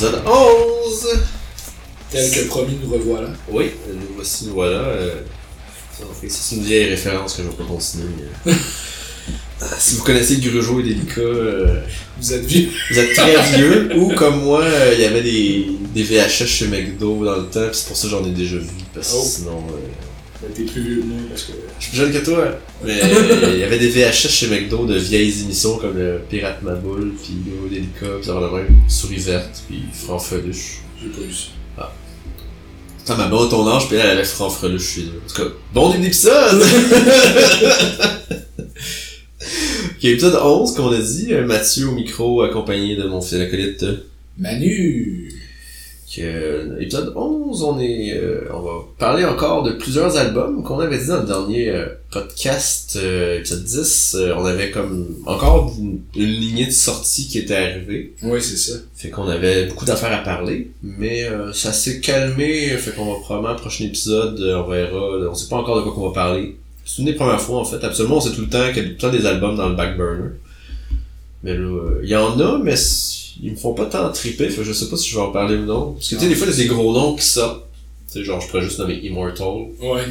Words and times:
Épisode 0.00 0.22
11! 0.26 1.08
Tel 2.10 2.30
que 2.30 2.48
promis, 2.48 2.78
nous 2.82 2.90
revoilà. 2.90 3.28
Oui, 3.50 3.66
nous 3.86 4.14
voici, 4.14 4.46
nous 4.46 4.54
voilà. 4.54 4.78
Euh, 4.78 5.14
c'est 6.26 6.56
une 6.56 6.62
vieille 6.62 6.88
référence 6.88 7.34
que 7.34 7.42
je 7.42 7.48
vais 7.48 7.54
pas 7.54 7.64
continuer. 7.64 8.06
euh. 8.46 8.52
Ah, 9.62 9.66
si 9.78 9.96
vous 9.96 10.04
connaissez 10.04 10.38
Grugeot 10.38 10.80
et 10.80 10.84
Delica, 10.84 11.20
euh, 11.20 11.82
Vous 12.18 12.32
êtes 12.32 12.46
vieux. 12.46 12.70
vous 12.90 12.98
êtes 12.98 13.12
très 13.14 13.42
vieux, 13.56 13.90
ou 13.94 14.08
comme 14.14 14.40
moi, 14.44 14.62
euh, 14.62 14.94
il 14.94 15.02
y 15.02 15.04
avait 15.04 15.20
des, 15.22 15.66
des 15.94 16.02
VHS 16.02 16.46
chez 16.46 16.66
McDo 16.68 17.22
dans 17.22 17.36
le 17.36 17.42
temps, 17.44 17.68
c'est 17.70 17.86
pour 17.86 17.94
ça 17.94 18.04
que 18.04 18.08
j'en 18.08 18.24
ai 18.24 18.30
déjà 18.30 18.56
vu, 18.56 18.68
parce 18.94 19.08
que 19.08 19.16
Oh. 19.18 19.22
sinon... 19.22 19.66
T'es 20.54 20.62
plus 20.62 20.80
vieux 20.80 21.00
que 21.00 21.06
moi 21.06 21.18
parce 21.28 21.44
que. 21.44 21.52
Je 21.78 21.84
suis 21.84 21.90
plus 21.90 21.98
jeune 21.98 22.12
que 22.12 22.24
toi, 22.24 22.58
mais 22.82 22.98
il 23.52 23.58
y 23.58 23.62
avait 23.62 23.78
des 23.78 23.90
VHS 23.90 24.28
chez 24.28 24.48
McDo 24.48 24.86
de 24.86 24.96
vieilles 24.96 25.42
émissions 25.42 25.76
comme 25.76 25.98
le 25.98 26.20
Pirate 26.30 26.62
Maboule, 26.62 27.12
puis 27.22 27.34
et 27.66 27.74
Delica, 27.74 28.06
pis 28.20 28.26
ça 28.26 28.34
de 28.34 28.56
même, 28.56 28.74
Souris 28.88 29.18
Verte, 29.18 29.62
puis 29.68 29.82
Franc-Feluche. 29.92 30.80
J'ai 31.00 31.08
pas 31.08 31.20
eu 31.20 31.32
ça. 31.32 31.92
Putain, 32.98 33.16
ma 33.16 33.28
blonde, 33.28 33.50
ton 33.50 33.66
âge, 33.68 33.88
puis 33.88 33.96
elle, 33.96 34.06
elle 34.06 34.10
avait 34.12 34.24
Franc-Freluche 34.24 34.94
chez 34.94 35.02
eux. 35.02 35.22
En 35.24 35.28
tout 35.28 35.42
cas, 35.42 35.48
bon 35.72 35.90
début 35.90 36.04
d'épisode! 36.04 36.62
ok, 39.42 40.04
épisode 40.04 40.38
11, 40.42 40.74
comme 40.74 40.86
on 40.86 40.92
a 40.92 41.00
dit, 41.00 41.32
euh, 41.32 41.46
Mathieu 41.46 41.88
au 41.88 41.92
micro, 41.92 42.42
accompagné 42.42 42.96
de 42.96 43.04
mon 43.04 43.20
fils 43.22 43.40
acolyte. 43.40 43.84
Manu! 44.38 45.29
Que, 46.12 46.22
euh, 46.22 46.80
épisode 46.80 47.12
11, 47.14 47.62
on 47.62 47.78
est, 47.78 48.14
euh, 48.16 48.48
on 48.52 48.58
va 48.62 48.72
parler 48.98 49.24
encore 49.24 49.62
de 49.62 49.70
plusieurs 49.70 50.16
albums 50.16 50.64
qu'on 50.64 50.80
avait 50.80 50.98
dit 50.98 51.06
dans 51.06 51.20
le 51.20 51.26
dernier 51.26 51.68
euh, 51.70 51.86
podcast, 52.10 52.98
euh, 53.00 53.38
épisode 53.38 53.62
10. 53.62 54.16
euh, 54.18 54.34
on 54.36 54.44
avait 54.44 54.72
comme 54.72 55.06
encore 55.26 55.72
une, 55.78 56.00
une 56.16 56.30
lignée 56.30 56.66
de 56.66 56.72
sorties 56.72 57.28
qui 57.28 57.38
était 57.38 57.54
arrivée. 57.54 58.12
Oui, 58.24 58.42
c'est 58.42 58.56
ça. 58.56 58.78
Fait 58.96 59.10
qu'on 59.10 59.28
avait 59.28 59.66
beaucoup 59.66 59.84
d'affaires 59.84 60.12
à 60.12 60.24
parler, 60.24 60.72
mais 60.82 61.26
euh, 61.28 61.52
ça 61.52 61.72
s'est 61.72 62.00
calmé, 62.00 62.70
fait 62.70 62.90
qu'on 62.90 63.12
va 63.12 63.20
probablement, 63.20 63.54
prochain 63.54 63.84
épisode, 63.84 64.40
euh, 64.40 64.62
on 64.64 64.68
verra, 64.68 65.30
on 65.30 65.34
sait 65.36 65.48
pas 65.48 65.58
encore 65.58 65.76
de 65.76 65.82
quoi 65.82 65.92
qu'on 65.92 66.08
va 66.08 66.14
parler. 66.14 66.56
C'est 66.84 66.98
une 67.02 67.04
des 67.04 67.14
premières 67.14 67.40
fois 67.40 67.60
en 67.60 67.64
fait, 67.64 67.84
absolument 67.84 68.16
on 68.16 68.20
sait 68.20 68.32
tout 68.32 68.40
le 68.40 68.48
temps 68.48 68.66
qu'il 68.74 68.78
y 68.78 68.80
a 68.80 68.82
tout 68.82 68.90
le 68.90 68.96
temps 68.96 69.10
des 69.10 69.26
albums 69.26 69.54
dans 69.54 69.68
le 69.68 69.76
back 69.76 69.96
burner. 69.96 70.30
Mais 71.44 71.54
là, 71.54 71.60
euh, 71.60 72.00
il 72.02 72.08
y 72.10 72.16
en 72.16 72.38
a, 72.40 72.58
mais 72.58 72.74
ils 73.42 73.52
me 73.52 73.56
font 73.56 73.74
pas 73.74 73.86
tant 73.86 74.10
triper, 74.12 74.48
fait 74.48 74.64
je 74.64 74.72
sais 74.72 74.88
pas 74.88 74.96
si 74.96 75.08
je 75.08 75.16
vais 75.16 75.22
en 75.22 75.32
parler 75.32 75.56
ou 75.56 75.64
non. 75.64 75.92
Parce 75.92 76.08
que 76.08 76.14
tu 76.16 76.20
sais, 76.20 76.28
des 76.28 76.34
fois 76.34 76.46
il 76.46 76.52
y 76.52 76.60
a 76.60 76.62
des 76.62 76.68
gros 76.68 76.92
noms 76.92 77.16
qui 77.16 77.24
sortent. 77.24 77.66
Tu 78.06 78.18
sais, 78.18 78.24
genre 78.24 78.40
je 78.40 78.48
pourrais 78.48 78.62
juste 78.62 78.78
nommer 78.78 78.94
Immortal. 78.94 79.68
Ouais. 79.80 80.04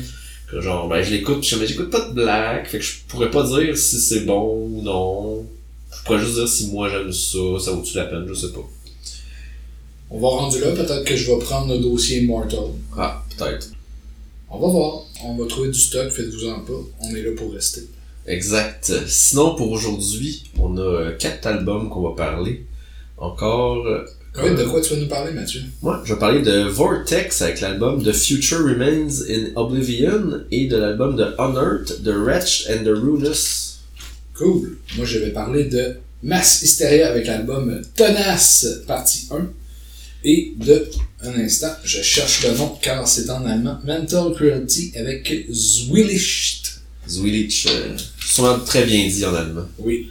Que 0.50 0.62
genre, 0.62 0.88
ben 0.88 1.04
je 1.04 1.12
l'écoute, 1.12 1.42
pis 1.42 1.50
je 1.50 1.56
mais 1.58 1.68
j'écoute 1.68 1.90
pas 1.90 2.10
de 2.10 2.14
Black, 2.14 2.68
fait 2.68 2.80
que 2.80 2.84
je 2.84 2.94
pourrais 3.08 3.30
pas 3.30 3.44
dire 3.44 3.78
si 3.78 4.00
c'est 4.00 4.22
bon 4.22 4.68
ou 4.68 4.82
non. 4.82 5.46
Je 5.92 6.04
pourrais 6.04 6.20
juste 6.20 6.36
dire 6.36 6.48
si 6.48 6.68
moi 6.68 6.90
j'aime 6.90 7.12
ça, 7.12 7.38
ça 7.60 7.72
vaut-tu 7.72 7.96
la 7.96 8.06
peine, 8.06 8.26
je 8.28 8.34
sais 8.34 8.52
pas. 8.52 8.68
On 10.12 10.20
va 10.20 10.28
rendu 10.30 10.60
là, 10.60 10.72
peut-être 10.72 11.04
que 11.04 11.16
je 11.16 11.32
vais 11.32 11.40
prendre 11.40 11.72
le 11.72 11.80
dossier 11.80 12.20
Immortal. 12.20 12.60
Ah, 12.98 13.24
peut-être. 13.38 13.70
On 14.50 14.60
va 14.60 14.68
voir. 14.68 15.04
On 15.24 15.36
va 15.36 15.46
trouver 15.46 15.70
du 15.70 15.80
stock, 15.80 16.10
faites-vous-en 16.10 16.62
pas. 16.62 16.82
On 17.02 17.16
est 17.16 17.22
là 17.22 17.32
pour 17.36 17.54
rester. 17.54 17.82
Exact. 18.26 18.92
Sinon, 19.08 19.56
pour 19.56 19.72
aujourd'hui, 19.72 20.44
on 20.58 20.78
a 20.78 20.82
euh, 20.82 21.12
quatre 21.18 21.46
albums 21.48 21.90
qu'on 21.90 22.02
va 22.02 22.16
parler. 22.16 22.66
Encore, 23.20 23.86
euh, 23.86 24.06
Oui, 24.42 24.56
de 24.56 24.64
quoi 24.64 24.80
tu 24.82 24.94
vas 24.94 25.00
nous 25.02 25.08
parler, 25.08 25.34
Mathieu? 25.34 25.62
moi, 25.82 26.02
je 26.06 26.14
vais 26.14 26.20
parler 26.20 26.42
de 26.42 26.64
Vortex 26.70 27.42
avec 27.42 27.60
l'album 27.62 28.02
The 28.04 28.14
Future 28.14 28.60
Remains 28.60 29.10
in 29.30 29.52
Oblivion 29.56 30.42
et 30.52 30.68
de 30.68 30.78
l'album 30.78 31.16
de 31.16 31.26
Unearthed, 31.38 32.04
The 32.04 32.14
Wretched 32.16 32.72
and 32.72 32.84
the 32.86 32.96
Ruinous. 32.96 33.80
Cool. 34.36 34.78
Moi, 34.96 35.06
je 35.06 35.20
vais 35.20 35.32
parler 35.32 35.66
de 35.66 35.96
Mass 36.24 36.62
Hysteria 36.62 37.10
avec 37.10 37.28
l'album 37.28 37.82
Tenace, 37.96 38.66
partie 38.88 39.28
1. 39.32 39.48
Et 40.24 40.54
de, 40.58 40.86
un 41.24 41.34
instant, 41.40 41.72
je 41.84 42.02
cherche 42.02 42.46
le 42.46 42.58
nom 42.58 42.78
car 42.82 43.08
c'est 43.08 43.30
en 43.30 43.46
allemand, 43.46 43.80
Mental 43.86 44.34
Cruelty 44.34 44.94
avec 44.98 45.46
Zwillicht. 45.52 46.82
Zwillich, 47.08 47.66
euh, 47.70 47.98
sûrement 48.26 48.60
très 48.60 48.84
bien 48.84 49.08
dit 49.08 49.26
en 49.26 49.34
allemand. 49.34 49.66
Oui. 49.80 50.10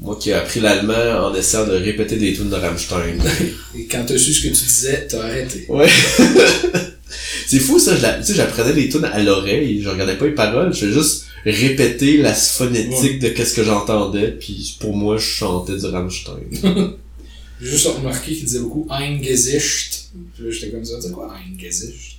Moi 0.00 0.18
qui 0.20 0.30
ai 0.30 0.34
appris 0.34 0.60
l'allemand 0.60 1.28
en 1.28 1.34
essayant 1.34 1.66
de 1.66 1.72
répéter 1.72 2.16
des 2.16 2.32
tunes 2.34 2.50
de 2.50 2.56
Rammstein. 2.56 3.18
Et 3.78 3.86
quand 3.86 4.04
t'as 4.06 4.18
su 4.18 4.32
ce 4.34 4.42
que 4.42 4.48
tu 4.48 4.64
disais, 4.64 5.06
t'as 5.08 5.22
arrêté. 5.22 5.66
Ouais. 5.68 5.88
c'est 7.46 7.60
fou 7.60 7.78
ça, 7.78 7.94
tu 7.96 8.26
sais, 8.26 8.34
j'apprenais 8.34 8.72
des 8.72 8.88
tunes 8.88 9.04
à 9.04 9.22
l'oreille, 9.22 9.82
je 9.82 9.88
regardais 9.88 10.16
pas 10.18 10.26
les 10.26 10.34
paroles, 10.34 10.74
je 10.74 10.80
faisais 10.80 10.92
juste 10.92 11.26
répéter 11.44 12.16
la 12.18 12.34
phonétique 12.34 13.18
de 13.20 13.28
qu'est-ce 13.28 13.54
que 13.54 13.62
j'entendais, 13.62 14.32
puis 14.32 14.76
pour 14.80 14.96
moi, 14.96 15.16
je 15.16 15.24
chantais 15.26 15.76
du 15.76 15.86
Rammstein. 15.86 16.34
J'ai 17.60 17.70
juste 17.70 17.86
remarqué 17.86 18.34
qu'il 18.34 18.44
disait 18.44 18.58
beaucoup 18.58 18.86
Eingesicht. 18.90 20.10
Puis 20.34 20.44
là, 20.44 20.50
j'étais 20.50 20.70
comme 20.70 20.84
ça, 20.84 20.96
tu 20.96 21.02
sais 21.02 21.12
quoi, 21.12 21.32
Eingesicht? 21.34 22.18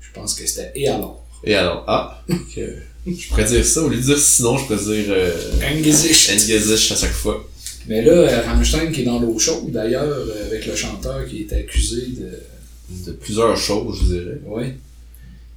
Je 0.00 0.08
pense 0.14 0.34
que 0.34 0.46
c'était 0.46 0.72
et 0.74 0.88
alors. 0.88 1.24
Et 1.44 1.54
alors, 1.54 1.84
ah, 1.86 2.24
que- 2.54 2.78
je 3.06 3.28
pourrais 3.28 3.44
dire 3.44 3.64
ça, 3.64 3.82
au 3.82 3.88
lieu 3.88 3.96
de 3.96 4.02
dire 4.02 4.18
sinon, 4.18 4.56
je 4.58 4.64
pourrais 4.66 4.84
dire 4.84 5.04
euh, 5.10 5.32
Eingesicht. 5.62 6.30
Engesisch 6.32 6.92
à 6.92 6.96
chaque 6.96 7.12
fois. 7.12 7.46
Mais 7.88 8.02
là, 8.02 8.12
euh, 8.12 8.40
Rammstein 8.42 8.90
qui 8.90 9.02
est 9.02 9.04
dans 9.04 9.20
l'eau 9.20 9.38
chaude 9.38 9.70
d'ailleurs, 9.70 10.04
euh, 10.04 10.46
avec 10.46 10.66
le 10.66 10.74
chanteur 10.74 11.24
qui 11.26 11.42
est 11.42 11.52
accusé 11.52 12.02
de. 12.18 12.30
De 13.04 13.10
plusieurs 13.10 13.56
choses, 13.56 13.98
je 14.00 14.14
dirais. 14.14 14.40
Ouais. 14.46 14.76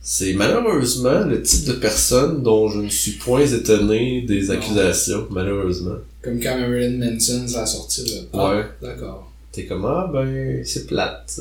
C'est 0.01 0.33
malheureusement 0.33 1.19
le 1.25 1.43
type 1.43 1.65
de 1.65 1.73
personne 1.73 2.41
dont 2.41 2.69
je 2.69 2.79
ne 2.79 2.89
suis 2.89 3.11
point 3.11 3.45
étonné 3.45 4.23
des 4.23 4.43
Non. 4.47 4.53
accusations, 4.55 5.27
malheureusement. 5.29 5.97
Comme 6.23 6.39
quand 6.39 6.57
Marilyn 6.57 6.97
Manson 6.97 7.47
ça 7.47 7.61
a 7.61 7.66
sorti 7.67 8.03
là. 8.05 8.21
Ah, 8.33 8.55
Ouais. 8.57 8.63
D'accord. 8.81 9.31
T'es 9.51 9.66
comme, 9.67 9.85
ah 9.85 10.09
ben, 10.11 10.63
c'est 10.66 10.87
plate. 10.87 11.39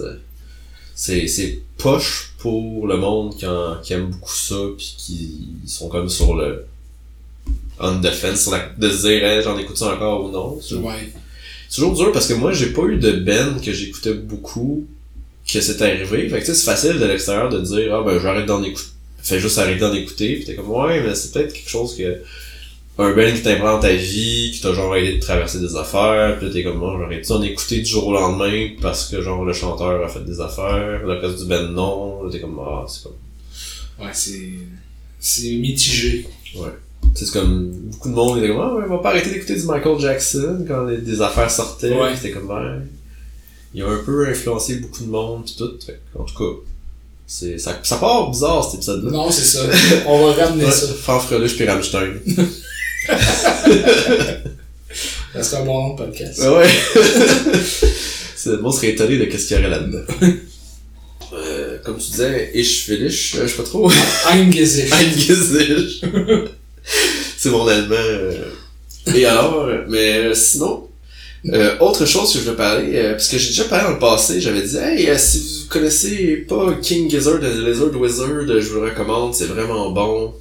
C'est, 1.01 1.29
c'est 1.29 1.61
poche 1.77 2.33
pour 2.39 2.89
le 2.89 2.97
monde 2.97 3.37
qui, 3.37 3.47
en- 3.47 3.77
qui 3.81 3.93
aime 3.93 4.07
beaucoup 4.11 4.35
ça, 4.35 4.57
puis 4.77 4.95
qui 4.99 5.47
sont 5.65 5.89
comme 5.89 6.09
sur 6.09 6.35
le 6.35 6.65
on 7.79 8.01
defense, 8.01 8.43
sur 8.43 8.51
la, 8.51 8.69
de 8.77 8.91
se 8.91 9.07
dire, 9.07 9.25
Hey, 9.25 9.41
j'en 9.45 9.57
écoute 9.57 9.77
ça 9.77 9.95
encore 9.95 10.25
ou 10.25 10.31
non. 10.33 10.59
C'est 10.61 10.75
Ouais. 10.75 11.13
toujours 11.73 11.95
dur 11.95 12.11
parce 12.11 12.27
que 12.27 12.35
moi, 12.35 12.53
j'ai 12.53 12.73
pas 12.73 12.83
eu 12.87 12.97
de 12.97 13.13
Ben 13.13 13.61
que 13.65 13.73
j'écoutais 13.73 14.15
beaucoup 14.15 14.85
que 15.51 15.61
c'est 15.61 15.81
arrivé. 15.81 16.29
Fait 16.29 16.41
que 16.41 16.47
c'est 16.47 16.57
facile 16.65 16.99
de 16.99 17.05
l'extérieur 17.07 17.49
de 17.49 17.61
dire, 17.61 17.95
ah 17.95 18.03
ben, 18.05 18.19
j'arrête 18.21 18.47
d'en 18.47 18.61
écouter. 18.65 18.89
Fais 19.23 19.39
juste 19.39 19.59
arrêter 19.59 19.79
d'en 19.81 19.95
écouter, 19.95 20.35
puis 20.35 20.45
t'es 20.47 20.57
comme, 20.57 20.71
ouais, 20.71 21.01
mais 21.03 21.15
c'est 21.15 21.31
peut-être 21.33 21.53
quelque 21.53 21.71
chose 21.71 21.97
que 21.97 22.21
un 23.01 23.13
Ben 23.13 23.33
qui 23.35 23.43
t'implante 23.43 23.83
ta 23.83 23.93
vie, 23.93 24.51
qui 24.53 24.61
t'a 24.61 24.73
genre 24.73 24.95
aidé 24.97 25.15
de 25.17 25.21
traverser 25.21 25.61
des 25.61 25.77
affaires, 25.77 26.39
pis 26.39 26.47
là 26.47 26.51
t'es 26.53 26.65
comme 26.65 26.79
moi, 26.79 26.97
j'arrête 27.01 27.29
d'en 27.29 27.41
écouter 27.43 27.79
du 27.79 27.87
jour 27.87 28.09
au 28.09 28.13
lendemain 28.13 28.71
parce 28.83 29.07
que 29.07 29.23
genre 29.23 29.45
le 29.45 29.53
chanteur 29.53 30.05
a 30.05 30.09
fait 30.09 30.25
des 30.25 30.41
affaires, 30.41 31.01
le 31.07 31.13
reste 31.19 31.39
du 31.43 31.45
Ben 31.49 31.69
non, 31.69 32.23
là 32.25 32.31
t'es 32.31 32.41
comme 32.41 32.59
ah 32.61 32.85
c'est 32.89 33.05
comme 33.05 33.13
Ouais, 34.01 34.11
c'est. 34.13 34.51
C'est 35.21 35.51
mitigé. 35.57 36.27
tu 36.53 36.59
sais, 37.15 37.25
c'est 37.27 37.33
comme 37.33 37.71
beaucoup 37.71 38.09
de 38.11 38.15
monde 38.15 38.39
était 38.39 38.49
comme 38.49 38.61
ah 38.61 38.75
ouais, 38.75 38.85
on 38.87 38.97
va 38.97 38.99
pas 38.99 39.11
arrêter 39.11 39.31
d'écouter 39.31 39.57
du 39.57 39.65
Michael 39.67 39.99
Jackson 40.01 40.65
quand 40.67 40.85
les- 40.85 40.99
des 40.99 41.21
affaires 41.23 41.51
sortaient, 41.51 41.91
Ouais. 41.97 42.15
pis 42.15 42.21
t'es 42.21 42.31
comme 42.31 42.49
ouais. 42.49 42.79
Il 43.75 43.83
a 43.83 43.89
un 43.89 43.99
peu 44.05 44.27
influencé 44.29 44.77
beaucoup 44.77 45.05
de 45.05 45.09
monde 45.11 45.45
pis 45.45 45.57
tout, 45.57 45.71
fait 45.85 46.01
en 46.19 46.25
tout 46.25 46.35
cas. 46.37 46.61
C'est, 47.27 47.59
ça, 47.59 47.79
ça 47.83 47.97
part 47.99 48.31
bizarre 48.31 48.65
cet 48.65 48.77
épisode-là. 48.77 49.11
Non, 49.11 49.31
c'est 49.31 49.45
ça. 49.45 49.61
On 50.07 50.27
va 50.27 50.33
ramener 50.47 50.65
Ouais, 50.65 50.71
ça. 50.71 50.87
Fanfreluche 50.87 51.57
pis 51.59 51.65
Rammstein. 51.67 52.15
C'est 55.41 55.57
un 55.57 55.65
bon 55.65 55.89
nom 55.89 55.95
de 55.95 55.99
podcast. 56.05 56.39
Ouais, 56.41 56.49
ouais. 56.49 56.69
C'est- 58.37 58.51
le 58.51 58.59
monde 58.59 58.75
serait 58.75 58.89
étonné 58.91 59.19
de 59.19 59.25
qu'est-ce 59.27 59.49
qu'il 59.49 59.57
y 59.57 59.61
aurait 59.61 59.69
là-dedans. 59.71 60.05
Euh, 61.35 61.79
comme 61.85 61.99
tu 61.99 62.11
disais, 62.11 62.51
Ich 62.55 62.87
Felish, 62.87 63.35
euh, 63.37 63.43
je 63.47 63.49
sais 63.49 63.57
pas 63.57 63.63
trop. 63.65 63.91
Eingesicht. 64.31 64.93
Eingesicht. 64.93 66.05
C'est 67.37 67.51
mon 67.51 67.67
allemand. 67.67 67.95
euh. 67.99 68.45
Et 69.15 69.25
alors, 69.27 69.69
mais 69.89 70.35
sinon, 70.35 70.89
euh, 71.53 71.77
autre 71.81 72.07
chose 72.07 72.33
que 72.33 72.39
je 72.41 72.45
veux 72.45 72.57
parler, 72.57 72.93
euh, 72.95 73.13
parce 73.13 73.29
que 73.29 73.39
j'ai 73.39 73.49
déjà 73.49 73.65
parlé 73.65 73.85
dans 73.85 73.93
le 73.93 73.99
passé, 73.99 74.41
j'avais 74.41 74.63
dit, 74.63 74.77
hey, 74.77 75.09
euh, 75.11 75.19
si 75.19 75.39
vous 75.39 75.69
connaissez 75.69 76.37
pas 76.49 76.75
King 76.83 77.11
Gizzard 77.11 77.43
et 77.45 77.55
Lizard 77.71 77.95
Wizard, 77.95 78.29
je 78.49 78.69
vous 78.69 78.81
le 78.81 78.87
recommande, 78.91 79.35
c'est 79.35 79.47
vraiment 79.47 79.91
bon. 79.91 80.35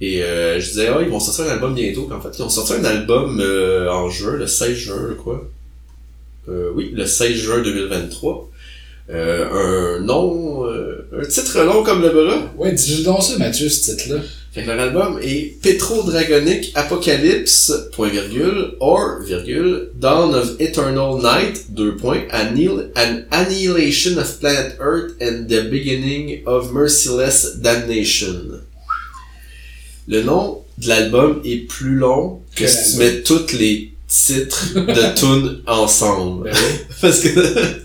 Et 0.00 0.22
euh, 0.22 0.58
je 0.60 0.68
disais, 0.68 0.88
ah, 0.88 0.98
ils 1.02 1.08
vont 1.10 1.20
sortir 1.20 1.44
un 1.46 1.50
album 1.54 1.74
bientôt. 1.74 2.04
Puis 2.04 2.14
En 2.16 2.20
fait, 2.20 2.30
ils 2.38 2.42
ont 2.42 2.48
sorti 2.48 2.72
un 2.74 2.84
album 2.84 3.38
euh, 3.40 3.90
en 3.90 4.08
juin, 4.08 4.36
le 4.36 4.46
16 4.46 4.74
juin, 4.76 5.14
crois. 5.18 5.46
Euh, 6.48 6.70
oui, 6.74 6.90
le 6.94 7.04
16 7.06 7.34
juin 7.36 7.60
2023. 7.62 8.48
Euh, 9.12 9.96
un 9.98 10.00
nom, 10.00 10.66
euh, 10.70 11.06
un 11.20 11.24
titre 11.26 11.62
long 11.64 11.82
comme 11.82 12.00
le 12.00 12.10
bras. 12.10 12.50
Ouais, 12.56 12.72
dis-nous 12.72 13.02
donc 13.04 13.22
ça, 13.22 13.36
Mathieu, 13.38 13.68
ce 13.68 13.90
titre-là. 13.90 14.20
Fait 14.52 14.62
que 14.62 14.66
leur 14.68 14.80
album 14.80 15.20
est 15.22 15.60
Petro 15.62 16.02
Dragonic 16.02 16.72
Apocalypse, 16.74 17.72
point 17.92 18.08
virgule, 18.08 18.72
or, 18.80 19.20
virgule, 19.24 19.90
Dawn 19.94 20.34
of 20.34 20.56
Eternal 20.60 21.20
Night, 21.22 21.66
deux 21.70 21.94
points, 21.96 22.22
Annihil- 22.30 22.90
An 22.96 23.22
Annihilation 23.30 24.16
of 24.18 24.38
Planet 24.40 24.76
Earth 24.80 25.12
and 25.20 25.46
the 25.48 25.68
Beginning 25.70 26.42
of 26.46 26.72
Merciless 26.72 27.58
Damnation. 27.60 28.60
Le 30.10 30.22
nom 30.22 30.62
de 30.78 30.88
l'album 30.88 31.40
est 31.44 31.68
plus 31.68 31.94
long 31.94 32.40
que 32.56 32.64
Que 32.64 32.68
si 32.68 32.92
tu 32.92 32.98
mets 32.98 33.22
tous 33.22 33.52
les 33.52 33.92
titres 34.08 34.74
de 34.74 35.14
tunes 35.14 35.62
ensemble. 35.68 36.50
Ben 36.50 36.56
oui. 36.56 36.78
Parce 37.00 37.20
que 37.20 37.30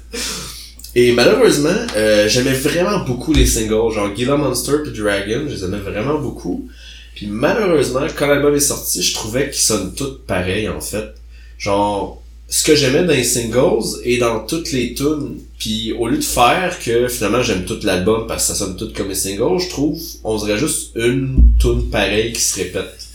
Et 0.97 1.11
malheureusement, 1.11 1.75
euh, 1.97 2.27
j'aimais 2.29 2.53
vraiment 2.53 2.99
beaucoup 2.99 3.33
les 3.33 3.45
singles, 3.45 3.91
genre 3.93 4.15
Gila 4.15 4.37
Monster 4.37 4.77
puis 4.81 4.93
Dragon, 4.97 5.43
je 5.45 5.53
les 5.53 5.63
aimais 5.65 5.79
vraiment 5.79 6.17
beaucoup. 6.17 6.67
Puis 7.13 7.27
malheureusement, 7.27 8.07
quand 8.15 8.27
l'album 8.27 8.55
est 8.55 8.59
sorti, 8.61 9.03
je 9.03 9.13
trouvais 9.13 9.49
qu'ils 9.49 9.61
sonnent 9.61 9.93
tous 9.93 10.19
pareils 10.25 10.69
en 10.69 10.79
fait. 10.79 11.13
Genre, 11.59 12.23
ce 12.47 12.63
que 12.63 12.75
j'aimais 12.75 13.03
dans 13.03 13.13
les 13.13 13.23
singles 13.23 13.99
et 14.03 14.17
dans 14.17 14.45
toutes 14.45 14.71
les 14.71 14.93
tunes, 14.93 15.39
puis 15.57 15.93
au 15.93 16.07
lieu 16.07 16.17
de 16.17 16.23
faire 16.23 16.79
que 16.79 17.07
finalement 17.07 17.41
j'aime 17.41 17.65
tout 17.65 17.79
l'album 17.83 18.27
parce 18.27 18.47
que 18.47 18.53
ça 18.53 18.55
sonne 18.65 18.77
tout 18.77 18.91
comme 18.95 19.09
les 19.09 19.15
singles, 19.15 19.59
je 19.59 19.69
trouve 19.69 19.99
on 20.23 20.37
dirait 20.37 20.57
juste 20.57 20.91
une 20.95 21.37
tune 21.59 21.89
pareille 21.89 22.33
qui 22.33 22.41
se 22.41 22.55
répète. 22.55 23.05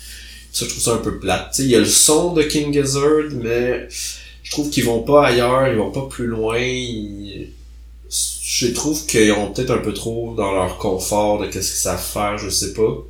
Ça, 0.53 0.65
je 0.65 0.71
trouve 0.71 0.83
ça 0.83 0.95
un 0.95 0.99
peu 0.99 1.19
plate. 1.19 1.57
Il 1.61 1.67
y 1.67 1.77
a 1.77 1.79
le 1.79 1.85
son 1.85 2.33
de 2.33 2.43
King 2.43 2.73
Gizzard, 2.73 3.31
mais 3.41 3.87
je 4.43 4.51
trouve 4.51 4.69
qu'ils 4.69 4.85
vont 4.85 5.03
pas 5.03 5.27
ailleurs, 5.27 5.69
ils 5.69 5.79
vont 5.79 5.93
pas 5.93 6.09
plus 6.11 6.27
loin. 6.27 6.59
Je 8.09 8.67
trouve 8.73 9.07
qu'ils 9.07 9.31
ont 9.33 9.53
peut-être 9.53 9.71
un 9.71 9.79
peu 9.79 9.95
trop 9.95 10.35
dans 10.37 10.53
leur 10.53 10.77
confort 10.79 11.41
de 11.41 11.47
qu'est-ce 11.47 11.71
qu'ils 11.71 11.81
savent 11.81 12.05
faire, 12.05 12.37
je 12.37 12.51
sais 12.51 12.73
pas. 12.73 13.07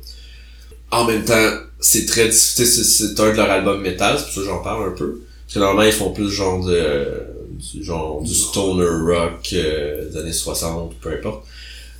En 0.91 1.05
même 1.05 1.25
temps, 1.25 1.51
c'est 1.79 2.05
très 2.05 2.27
difficile, 2.27 2.67
c'est 2.67 3.19
un 3.19 3.31
de 3.31 3.37
leurs 3.37 3.49
albums 3.49 3.81
métal, 3.81 4.19
c'est 4.19 4.25
pour 4.25 4.33
ça 4.33 4.39
que 4.41 4.45
j'en 4.45 4.61
parle 4.61 4.89
un 4.89 4.95
peu. 4.95 5.21
Parce 5.51 5.55
que 5.55 5.59
normalement, 5.59 5.91
ils 5.91 5.93
font 5.93 6.11
plus 6.13 6.31
genre 6.31 6.65
de, 6.65 7.25
du 7.59 7.83
genre 7.83 8.21
du 8.23 8.33
stoner 8.33 8.85
rock 8.85 9.49
euh, 9.51 10.09
des 10.09 10.17
années 10.17 10.31
60, 10.31 10.95
peu 11.01 11.11
importe. 11.11 11.45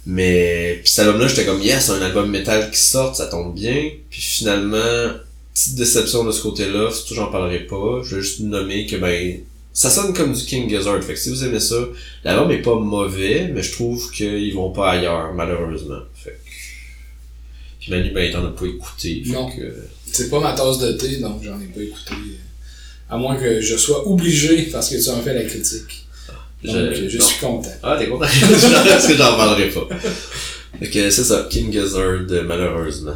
Mais 0.05 0.79
puis 0.81 0.89
cet 0.89 1.05
album-là, 1.05 1.27
j'étais 1.27 1.43
comme 1.43 1.61
yes, 1.61 1.89
un 1.89 2.01
album 2.01 2.31
métal 2.31 2.71
qui 2.71 2.79
sort, 2.79 3.13
ça 3.13 3.27
tombe 3.27 3.53
bien. 3.53 3.89
Puis 4.09 4.21
finalement, 4.21 5.11
petite 5.53 5.75
déception 5.75 6.23
de 6.23 6.31
ce 6.31 6.41
côté-là, 6.41 6.91
surtout 6.91 7.13
j'en 7.15 7.29
parlerai 7.29 7.59
pas. 7.65 8.01
Je 8.05 8.15
vais 8.15 8.21
juste 8.21 8.39
nommer 8.39 8.85
que 8.85 8.95
ben 8.95 9.41
ça 9.73 9.89
sonne 9.89 10.13
comme 10.13 10.31
du 10.31 10.45
King 10.45 10.69
Gizzard. 10.69 11.03
Fait 11.03 11.15
que 11.15 11.19
si 11.19 11.29
vous 11.29 11.43
aimez 11.43 11.59
ça, 11.59 11.75
l'album 12.23 12.51
est 12.51 12.61
pas 12.61 12.75
mauvais, 12.75 13.49
mais 13.53 13.63
je 13.63 13.73
trouve 13.73 14.11
qu'ils 14.11 14.53
vont 14.53 14.71
pas 14.71 14.91
ailleurs, 14.91 15.33
malheureusement. 15.33 15.99
Fait 16.13 16.31
que... 16.31 16.35
Puis 17.81 17.91
Manu, 17.91 18.11
ben, 18.11 18.31
t'en 18.31 18.45
a 18.45 18.51
pas 18.51 18.65
écouté. 18.65 19.23
Fait 19.25 19.33
Non. 19.33 19.49
que... 19.51 19.75
C'est 20.05 20.29
pas 20.29 20.39
ma 20.39 20.53
tasse 20.53 20.77
de 20.79 20.93
thé, 20.93 21.17
donc 21.17 21.43
j'en 21.43 21.59
ai 21.59 21.65
pas 21.65 21.81
écouté. 21.81 22.13
À 23.11 23.17
moins 23.17 23.35
que 23.35 23.61
je 23.61 23.75
sois 23.77 24.07
obligé 24.07 24.63
parce 24.71 24.89
que 24.89 24.95
tu 25.03 25.09
en 25.09 25.21
fais 25.21 25.33
la 25.33 25.43
critique. 25.43 26.07
Donc, 26.63 26.75
Je- 26.93 27.19
suis 27.19 27.39
content. 27.39 27.69
Ah, 27.83 27.97
t'es 27.99 28.07
content? 28.07 28.25
Parce 28.85 29.07
que 29.07 29.13
j'en 29.15 29.35
parlerai 29.35 29.69
pas. 29.69 29.87
Que 30.79 31.09
c'est 31.09 31.23
ça, 31.23 31.47
King 31.49 31.71
Gizzard, 31.73 32.21
malheureusement. 32.45 33.15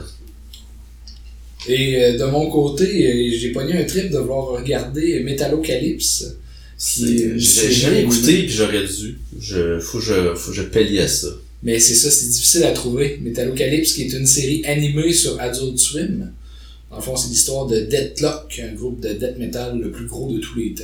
Et 1.68 1.96
euh, 2.04 2.18
de 2.18 2.26
mon 2.26 2.50
côté, 2.50 2.86
euh, 2.86 3.38
j'ai 3.40 3.52
pogné 3.52 3.74
un 3.78 3.84
trip 3.86 4.10
de 4.12 4.18
vouloir 4.18 4.48
regarder 4.50 5.22
est- 7.16 7.40
J'ai 7.40 7.72
jamais 7.72 8.02
écouté 8.02 8.44
puis 8.44 8.50
j'aurais 8.52 8.84
dû. 8.86 9.18
Je, 9.40 9.80
faut 9.80 10.00
que 10.00 10.04
je, 10.06 10.36
faut 10.36 10.52
que 10.52 10.58
je 10.58 10.64
palliais 10.64 11.08
ça. 11.08 11.28
Mais 11.64 11.80
c'est 11.80 11.96
ça, 11.96 12.12
c'est 12.12 12.28
difficile 12.30 12.64
à 12.64 12.72
trouver. 12.72 13.20
Metallocalypse, 13.24 13.94
qui 13.94 14.04
est 14.04 14.14
une 14.14 14.28
série 14.28 14.64
animée 14.66 15.14
sur 15.14 15.40
Adult 15.40 15.78
Swim. 15.80 16.32
Dans 16.90 16.98
le 16.98 17.02
fond, 17.02 17.16
c'est 17.16 17.30
l'histoire 17.30 17.66
de 17.68 17.82
Deathlock, 17.82 18.62
un 18.64 18.74
groupe 18.74 19.02
de 19.02 19.10
death 19.14 19.38
metal 19.38 19.80
le 19.80 19.92
plus 19.92 20.06
gros 20.06 20.32
de 20.32 20.40
tous 20.40 20.58
les 20.60 20.74
temps. 20.74 20.84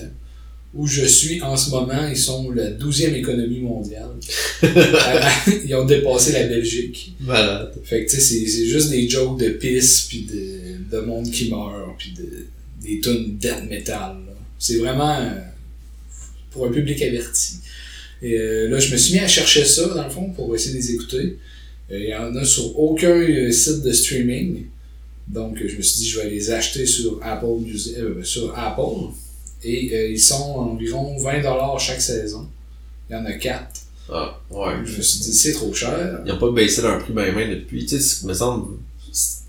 Où 0.74 0.88
je 0.88 1.06
suis 1.06 1.42
en 1.42 1.56
ce 1.58 1.70
moment, 1.70 2.08
ils 2.10 2.18
sont 2.18 2.50
la 2.52 2.72
12e 2.72 3.14
économie 3.14 3.60
mondiale. 3.60 4.12
ils 5.66 5.76
ont 5.76 5.86
dépassé 5.86 6.32
la 6.34 6.48
Belgique. 6.48 7.14
Malade. 7.20 7.74
Fait 7.84 8.06
que 8.06 8.10
tu 8.12 8.18
sais, 8.18 8.46
c'est- 8.46 8.66
juste 8.66 8.90
des 8.90 9.08
jokes 9.10 9.40
de 9.40 9.50
pisse, 9.50 10.02
puis 10.08 10.22
de, 10.32 10.96
de 10.96 11.02
monde 11.02 11.30
qui 11.30 11.50
meurt, 11.50 11.98
puis 11.98 12.14
de, 12.14 12.46
des 12.88 13.00
tunes 13.02 13.38
death 13.38 13.70
metal. 13.70 14.16
C'est 14.58 14.78
vraiment 14.78 15.18
euh, 15.20 15.30
pour 16.52 16.66
un 16.68 16.72
public 16.72 17.02
averti. 17.02 17.56
Et 18.22 18.38
euh, 18.38 18.70
là, 18.70 18.80
je 18.80 18.92
me 18.92 18.98
suis 18.98 19.14
mis 19.16 19.20
à 19.20 19.28
chercher 19.28 19.66
ça, 19.66 19.88
dans 19.88 20.04
le 20.04 20.10
fond, 20.10 20.30
pour 20.32 20.56
essayer 20.56 20.74
de 20.74 20.78
les 20.80 20.92
écouter. 20.94 21.38
Euh, 21.92 22.00
Il 22.00 22.10
y 22.10 22.16
en 22.16 22.34
a 22.36 22.46
sur 22.46 22.80
aucun 22.80 23.10
euh, 23.20 23.52
site 23.52 23.82
de 23.82 23.92
streaming. 23.92 24.66
Donc, 25.32 25.58
je 25.66 25.76
me 25.78 25.82
suis 25.82 25.98
dit, 26.02 26.10
je 26.10 26.20
vais 26.20 26.30
les 26.30 26.52
acheter 26.52 26.86
sur 26.86 27.20
Apple 27.24 27.62
Music, 27.62 27.98
euh, 27.98 28.22
sur 28.24 28.58
Apple. 28.58 29.14
Et 29.64 29.90
euh, 29.94 30.10
ils 30.10 30.20
sont 30.20 30.44
environ 30.56 31.16
20$ 31.18 31.80
chaque 31.80 32.02
saison. 32.02 32.48
Il 33.10 33.14
y 33.14 33.16
en 33.16 33.26
a 33.26 33.34
4. 33.34 33.64
Ah, 34.14 34.38
ouais. 34.50 34.74
Je 34.84 34.98
me 34.98 35.02
suis 35.02 35.20
dit, 35.20 35.34
c'est 35.34 35.54
trop 35.54 35.74
cher. 35.74 36.20
Ils 36.26 36.34
ont 36.34 36.38
pas 36.40 36.52
baissé 36.52 36.82
leur 36.82 37.00
prix 37.00 37.14
ben 37.14 37.34
ben 37.34 37.50
depuis. 37.50 37.86
Tu 37.86 37.98
sais, 38.00 38.20
il 38.24 38.28
me 38.28 38.34
semble 38.34 38.78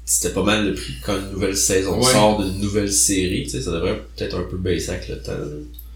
c'était 0.05 0.34
pas 0.34 0.43
mal 0.43 0.67
le 0.69 0.75
prix 0.75 0.94
quand 1.05 1.17
une 1.19 1.31
nouvelle 1.32 1.56
saison 1.56 1.96
Ouais. 1.99 2.12
sort 2.12 2.44
d'une 2.44 2.61
nouvelle 2.61 2.93
série. 2.93 3.44
Tu 3.44 3.50
sais, 3.50 3.62
ça 3.62 3.73
devrait 3.73 4.02
peut-être 4.14 4.37
un 4.37 4.43
peu 4.43 4.56
baisser 4.58 4.90
avec 4.90 5.08
le 5.08 5.20
temps. 5.23 5.32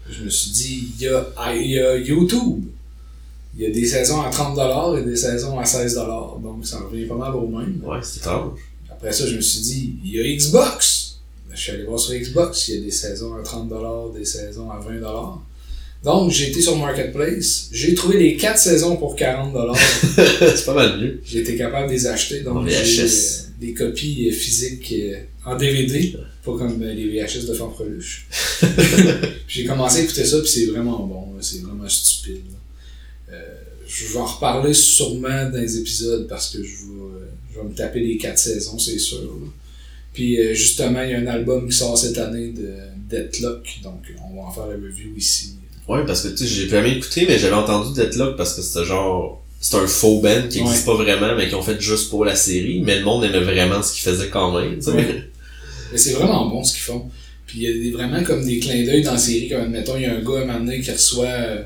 Je 0.09 0.23
me 0.23 0.29
suis 0.29 0.51
dit, 0.51 0.87
il 0.97 1.05
y 1.05 1.07
a, 1.09 1.27
ah, 1.37 1.55
il 1.55 1.71
y 1.71 1.79
a 1.79 1.97
YouTube. 1.97 2.63
Il 3.55 3.63
y 3.63 3.65
a 3.67 3.69
des 3.69 3.85
saisons 3.85 4.21
à 4.21 4.29
30$ 4.29 4.99
et 4.99 5.05
des 5.05 5.15
saisons 5.15 5.59
à 5.59 5.63
16$. 5.63 5.93
Donc 6.41 6.65
ça 6.65 6.79
revient 6.79 7.05
pas 7.05 7.15
mal 7.15 7.35
au 7.35 7.47
même. 7.47 7.81
Ouais, 7.85 7.99
c'est 8.01 8.19
étrange. 8.19 8.57
Après 8.97 9.11
ça, 9.11 9.27
je 9.27 9.35
me 9.35 9.41
suis 9.41 9.61
dit, 9.61 9.95
il 10.03 10.15
y 10.15 10.19
a 10.19 10.35
Xbox. 10.35 11.19
Je 11.53 11.59
suis 11.59 11.71
allé 11.71 11.83
voir 11.83 11.99
sur 11.99 12.13
Xbox, 12.13 12.67
il 12.67 12.75
y 12.75 12.77
a 12.79 12.81
des 12.81 12.91
saisons 12.91 13.33
à 13.35 13.41
30$, 13.41 14.17
des 14.17 14.25
saisons 14.25 14.69
à 14.69 14.79
20$. 14.79 15.39
Donc 16.03 16.31
j'ai 16.31 16.49
été 16.49 16.61
sur 16.61 16.77
Marketplace, 16.77 17.69
j'ai 17.71 17.95
trouvé 17.95 18.19
les 18.19 18.37
4 18.37 18.57
saisons 18.57 18.97
pour 18.97 19.15
40$. 19.15 19.75
c'est 20.55 20.65
pas 20.65 20.73
mal 20.75 20.99
mieux. 20.99 21.19
j'ai 21.25 21.39
été 21.39 21.57
capable 21.57 21.87
de 21.87 21.93
les 21.93 22.05
acheter. 22.05 22.41
Donc 22.41 22.67
j'ai 22.67 23.01
euh, 23.01 23.07
des 23.59 23.73
copies 23.73 24.29
euh, 24.29 24.33
physiques 24.33 24.93
euh, 24.93 25.19
en 25.45 25.55
DVD, 25.55 26.15
pas 26.43 26.57
comme 26.57 26.81
les 26.81 27.07
VHS 27.07 27.45
de 27.47 27.53
Fanfreluche. 27.53 28.27
J'ai 29.47 29.65
commencé 29.65 29.99
à 29.99 30.03
écouter 30.03 30.25
ça, 30.25 30.39
puis 30.39 30.49
c'est 30.49 30.65
vraiment 30.65 31.05
bon, 31.05 31.41
c'est 31.41 31.61
vraiment 31.61 31.87
stupide. 31.87 32.43
Euh, 33.31 33.35
je 33.87 34.05
vais 34.07 34.19
en 34.19 34.25
reparler 34.25 34.73
sûrement 34.73 35.49
dans 35.49 35.59
les 35.59 35.77
épisodes 35.77 36.27
parce 36.27 36.49
que 36.49 36.61
je 36.61 36.69
vais, 36.69 37.46
je 37.57 37.61
vais 37.63 37.69
me 37.69 37.75
taper 37.75 37.99
les 37.99 38.17
quatre 38.17 38.37
saisons, 38.37 38.77
c'est 38.77 38.99
sûr. 38.99 39.21
là. 39.21 39.47
Puis 40.13 40.39
euh, 40.39 40.53
justement, 40.53 41.03
il 41.03 41.11
y 41.11 41.13
a 41.13 41.19
un 41.19 41.27
album 41.27 41.67
qui 41.67 41.75
sort 41.75 41.97
cette 41.97 42.17
année 42.17 42.51
de 42.51 42.73
Deathlock, 43.09 43.79
donc 43.83 44.01
on 44.29 44.35
va 44.35 44.47
en 44.47 44.51
faire 44.51 44.67
la 44.67 44.75
review 44.75 45.15
ici. 45.15 45.55
Ouais, 45.87 46.05
parce 46.05 46.21
que 46.21 46.29
tu 46.29 46.37
sais, 46.37 46.47
j'ai 46.47 46.67
jamais 46.67 46.97
écouté, 46.97 47.25
mais 47.27 47.37
j'avais 47.37 47.55
entendu 47.55 47.93
Deathlock 47.93 48.35
parce 48.35 48.53
que 48.55 48.61
c'était 48.61 48.85
genre. 48.85 49.43
C'est 49.59 49.77
un 49.77 49.87
faux 49.87 50.19
band 50.21 50.43
qui 50.49 50.59
existe 50.59 50.85
pas 50.85 50.93
vraiment, 50.93 51.35
mais 51.35 51.49
qui 51.49 51.55
ont 51.55 51.63
fait 51.63 51.81
juste 51.81 52.11
pour 52.11 52.23
la 52.23 52.35
série. 52.35 52.81
Mais 52.81 52.99
le 52.99 53.05
monde 53.05 53.23
aimait 53.23 53.39
vraiment 53.39 53.81
ce 53.81 53.93
qu'ils 53.93 54.03
faisaient 54.03 54.29
quand 54.29 54.51
même. 54.59 54.79
Ouais. 54.85 55.23
Mais 55.91 55.97
c'est 55.97 56.11
vraiment 56.11 56.47
bon 56.47 56.63
ce 56.63 56.73
qu'ils 56.73 56.83
font. 56.83 57.09
Puis 57.47 57.59
il 57.59 57.63
y 57.63 57.67
a 57.67 57.73
des, 57.73 57.91
vraiment 57.91 58.23
comme 58.23 58.45
des 58.45 58.59
clins 58.59 58.83
d'œil 58.83 59.01
dans 59.01 59.13
la 59.13 59.17
série, 59.17 59.49
comme 59.49 59.69
mettons, 59.69 59.95
il 59.95 60.03
y 60.03 60.05
a 60.05 60.15
un 60.15 60.21
gars 60.21 60.39
à 60.39 60.41
un 60.41 60.45
moment 60.45 60.59
donné 60.59 60.81
qui 60.81 60.91
reçoit 60.91 61.25
euh, 61.25 61.63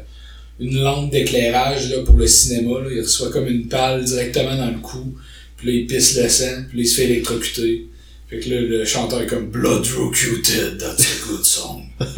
une 0.60 0.80
lampe 0.80 1.12
d'éclairage 1.12 1.90
là, 1.90 2.04
pour 2.04 2.16
le 2.16 2.28
cinéma, 2.28 2.80
là. 2.82 2.90
il 2.92 3.02
reçoit 3.02 3.32
comme 3.32 3.48
une 3.48 3.68
palle 3.68 4.06
directement 4.06 4.56
dans 4.56 4.70
le 4.70 4.78
cou, 4.78 5.16
puis 5.62 5.68
là 5.70 5.80
il 5.82 5.88
pisse 5.88 6.18
le 6.18 6.28
sang, 6.28 6.64
puis 6.68 6.78
là 6.80 6.84
il 6.84 6.88
se 6.88 6.96
fait 6.96 7.06
électrocuter. 7.06 7.88
Fait 8.30 8.40
que 8.40 8.50
là 8.50 8.62
le 8.62 8.84
chanteur 8.86 9.22
est 9.22 9.28
comme 9.28 9.50
Blood 9.50 9.86
Rocuted, 9.96 10.78
that's 10.80 11.06
a 11.06 11.28
good 11.28 11.44
song. 11.46 11.84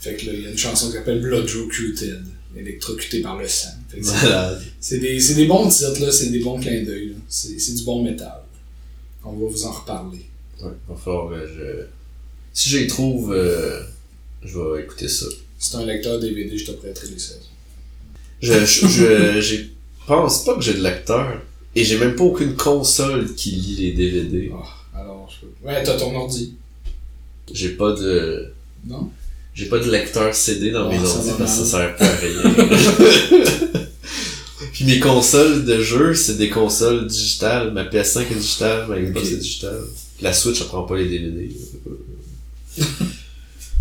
fait 0.00 0.14
que 0.16 0.26
là 0.26 0.32
il 0.32 0.42
y 0.42 0.46
a 0.46 0.50
une 0.50 0.58
chanson 0.58 0.86
qui 0.88 0.94
s'appelle 0.94 1.20
Blood 1.20 1.48
Rocuted, 1.50 2.22
électrocuté 2.56 3.20
par 3.20 3.36
le 3.38 3.48
sang. 3.48 3.68
C'est- 4.80 4.98
des, 4.98 5.18
des 5.34 5.46
bons 5.46 5.68
titres, 5.68 6.00
là, 6.00 6.12
c'est 6.12 6.30
des 6.30 6.38
bons 6.40 6.60
clins 6.60 6.82
d'œil. 6.84 7.14
C'est 7.28 7.74
du 7.74 7.82
bon 7.84 8.02
métal. 8.04 8.40
On 9.24 9.32
va 9.32 9.46
vous 9.48 9.64
en 9.64 9.72
reparler. 9.72 10.26
Ouais, 10.62 10.70
va 10.88 10.94
falloir, 10.96 11.32
euh, 11.32 11.46
je... 11.46 11.86
Si 12.52 12.68
je 12.70 12.78
les 12.78 12.86
trouve, 12.86 13.32
euh, 13.34 13.80
je 14.44 14.56
vais 14.58 14.82
écouter 14.84 15.08
ça. 15.08 15.26
Si 15.58 15.74
un 15.76 15.84
lecteur 15.84 16.20
DVD, 16.20 16.56
je 16.56 16.64
te 16.66 16.70
prêterai 16.72 17.08
les 17.08 17.18
saisons. 17.18 17.40
Je, 18.40 18.52
je, 18.64 19.40
je 19.40 19.56
pense 20.06 20.44
pas 20.44 20.54
que 20.54 20.60
j'ai 20.62 20.74
de 20.74 20.82
lecteur. 20.82 21.42
Et 21.76 21.84
j'ai 21.84 21.98
même 21.98 22.16
pas 22.16 22.24
aucune 22.24 22.54
console 22.56 23.34
qui 23.34 23.50
lit 23.50 23.76
les 23.76 23.92
DVD. 23.92 24.50
Ah, 24.54 25.00
alors, 25.00 25.28
je 25.30 25.46
peux. 25.46 25.52
Ouais, 25.68 25.82
t'as 25.82 25.96
ton 25.96 26.14
ordi. 26.16 26.54
J'ai 27.52 27.70
pas 27.70 27.92
de. 27.92 28.52
Non? 28.86 29.10
J'ai 29.54 29.66
pas 29.66 29.78
de 29.78 29.90
lecteur 29.90 30.34
CD 30.34 30.70
dans 30.70 30.88
Ah, 30.88 30.92
mes 30.92 30.98
ordi 31.06 31.30
parce 31.38 31.58
que 31.58 31.64
ça 31.64 31.78
sert 31.78 31.96
pas 31.96 32.04
à 32.06 32.16
rien. 32.16 32.54
Puis 34.72 34.84
mes 34.84 35.00
consoles 35.00 35.64
de 35.64 35.80
jeu, 35.80 36.14
c'est 36.14 36.36
des 36.36 36.48
consoles 36.50 37.06
digitales. 37.06 37.72
Ma 37.72 37.84
PS5 37.84 38.20
est 38.30 38.34
digitale, 38.34 38.86
ma 38.88 38.98
Xbox 38.98 39.30
est 39.32 39.36
digitale. 39.36 39.80
La 40.22 40.32
Switch, 40.32 40.60
elle 40.60 40.66
prend 40.66 40.82
pas 40.84 40.96
les 40.96 41.08
DVD. 41.08 41.48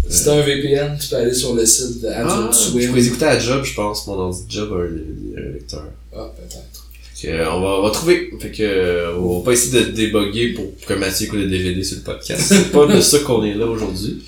Si 0.07 0.23
t'as 0.23 0.35
un 0.37 0.41
VPN, 0.43 0.95
tu 0.99 1.07
peux 1.07 1.15
aller 1.15 1.33
sur 1.33 1.55
le 1.55 1.65
site 1.65 2.01
de 2.01 2.07
Ah, 2.09 2.21
Adult 2.37 2.53
je 2.53 2.57
Swim. 2.69 2.91
peux 2.91 2.95
les 2.97 3.07
écouter 3.07 3.25
à 3.25 3.39
Job, 3.39 3.63
je 3.65 3.73
pense. 3.73 4.05
Mon 4.05 4.13
ordi 4.13 4.43
Job 4.47 4.71
a 4.71 4.75
un, 4.75 5.41
un 5.43 5.51
lecteur. 5.53 5.83
Ah, 6.15 6.31
peut-être. 6.37 6.84
Que, 7.25 7.31
euh, 7.31 7.51
on, 7.51 7.61
va, 7.61 7.67
on 7.79 7.81
va 7.83 7.89
trouver. 7.91 8.29
Fait 8.39 8.51
que, 8.51 8.61
euh, 8.63 9.15
on 9.17 9.39
va 9.39 9.45
pas 9.45 9.51
essayer 9.53 9.85
de 9.85 9.91
débugger 9.91 10.53
pour 10.53 10.65
que 10.85 10.93
Mathieu 10.93 11.25
écoute 11.27 11.39
les 11.39 11.47
DVD 11.47 11.83
sur 11.83 11.97
le 11.97 12.03
podcast. 12.03 12.41
C'est 12.47 12.71
pas 12.71 12.85
de 12.85 13.01
ça 13.01 13.19
qu'on 13.19 13.43
est 13.43 13.53
là 13.55 13.65
aujourd'hui. 13.65 14.23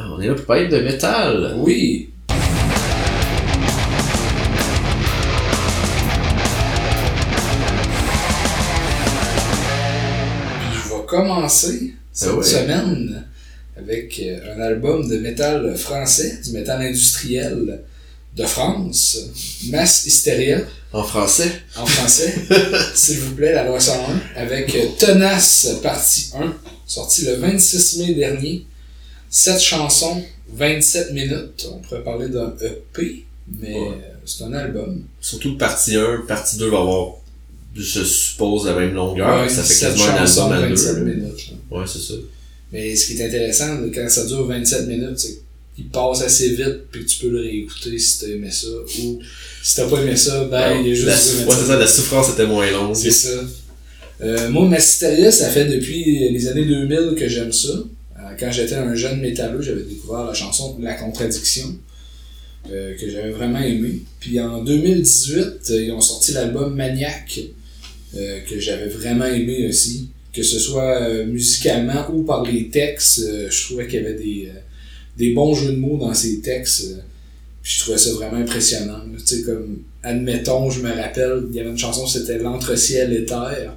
Euh, 0.00 0.04
On 0.16 0.20
est 0.20 0.28
là 0.28 0.34
pour 0.34 0.44
parler 0.46 0.68
de 0.68 0.78
métal. 0.78 1.54
Oui. 1.58 2.08
Je 10.72 10.88
vais 10.94 11.06
commencer 11.06 11.94
cette 12.12 12.30
Ah 12.32 12.36
ouais. 12.36 12.44
semaine 12.44 13.24
avec 13.76 14.22
un 14.56 14.60
album 14.60 15.08
de 15.08 15.18
métal 15.18 15.76
français, 15.76 16.40
du 16.44 16.52
métal 16.52 16.82
industriel, 16.82 17.82
de 18.36 18.44
France, 18.44 19.18
Mass 19.70 20.06
Hysteria, 20.06 20.60
En 20.92 21.02
français? 21.04 21.50
en 21.76 21.84
français, 21.86 22.34
s'il 22.94 23.18
vous 23.20 23.34
plaît, 23.34 23.52
la 23.52 23.64
loi 23.66 23.78
101, 23.78 24.20
avec 24.40 24.74
Tenace, 24.98 25.68
partie 25.82 26.30
1, 26.34 26.54
sorti 26.86 27.24
le 27.26 27.34
26 27.36 27.98
mai 27.98 28.14
dernier. 28.14 28.64
7 29.30 29.58
chansons, 29.60 30.22
27 30.54 31.12
minutes. 31.12 31.66
On 31.72 31.78
pourrait 31.78 32.02
parler 32.02 32.28
d'un 32.28 32.54
EP, 32.62 33.24
mais 33.60 33.74
Ouais. 33.74 33.96
c'est 34.26 34.44
un 34.44 34.52
album. 34.52 35.02
Surtout 35.20 35.56
partie 35.56 35.96
1, 35.96 36.24
partie 36.28 36.56
2 36.58 36.68
va 36.70 36.78
avoir, 36.80 37.14
je 37.74 38.02
suppose, 38.04 38.66
la 38.66 38.74
même 38.74 38.92
longueur. 38.94 39.40
Ouais, 39.42 39.48
ça 39.48 39.62
fait 39.62 39.72
7 39.74 39.88
quasiment 39.96 40.06
un 40.08 40.16
album 40.24 40.52
à 40.52 40.60
27 40.68 40.94
deux. 40.96 41.00
minutes. 41.04 41.50
là. 41.70 41.78
Ouais, 41.78 41.86
c'est 41.86 41.98
ça. 42.00 42.14
Mais 42.72 42.94
ce 42.96 43.06
qui 43.06 43.18
est 43.20 43.26
intéressant, 43.26 43.78
quand 43.94 44.08
ça 44.10 44.24
dure 44.26 44.46
27 44.46 44.86
minutes, 44.88 45.18
c'est 45.18 45.38
qu'il 45.74 45.88
passe 45.88 46.22
assez 46.22 46.50
vite, 46.50 46.88
puis 46.90 47.04
tu 47.04 47.18
peux 47.18 47.30
le 47.30 47.40
réécouter 47.40 47.98
si 47.98 48.20
t'as 48.20 48.28
aimé 48.28 48.50
ça. 48.50 48.68
Ou 48.68 49.20
si 49.62 49.76
t'as 49.76 49.88
pas 49.88 50.00
aimé 50.02 50.16
ça, 50.16 50.44
ben, 50.44 50.80
il 50.82 50.92
est 50.92 50.94
juste 50.94 51.08
la, 51.08 51.16
duré 51.16 51.44
ouais, 51.44 51.44
27 51.44 51.58
c'est 51.60 51.66
ça, 51.66 51.78
la 51.78 51.86
souffrance 51.86 52.30
était 52.30 52.46
moins 52.46 52.70
longue. 52.70 52.94
C'est 52.94 53.10
ça. 53.10 53.40
Euh, 54.20 54.50
moi, 54.50 54.68
Massisteria, 54.68 55.32
ça 55.32 55.48
fait 55.48 55.64
depuis 55.64 56.28
les 56.28 56.48
années 56.48 56.64
2000 56.64 57.14
que 57.16 57.28
j'aime 57.28 57.52
ça. 57.52 57.68
Euh, 57.68 58.34
quand 58.38 58.52
j'étais 58.52 58.74
un 58.74 58.94
jeune 58.94 59.20
métalleux, 59.20 59.62
j'avais 59.62 59.82
découvert 59.82 60.24
la 60.24 60.34
chanson 60.34 60.78
La 60.80 60.94
Contradiction, 60.94 61.76
euh, 62.70 62.94
que 62.96 63.10
j'avais 63.10 63.30
vraiment 63.30 63.58
aimé. 63.58 64.02
Puis 64.20 64.38
en 64.38 64.62
2018, 64.62 65.42
euh, 65.70 65.82
ils 65.82 65.90
ont 65.90 66.00
sorti 66.00 66.30
l'album 66.32 66.74
Maniac, 66.76 67.40
euh, 68.14 68.40
que 68.48 68.60
j'avais 68.60 68.86
vraiment 68.86 69.26
aimé 69.26 69.66
aussi. 69.68 70.10
Que 70.32 70.44
ce 70.44 70.60
soit 70.60 71.24
musicalement 71.24 72.08
ou 72.10 72.22
par 72.22 72.44
les 72.44 72.68
textes, 72.70 73.20
je 73.50 73.64
trouvais 73.64 73.86
qu'il 73.86 74.00
y 74.00 74.06
avait 74.06 74.14
des, 74.14 74.48
des 75.22 75.32
bons 75.34 75.54
jeux 75.54 75.72
de 75.72 75.76
mots 75.76 75.98
dans 75.98 76.12
ces 76.12 76.40
textes. 76.40 76.84
euh, 76.90 77.00
je 77.62 77.78
trouvais 77.78 77.96
ça 77.96 78.12
vraiment 78.14 78.38
impressionnant. 78.38 79.02
Tu 79.16 79.24
sais, 79.24 79.42
comme, 79.42 79.82
admettons, 80.02 80.68
je 80.68 80.80
me 80.80 80.90
rappelle, 80.90 81.44
il 81.48 81.54
y 81.54 81.60
avait 81.60 81.70
une 81.70 81.78
chanson, 81.78 82.08
c'était 82.08 82.38
L'entre-ciel 82.38 83.12
et 83.12 83.24
terre. 83.24 83.76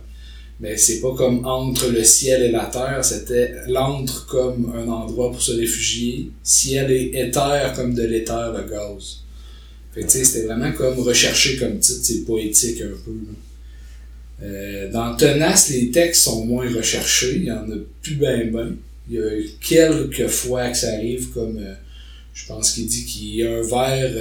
Mais 0.59 0.75
c'est 0.75 1.01
pas 1.01 1.13
comme 1.13 1.45
entre 1.45 1.89
le 1.89 2.03
ciel 2.03 2.41
et 2.41 2.51
la 2.51 2.65
terre, 2.65 3.03
c'était 3.03 3.51
l'entre 3.67 4.25
comme 4.25 4.73
un 4.75 4.87
endroit 4.87 5.31
pour 5.31 5.41
se 5.41 5.51
réfugier, 5.51 6.31
ciel 6.41 6.89
et 6.91 7.11
éther 7.13 7.73
comme 7.75 7.93
de 7.93 8.03
l'éther, 8.03 8.51
le 8.53 8.63
gaz. 8.67 9.19
Tu 9.93 10.01
sais, 10.07 10.23
c'était 10.23 10.47
vraiment 10.47 10.71
comme 10.71 10.97
recherché 10.99 11.57
comme 11.57 11.77
titre, 11.77 11.99
c'est 12.01 12.25
poétique 12.25 12.81
un 12.81 12.97
peu. 13.05 13.17
Euh, 14.43 14.91
dans 14.91 15.15
Tenace, 15.15 15.69
les 15.69 15.91
textes 15.91 16.23
sont 16.23 16.45
moins 16.45 16.67
recherchés, 16.73 17.35
il 17.35 17.43
y 17.43 17.51
en 17.51 17.69
a 17.69 17.75
plus 18.01 18.15
ben 18.15 18.51
ben. 18.51 18.77
Il 19.09 19.15
y 19.15 19.19
a 19.19 19.29
quelques 19.61 20.27
fois 20.27 20.69
que 20.69 20.77
ça 20.77 20.93
arrive, 20.93 21.29
comme 21.31 21.57
euh, 21.57 21.73
je 22.33 22.45
pense 22.47 22.71
qu'il 22.71 22.87
dit 22.87 23.05
qu'il 23.05 23.35
y 23.35 23.43
a 23.43 23.51
un 23.51 23.61
verre 23.61 24.11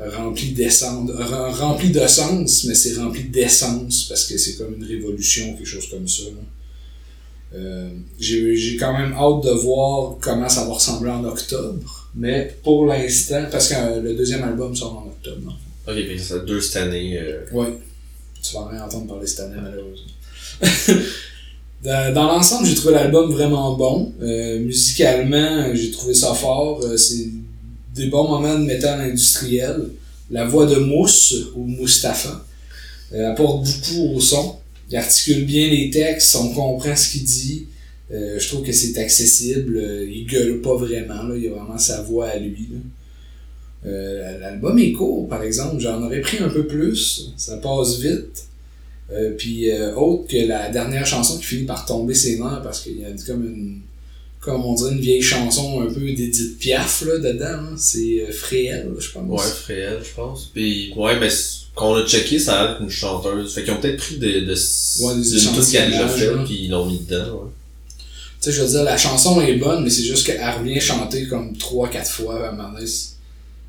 euh, 0.00 0.10
rempli 0.16 0.52
d'essence, 0.52 1.10
rem- 1.10 1.52
rempli 1.52 1.90
de 1.90 2.06
sens, 2.06 2.64
mais 2.64 2.74
c'est 2.74 2.94
rempli 2.94 3.24
d'essence 3.24 4.04
parce 4.08 4.24
que 4.26 4.38
c'est 4.38 4.54
comme 4.56 4.74
une 4.76 4.84
révolution, 4.84 5.54
quelque 5.54 5.66
chose 5.66 5.88
comme 5.90 6.08
ça. 6.08 6.22
Euh, 7.54 7.90
j'ai 8.18 8.76
quand 8.78 8.96
même 8.98 9.12
hâte 9.12 9.44
de 9.44 9.50
voir 9.50 10.16
comment 10.20 10.48
ça 10.48 10.64
va 10.64 10.72
ressembler 10.72 11.10
en 11.10 11.22
octobre, 11.24 12.08
mais 12.14 12.56
pour 12.62 12.86
l'instant, 12.86 13.44
parce 13.50 13.68
que 13.68 14.00
le 14.00 14.14
deuxième 14.14 14.42
album 14.42 14.74
sort 14.74 14.96
en 15.04 15.08
octobre. 15.08 15.42
non? 15.44 15.52
Ok, 15.86 16.02
puis 16.06 16.18
ça 16.18 16.38
deux 16.38 16.60
cette 16.62 16.76
année. 16.84 17.20
Ouais. 17.52 17.78
Tu 18.42 18.54
vas 18.54 18.68
rien 18.68 18.84
entendre 18.84 19.06
parler 19.08 19.26
cette 19.26 19.40
année, 19.40 19.60
malheureusement. 19.62 20.06
dans 21.82 22.14
dans 22.14 22.26
l'ensemble, 22.26 22.66
j'ai 22.66 22.74
trouvé 22.74 22.94
l'album 22.94 23.30
vraiment 23.32 23.74
bon. 23.76 24.12
Euh, 24.22 24.60
musicalement, 24.60 25.74
j'ai 25.74 25.90
trouvé 25.90 26.14
ça 26.14 26.34
fort. 26.34 26.80
Euh, 26.84 26.96
c'est 26.96 27.28
des 27.94 28.06
bons 28.06 28.28
moments 28.28 28.58
de 28.58 28.64
métal 28.64 29.00
industriel. 29.00 29.88
La 30.30 30.46
voix 30.46 30.66
de 30.66 30.76
Mousse, 30.76 31.34
ou 31.56 31.66
Mustapha, 31.66 32.44
euh, 33.12 33.32
apporte 33.32 33.66
beaucoup 33.66 34.14
au 34.14 34.20
son. 34.20 34.56
Il 34.90 34.96
articule 34.96 35.44
bien 35.44 35.68
les 35.68 35.90
textes, 35.90 36.36
on 36.36 36.48
comprend 36.50 36.94
ce 36.94 37.12
qu'il 37.12 37.24
dit. 37.24 37.66
Euh, 38.12 38.38
je 38.38 38.48
trouve 38.48 38.62
que 38.62 38.72
c'est 38.72 38.98
accessible. 38.98 39.76
Euh, 39.76 40.06
il 40.08 40.26
gueule 40.26 40.60
pas 40.60 40.74
vraiment. 40.76 41.34
Il 41.34 41.48
a 41.48 41.50
vraiment 41.50 41.78
sa 41.78 42.02
voix 42.02 42.28
à 42.28 42.38
lui. 42.38 42.68
Euh, 43.86 44.38
L'album 44.38 44.78
est 44.78 44.92
court, 44.92 45.28
par 45.28 45.42
exemple. 45.42 45.80
J'en 45.80 46.02
aurais 46.02 46.20
pris 46.20 46.38
un 46.38 46.48
peu 46.48 46.66
plus. 46.66 47.32
Ça 47.36 47.56
passe 47.56 47.98
vite. 47.98 48.44
Euh, 49.12 49.32
puis 49.36 49.70
euh, 49.70 49.94
autre 49.94 50.26
que 50.28 50.36
la 50.46 50.70
dernière 50.70 51.06
chanson 51.06 51.38
qui 51.38 51.44
finit 51.44 51.64
par 51.64 51.84
tomber 51.84 52.14
ses 52.14 52.38
nerfs 52.38 52.62
parce 52.62 52.80
qu'il 52.80 52.98
y 53.00 53.04
a 53.04 53.08
comme 53.26 53.44
une 53.44 53.80
comme 54.40 54.64
on 54.64 54.74
dirait 54.74 54.92
une 54.92 55.00
vieille 55.00 55.22
chanson 55.22 55.80
un 55.82 55.86
peu 55.92 56.00
d'Edith 56.00 56.58
Piaf 56.58 57.02
là 57.06 57.18
dedans 57.18 57.44
hein. 57.72 57.74
c'est 57.76 58.22
euh, 58.28 58.32
Fréhel 58.32 58.90
je 58.98 59.10
pense 59.12 59.28
Ouais, 59.44 59.50
Fréhel, 59.50 59.98
je 60.02 60.10
pense. 60.14 60.50
Puis, 60.52 60.92
ouais, 60.96 61.18
mais 61.20 61.30
c- 61.30 61.58
quand 61.74 61.92
on 61.92 61.96
a 61.96 62.06
checké, 62.06 62.38
ça 62.38 62.60
a 62.60 62.66
l'air 62.66 62.82
une 62.82 62.90
chanteuse. 62.90 63.54
Fait 63.54 63.62
qu'ils 63.64 63.72
ont 63.72 63.80
peut-être 63.80 63.98
pris 63.98 64.16
de, 64.18 64.26
de, 64.40 64.54
Ouais, 65.02 65.14
des 65.14 65.70
qu'elle 65.70 65.82
a 65.84 65.90
déjà 65.90 66.08
fait, 66.08 66.34
là. 66.34 66.42
puis 66.44 66.64
ils 66.64 66.70
l'ont 66.70 66.86
mis 66.86 66.98
dedans, 66.98 67.32
ouais. 67.44 67.50
tu 68.40 68.50
sais 68.50 68.52
je 68.56 68.62
veux 68.62 68.68
dire 68.68 68.82
la 68.82 68.96
chanson 68.96 69.40
est 69.42 69.54
bonne 69.56 69.84
mais 69.84 69.90
c'est 69.90 70.02
juste 70.04 70.24
qu'elle 70.26 70.40
revient 70.58 70.80
chanter 70.80 71.26
comme 71.28 71.52
3-4 71.52 72.06
fois 72.06 72.46
à 72.46 72.48
un 72.50 72.52
moment 72.52 72.78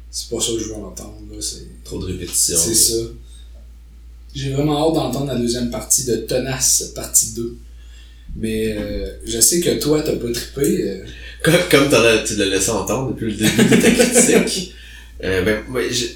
c'est 0.09 0.29
pas 0.29 0.39
ça 0.39 0.51
que 0.53 0.59
je 0.59 0.69
veux 0.69 0.75
entendre 0.75 1.17
là 1.31 1.37
c'est 1.41 1.67
Trop 1.83 1.99
de 1.99 2.05
répétitions. 2.05 2.57
C'est 2.57 2.73
ça. 2.75 2.95
J'ai 4.35 4.51
vraiment 4.51 4.87
hâte 4.89 4.95
d'entendre 4.95 5.27
la 5.33 5.35
deuxième 5.39 5.69
partie 5.69 6.05
de 6.05 6.15
Tenace, 6.17 6.91
partie 6.95 7.33
2. 7.35 7.55
Mais 8.35 8.75
euh, 8.77 9.07
je 9.25 9.39
sais 9.39 9.59
que 9.59 9.79
toi, 9.79 10.01
t'as 10.01 10.15
pas 10.15 10.31
trippé. 10.31 10.89
euh, 10.89 11.05
Comme, 11.43 11.53
comme 11.69 11.93
as- 11.93 12.23
tu 12.25 12.35
l'as 12.35 12.45
laissé 12.45 12.71
entendre 12.71 13.11
depuis 13.13 13.27
le 13.31 13.33
début 13.37 13.75
de 13.75 13.81
ta 13.81 13.91
critique. 13.91 14.73
euh, 15.23 15.43
ben, 15.43 15.61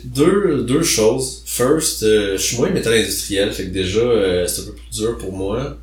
deux, 0.05 0.63
deux 0.63 0.81
choses. 0.83 1.43
First, 1.45 2.01
je 2.01 2.37
suis 2.37 2.57
moins 2.57 2.71
métal 2.71 2.93
industriel, 2.93 3.51
fait 3.53 3.65
que 3.65 3.69
déjà, 3.69 4.47
c'est 4.47 4.61
un 4.61 4.65
peu 4.65 4.73
plus 4.73 4.97
dur 4.99 5.17
pour 5.17 5.31
moi. 5.33 5.77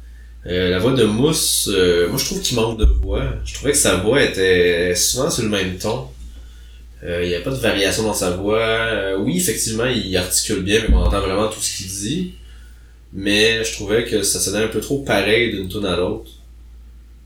La 0.47 0.79
voix 0.79 0.93
de 0.93 1.05
Mousse, 1.05 1.71
moi 2.11 2.19
je 2.19 2.25
trouve 2.27 2.41
qu'il 2.43 2.57
manque 2.57 2.79
de 2.79 2.85
voix. 2.85 3.25
Je 3.47 3.55
trouvais 3.55 3.73
que 3.73 3.79
sa 3.79 3.97
voix 3.97 4.23
était 4.23 4.95
souvent 4.95 5.31
sur 5.31 5.45
le 5.45 5.49
même 5.49 5.77
ton. 5.79 6.07
Euh, 7.05 7.23
Il 7.23 7.29
n'y 7.29 7.35
a 7.35 7.41
pas 7.41 7.51
de 7.51 7.57
variation 7.57 8.03
dans 8.05 8.15
sa 8.15 8.31
voix. 8.31 8.61
Euh, 8.61 9.19
oui, 9.19 9.37
effectivement, 9.37 9.87
il 9.87 10.17
articule 10.17 10.63
bien, 10.63 10.83
mais 10.89 10.95
on 10.95 11.01
entend 11.01 11.21
vraiment 11.21 11.49
tout 11.49 11.61
ce 11.61 11.77
qu'il 11.77 11.87
dit. 11.87 12.35
Mais 13.13 13.63
je 13.65 13.73
trouvais 13.73 14.05
que 14.05 14.23
ça 14.23 14.41
sonnait 14.41 14.65
un 14.65 14.69
peu 14.69 14.81
trop 14.81 14.99
pareil 15.03 15.53
d'une 15.53 15.69
tune 15.69 15.87
à 15.87 15.97
l'autre. 15.97 16.31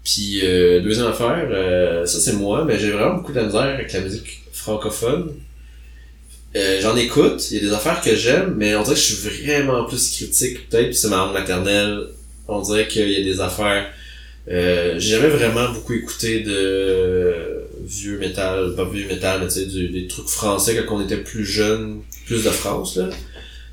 Puis 0.04 0.40
euh, 0.42 0.80
deuxième 0.80 1.06
affaire, 1.06 1.48
euh, 1.50 2.06
ça 2.06 2.18
c'est 2.18 2.34
moi, 2.34 2.64
mais 2.64 2.78
j'ai 2.78 2.90
vraiment 2.90 3.16
beaucoup 3.16 3.32
de 3.32 3.40
avec 3.40 3.92
la 3.92 4.00
musique 4.00 4.42
francophone. 4.52 5.34
J'en 6.80 6.96
écoute, 6.96 7.50
il 7.50 7.58
y 7.58 7.60
a 7.60 7.68
des 7.68 7.72
affaires 7.72 8.00
que 8.00 8.16
j'aime, 8.16 8.54
mais 8.56 8.74
on 8.74 8.82
dirait 8.82 8.96
que 8.96 9.00
je 9.00 9.14
suis 9.14 9.28
vraiment 9.28 9.84
plus 9.84 10.10
critique 10.10 10.68
peut-être, 10.68 10.92
c'est 10.94 11.08
ma 11.08 11.18
langue 11.18 11.34
maternelle. 11.34 12.08
On 12.48 12.60
dirait 12.60 12.88
qu'il 12.88 13.08
y 13.08 13.16
a 13.16 13.22
des 13.22 13.40
affaires. 13.40 13.86
J'ai 14.48 14.98
jamais 14.98 15.28
vraiment 15.28 15.70
beaucoup 15.72 15.92
écouté 15.92 16.40
de 16.40 17.17
vieux 17.88 18.18
métal, 18.18 18.74
pas 18.76 18.88
vieux 18.88 19.06
métal, 19.06 19.40
mais 19.40 19.48
tu 19.48 19.54
sais, 19.54 19.88
des 19.88 20.06
trucs 20.06 20.28
français 20.28 20.76
quand 20.86 20.96
on 20.96 21.00
était 21.00 21.16
plus 21.16 21.44
jeune, 21.44 22.02
plus 22.26 22.44
de 22.44 22.50
France 22.50 22.96
là. 22.96 23.08
Tu 23.08 23.16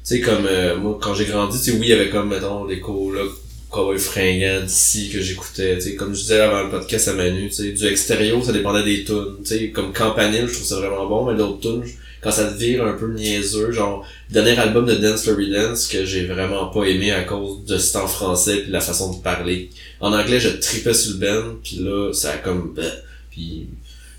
sais, 0.03 0.21
comme 0.21 0.45
euh, 0.45 0.77
moi, 0.77 0.97
quand 1.01 1.15
j'ai 1.15 1.25
grandi, 1.25 1.57
tu 1.57 1.71
sais, 1.71 1.77
oui, 1.77 1.87
il 1.87 1.89
y 1.89 1.93
avait 1.93 2.09
comme, 2.09 2.29
mettons, 2.29 2.65
les 2.65 2.79
colocs 2.79 3.33
Cowboy 3.71 3.99
fringant 3.99 4.61
d'ici 4.63 5.09
que 5.09 5.19
j'écoutais, 5.19 5.75
tu 5.75 5.81
sais, 5.81 5.95
comme 5.95 6.13
je 6.13 6.21
disais 6.21 6.39
avant 6.39 6.63
le 6.63 6.69
podcast 6.69 7.07
à 7.07 7.13
Manu, 7.13 7.49
tu 7.49 7.55
sais, 7.55 7.71
du 7.71 7.85
extérieur, 7.87 8.43
ça 8.43 8.53
dépendait 8.53 8.83
des 8.83 9.03
tunes, 9.03 9.37
tu 9.43 9.45
sais, 9.45 9.69
comme 9.71 9.91
Campanile, 9.91 10.47
je 10.47 10.53
trouve 10.53 10.65
ça 10.65 10.77
vraiment 10.77 11.07
bon, 11.07 11.25
mais 11.25 11.37
d'autres 11.37 11.59
tunes, 11.59 11.83
quand 12.21 12.31
ça 12.31 12.47
vire 12.47 12.85
un 12.85 12.93
peu 12.93 13.11
niaiseux, 13.11 13.71
genre, 13.71 14.05
le 14.29 14.35
dernier 14.35 14.57
album 14.57 14.85
de 14.85 14.95
Dance 14.95 15.23
Flurry 15.23 15.51
Dance 15.51 15.87
que 15.87 16.05
j'ai 16.05 16.25
vraiment 16.25 16.67
pas 16.67 16.85
aimé 16.85 17.11
à 17.11 17.23
cause 17.23 17.65
de 17.65 17.77
ce 17.77 17.97
en 17.97 18.07
français 18.07 18.61
puis 18.61 18.71
la 18.71 18.81
façon 18.81 19.17
de 19.17 19.21
parler. 19.21 19.69
En 19.99 20.13
anglais, 20.13 20.39
je 20.39 20.49
tripais 20.49 20.93
sur 20.93 21.13
le 21.13 21.17
Ben, 21.17 21.55
puis 21.63 21.77
là, 21.81 22.13
ça 22.13 22.31
a 22.31 22.37
comme, 22.37 22.73
bah, 22.75 22.83
puis, 23.29 23.67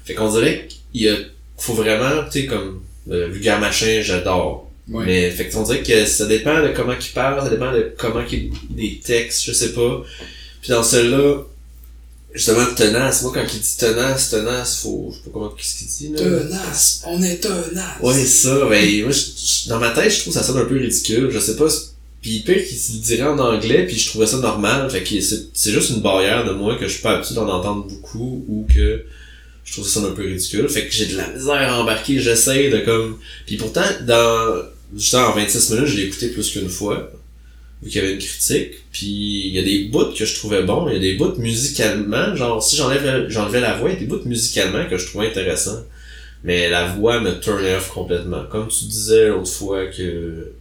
fait 0.06 0.14
qu'on 0.14 0.30
dirait 0.32 0.68
qu'il 0.92 1.08
a, 1.08 1.16
faut 1.58 1.74
vraiment, 1.74 2.24
tu 2.30 2.40
sais, 2.40 2.46
comme, 2.46 2.80
euh, 3.10 3.28
vulgaire 3.28 3.60
machin, 3.60 4.00
j'adore. 4.02 4.70
Ouais. 4.88 5.04
Mais 5.04 5.30
fait 5.32 5.48
que 5.48 5.56
on 5.56 5.62
dirait 5.64 5.82
que 5.82 6.06
ça 6.06 6.26
dépend 6.26 6.62
de 6.62 6.68
comment 6.68 6.92
il 6.98 7.12
parle, 7.12 7.42
ça 7.42 7.50
dépend 7.50 7.72
de 7.72 7.92
comment 7.98 8.22
il 8.30 8.52
des 8.70 9.00
textes, 9.04 9.44
je 9.44 9.52
sais 9.52 9.72
pas. 9.72 10.02
Puis 10.62 10.70
dans 10.70 10.82
celle-là, 10.84 11.42
justement 12.34 12.66
tenace, 12.76 13.22
moi 13.22 13.32
quand 13.34 13.42
il 13.52 13.60
dit 13.60 13.76
tenace, 13.78 14.30
tenace, 14.30 14.80
faut. 14.82 15.08
Je 15.10 15.16
sais 15.16 15.22
pas 15.24 15.30
comment 15.32 15.48
qu'est-ce 15.50 15.78
qu'il 15.78 15.86
dit 15.88 16.22
là. 16.22 16.30
Tenace, 16.40 17.02
on 17.06 17.22
est 17.22 17.36
tenace. 17.38 18.00
Ouais, 18.02 18.14
ça, 18.24 18.66
ben 18.68 19.02
moi 19.02 19.10
je- 19.12 19.68
dans 19.68 19.78
ma 19.80 19.90
tête 19.90 20.12
je 20.12 20.20
trouve 20.20 20.32
ça 20.34 20.42
sonne 20.42 20.58
un 20.58 20.64
peu 20.66 20.78
ridicule, 20.78 21.30
je 21.32 21.38
sais 21.38 21.56
pas. 21.56 21.66
Puis 22.22 22.40
pire 22.40 22.64
qu'il 22.66 22.76
se 22.78 22.92
dirait 22.92 23.22
en 23.28 23.38
anglais, 23.38 23.86
puis 23.86 23.96
je 23.98 24.08
trouvais 24.08 24.26
ça 24.26 24.38
normal, 24.38 24.90
fait 24.90 25.02
que 25.02 25.20
c'est 25.20 25.48
c'est 25.52 25.72
juste 25.72 25.90
une 25.90 26.00
barrière 26.00 26.44
de 26.44 26.52
moi 26.52 26.76
que 26.76 26.86
je 26.86 26.92
suis 26.94 27.02
pas 27.02 27.16
habitué 27.18 27.34
d'en 27.34 27.48
entendre 27.48 27.86
beaucoup 27.86 28.44
ou 28.48 28.66
que 28.72 29.04
je 29.66 29.72
trouve 29.72 29.86
ça 29.86 30.00
un 30.00 30.12
peu 30.12 30.22
ridicule. 30.22 30.68
Fait 30.68 30.86
que 30.86 30.92
j'ai 30.92 31.06
de 31.06 31.16
la 31.16 31.28
misère 31.28 31.74
à 31.74 31.80
embarquer, 31.80 32.18
j'essaye 32.20 32.70
de 32.70 32.78
comme. 32.78 33.18
Puis 33.46 33.56
pourtant, 33.56 33.84
dans. 34.06 34.62
Justement, 34.96 35.26
en 35.26 35.32
26 35.32 35.72
minutes, 35.72 35.86
je 35.88 35.96
l'ai 35.96 36.04
écouté 36.04 36.28
plus 36.28 36.50
qu'une 36.52 36.68
fois. 36.68 37.10
Vu 37.82 37.90
qu'il 37.90 38.00
y 38.00 38.04
avait 38.04 38.14
une 38.14 38.20
critique. 38.20 38.74
Puis 38.92 39.48
il 39.48 39.54
y 39.54 39.58
a 39.58 39.62
des 39.62 39.84
bouts 39.88 40.14
que 40.16 40.24
je 40.24 40.34
trouvais 40.36 40.62
bons. 40.62 40.88
Il 40.88 40.94
y 40.94 40.96
a 40.96 41.00
des 41.00 41.14
bouts 41.14 41.34
musicalement. 41.38 42.34
Genre, 42.36 42.62
si 42.62 42.76
j'enlève 42.76 43.28
j'enlevais 43.28 43.60
la 43.60 43.76
voix, 43.76 43.90
il 43.90 43.94
y 43.94 43.96
a 43.96 44.00
des 44.00 44.06
bouts 44.06 44.22
musicalement 44.24 44.88
que 44.88 44.96
je 44.96 45.06
trouvais 45.06 45.26
intéressants. 45.26 45.84
Mais 46.44 46.70
la 46.70 46.86
voix 46.86 47.20
me 47.20 47.40
turn 47.40 47.64
off 47.76 47.88
complètement. 47.90 48.44
Comme 48.44 48.68
tu 48.68 48.84
disais 48.84 49.28
l'autre 49.28 49.50
fois 49.50 49.86
que, 49.86 50.52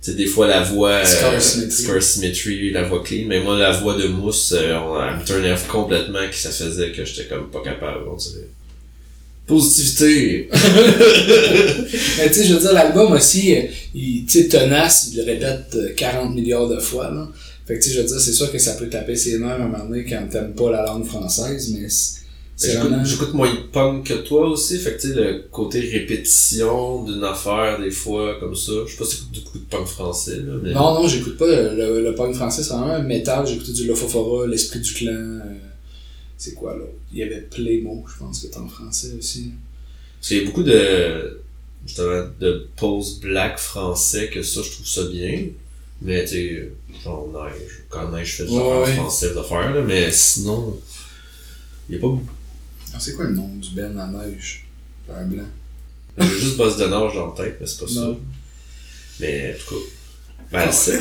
sais, 0.00 0.14
des 0.14 0.26
fois 0.26 0.46
la 0.46 0.62
voix, 0.62 1.04
Scar 1.04 1.34
euh, 1.34 2.00
symmetry. 2.00 2.70
La 2.70 2.84
voix 2.84 3.02
clean, 3.02 3.24
mais 3.26 3.40
moi 3.40 3.58
la 3.58 3.72
voix 3.72 3.96
de 3.96 4.06
Mousse, 4.06 4.54
euh, 4.56 4.76
on, 4.76 5.52
off 5.52 5.66
complètement, 5.68 6.28
que 6.28 6.36
ça 6.36 6.50
faisait 6.50 6.92
que 6.92 7.04
j'étais 7.04 7.28
comme 7.28 7.50
pas 7.50 7.62
capable, 7.62 8.08
on 8.10 8.16
dirait. 8.16 8.48
Positivité! 9.46 10.48
Mais 10.52 12.28
tu 12.28 12.34
sais, 12.34 12.44
je 12.46 12.54
veux 12.54 12.60
dire, 12.60 12.72
l'album 12.72 13.12
aussi, 13.12 13.54
euh, 13.54 13.62
il, 13.94 14.26
tu 14.26 14.42
sais, 14.42 14.48
tenace, 14.48 15.10
il 15.12 15.18
le 15.18 15.24
répète 15.24 15.72
euh, 15.76 15.94
40 15.96 16.34
milliards 16.34 16.68
de 16.68 16.80
fois, 16.80 17.12
là. 17.12 17.28
Fait 17.64 17.78
que 17.78 17.82
tu 17.82 17.90
sais, 17.90 17.94
je 17.94 18.00
veux 18.00 18.06
dire, 18.08 18.18
c'est 18.18 18.32
sûr 18.32 18.50
que 18.50 18.58
ça 18.58 18.74
peut 18.74 18.88
taper 18.88 19.14
ses 19.14 19.38
nerfs 19.38 19.50
à 19.50 19.54
un 19.54 19.68
moment 19.68 19.84
donné 19.84 20.04
quand 20.04 20.26
t'aimes 20.28 20.52
pas 20.54 20.72
la 20.72 20.84
langue 20.84 21.06
française, 21.06 21.72
mais 21.72 21.86
vraiment... 22.58 23.04
j'écoute 23.04 23.34
moins 23.34 23.52
de 23.52 23.60
punk 23.60 24.06
que 24.06 24.14
toi 24.14 24.48
aussi, 24.48 24.78
fait 24.78 24.96
que 24.96 25.00
tu 25.02 25.08
sais, 25.08 25.14
le 25.14 25.44
côté 25.50 25.80
répétition 25.80 27.04
d'une 27.04 27.22
affaire, 27.24 27.80
des 27.80 27.90
fois, 27.90 28.36
comme 28.40 28.54
ça. 28.54 28.72
Je 28.86 28.92
sais 28.92 28.96
pas 28.98 29.04
si 29.04 29.16
t'écoutes 29.18 29.44
beaucoup 29.44 29.58
de 29.58 29.64
punk 29.64 29.86
français, 29.86 30.36
là, 30.36 30.54
mais... 30.62 30.72
Non, 30.72 30.94
non, 30.94 31.06
j'écoute 31.06 31.36
pas 31.36 31.44
euh, 31.44 31.74
le, 31.74 32.02
le 32.02 32.14
punk 32.14 32.34
français, 32.34 32.62
c'est 32.62 32.70
vraiment 32.74 32.92
un 32.94 33.02
métal, 33.02 33.46
j'écoutais 33.46 33.72
du 33.72 33.86
Lofofora, 33.86 34.46
l'esprit 34.46 34.80
du 34.80 34.92
clan, 34.94 35.12
euh, 35.12 35.40
c'est 36.38 36.54
quoi, 36.54 36.74
là? 36.74 36.84
Il 37.12 37.18
y 37.18 37.22
avait 37.22 37.40
Playmo, 37.42 38.04
je 38.12 38.18
pense 38.18 38.40
que 38.40 38.48
c'est 38.50 38.58
en 38.58 38.68
français 38.68 39.12
aussi. 39.18 39.52
Parce 40.18 40.28
qu'il 40.28 40.38
y 40.38 40.40
a 40.40 40.44
beaucoup 40.44 40.62
de, 40.62 41.40
justement, 41.86 42.24
de 42.40 42.66
post-black 42.76 43.58
français 43.58 44.28
que 44.32 44.42
ça, 44.42 44.62
je 44.62 44.70
trouve 44.70 44.86
ça 44.86 45.04
bien. 45.04 45.44
Mais, 46.02 46.24
tu 46.24 46.30
sais, 46.30 46.72
genre 47.02 47.28
neige. 47.32 47.84
Quand 47.88 48.10
neige, 48.10 48.28
je 48.32 48.36
fais 48.36 48.44
du 48.44 48.50
Ouais, 48.52 48.58
affaires 48.60 48.80
ouais. 48.82 48.94
français 48.96 49.34
d'affaires, 49.34 49.74
là. 49.74 49.80
Mais 49.82 50.10
sinon, 50.10 50.78
il 51.88 51.94
y 51.94 51.98
a 51.98 52.00
pas 52.02 52.08
beaucoup. 52.08 52.26
Ah, 52.96 52.98
c'est 53.00 53.12
quoi 53.12 53.26
le 53.26 53.34
nom 53.34 53.48
du 53.56 53.70
Ben 53.74 53.96
à 53.98 54.06
neige? 54.06 54.64
Un 55.14 55.24
blanc. 55.26 55.44
J'ai 56.18 56.38
juste 56.40 56.56
boss 56.56 56.76
de 56.78 56.84
nage 56.86 57.14
dans 57.14 57.34
la 57.36 57.44
tête, 57.44 57.58
mais 57.60 57.66
c'est 57.66 57.78
pas 57.80 57.88
ça. 57.92 58.08
Mais, 59.20 59.54
en 59.54 59.58
tout 59.68 59.74
cas. 59.74 59.80
Ben, 60.52 60.64
Ah, 60.68 60.72
c'est- 60.72 61.00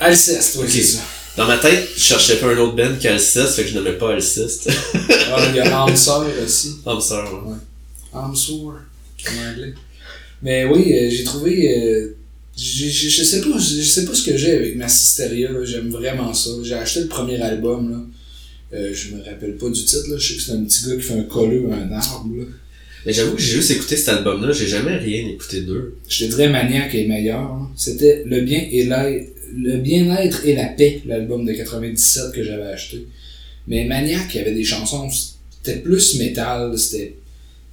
Alceste, 0.00 0.56
oui, 0.56 0.64
Ok. 0.64 0.70
c'est 0.70 0.82
ça. 0.82 1.00
Dans 1.36 1.46
ma 1.46 1.58
tête, 1.58 1.88
je 1.94 2.00
cherchais 2.00 2.36
pas 2.38 2.46
un 2.48 2.58
autre 2.58 2.74
band 2.74 2.96
qu'Alceste, 3.00 3.54
fait 3.54 3.62
que 3.62 3.68
je 3.70 3.74
nommais 3.76 3.92
pas 3.92 4.12
Alceste. 4.14 4.68
Ah, 5.32 5.46
il 5.50 5.56
y 5.56 5.60
a 5.60 5.84
Answer 5.84 6.26
aussi. 6.44 6.76
Homme 6.84 7.00
sœur, 7.00 7.46
ouais. 7.46 7.54
Answer, 8.12 8.52
en 8.54 9.50
anglais. 9.52 9.74
Mais 10.42 10.64
oui, 10.64 10.92
euh, 10.96 11.10
j'ai 11.10 11.22
trouvé. 11.24 11.78
euh, 11.78 12.16
j'ai- 12.56 12.90
je 12.90 13.22
sais 13.22 13.40
pas, 13.40 13.56
je 13.58 13.82
sais 13.82 14.04
pas 14.04 14.14
ce 14.14 14.24
que 14.24 14.36
j'ai 14.36 14.52
avec 14.56 14.76
Massisteria, 14.76 15.52
là. 15.52 15.64
J'aime 15.64 15.90
vraiment 15.90 16.34
ça. 16.34 16.50
J'ai 16.64 16.74
acheté 16.74 17.00
le 17.02 17.06
premier 17.08 17.40
album, 17.40 17.90
là. 17.90 17.98
Euh, 18.74 18.92
je 18.92 19.14
me 19.14 19.22
rappelle 19.22 19.56
pas 19.56 19.70
du 19.70 19.82
titre, 19.84 20.08
là. 20.10 20.16
Je 20.18 20.28
sais 20.28 20.34
que 20.36 20.42
c'est 20.42 20.52
un 20.52 20.64
petit 20.64 20.86
gars 20.88 20.96
qui 20.96 21.02
fait 21.02 21.14
un 21.18 21.22
colleux 21.22 21.66
à 21.72 21.76
un 21.76 21.92
arbre, 21.92 22.36
là. 22.36 22.44
Mais 23.06 23.12
j'avoue 23.12 23.36
que 23.36 23.40
j'ai 23.40 23.54
juste 23.54 23.70
écouté 23.70 23.96
cet 23.96 24.08
album-là, 24.08 24.52
j'ai 24.52 24.66
jamais 24.66 24.96
rien 24.96 25.26
écouté 25.28 25.62
d'eux. 25.62 25.96
Je 26.08 26.24
te 26.24 26.30
dirais 26.30 26.48
Maniac 26.50 26.94
est 26.94 27.06
meilleur. 27.06 27.40
hein. 27.40 27.70
C'était 27.76 28.22
Le 28.26 28.40
bien 28.42 28.60
et 28.70 28.84
le 29.56 29.76
bien-être 29.78 30.44
et 30.44 30.54
la 30.54 30.66
paix, 30.66 31.00
l'album 31.06 31.46
de 31.46 31.52
97 31.52 32.32
que 32.32 32.42
j'avais 32.42 32.64
acheté. 32.66 33.06
Mais 33.66 33.84
Maniac, 33.86 34.26
il 34.34 34.38
y 34.38 34.40
avait 34.40 34.54
des 34.54 34.64
chansons, 34.64 35.08
c'était 35.10 35.78
plus 35.78 36.18
métal, 36.18 36.76
c'était. 36.78 37.14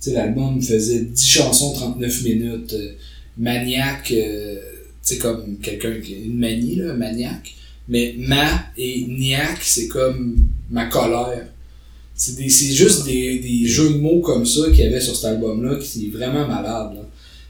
Tu 0.01 0.11
sais, 0.11 0.13
l'album 0.13 0.61
faisait 0.61 1.01
10 1.01 1.27
chansons, 1.27 1.73
39 1.73 2.23
minutes. 2.23 2.73
euh, 2.73 2.91
Maniac, 3.37 4.11
euh, 4.11 4.55
tu 4.55 5.15
sais, 5.15 5.17
comme 5.17 5.57
quelqu'un 5.61 5.99
qui. 5.99 6.13
Une 6.25 6.37
manie, 6.37 6.75
là, 6.75 6.93
Maniac. 6.93 7.53
Mais 7.87 8.15
ma 8.17 8.65
et 8.77 9.05
niac, 9.07 9.59
c'est 9.61 9.87
comme 9.87 10.37
ma 10.69 10.87
colère. 10.87 11.47
C'est 12.15 12.35
des- 12.35 12.49
c'est 12.49 12.73
juste 12.73 13.05
des, 13.05 13.65
jeux 13.65 13.89
de 13.91 13.97
mots 13.97 14.21
comme 14.21 14.45
ça 14.45 14.69
qu'il 14.71 14.79
y 14.79 14.87
avait 14.87 15.01
sur 15.01 15.15
cet 15.15 15.25
album-là 15.25 15.77
qui 15.79 16.07
est 16.07 16.09
vraiment 16.09 16.47
malade. 16.47 16.97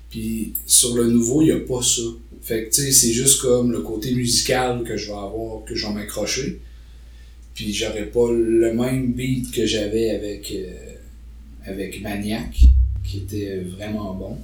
Puis 0.10 0.54
sur 0.65 0.95
le 0.95 1.08
nouveau, 1.08 1.41
il 1.41 1.45
n'y 1.45 1.52
a 1.52 1.60
pas 1.60 1.82
ça. 1.82 2.02
Fait 2.41 2.65
que 2.65 2.76
tu 2.76 2.82
sais, 2.82 2.91
c'est 2.91 3.12
juste 3.13 3.41
comme 3.41 3.71
le 3.71 3.80
côté 3.82 4.12
musical 4.13 4.84
que 4.84 4.98
je 4.98 5.08
vais 5.08 5.13
avoir, 5.13 5.63
que 5.65 5.74
je 5.76 5.88
vais 5.88 5.93
m'accrocher. 5.93 6.60
Puis 7.54 7.74
j'aurais 7.74 8.06
pas 8.08 8.32
le 8.32 8.74
même 8.74 9.13
beat 9.13 9.52
que 9.52 9.65
j'avais 9.65 10.10
avec, 10.12 10.52
euh, 10.52 10.74
avec 11.65 12.02
Maniac, 12.02 12.54
qui 13.04 13.17
était 13.17 13.60
vraiment 13.78 14.13
bon. 14.13 14.38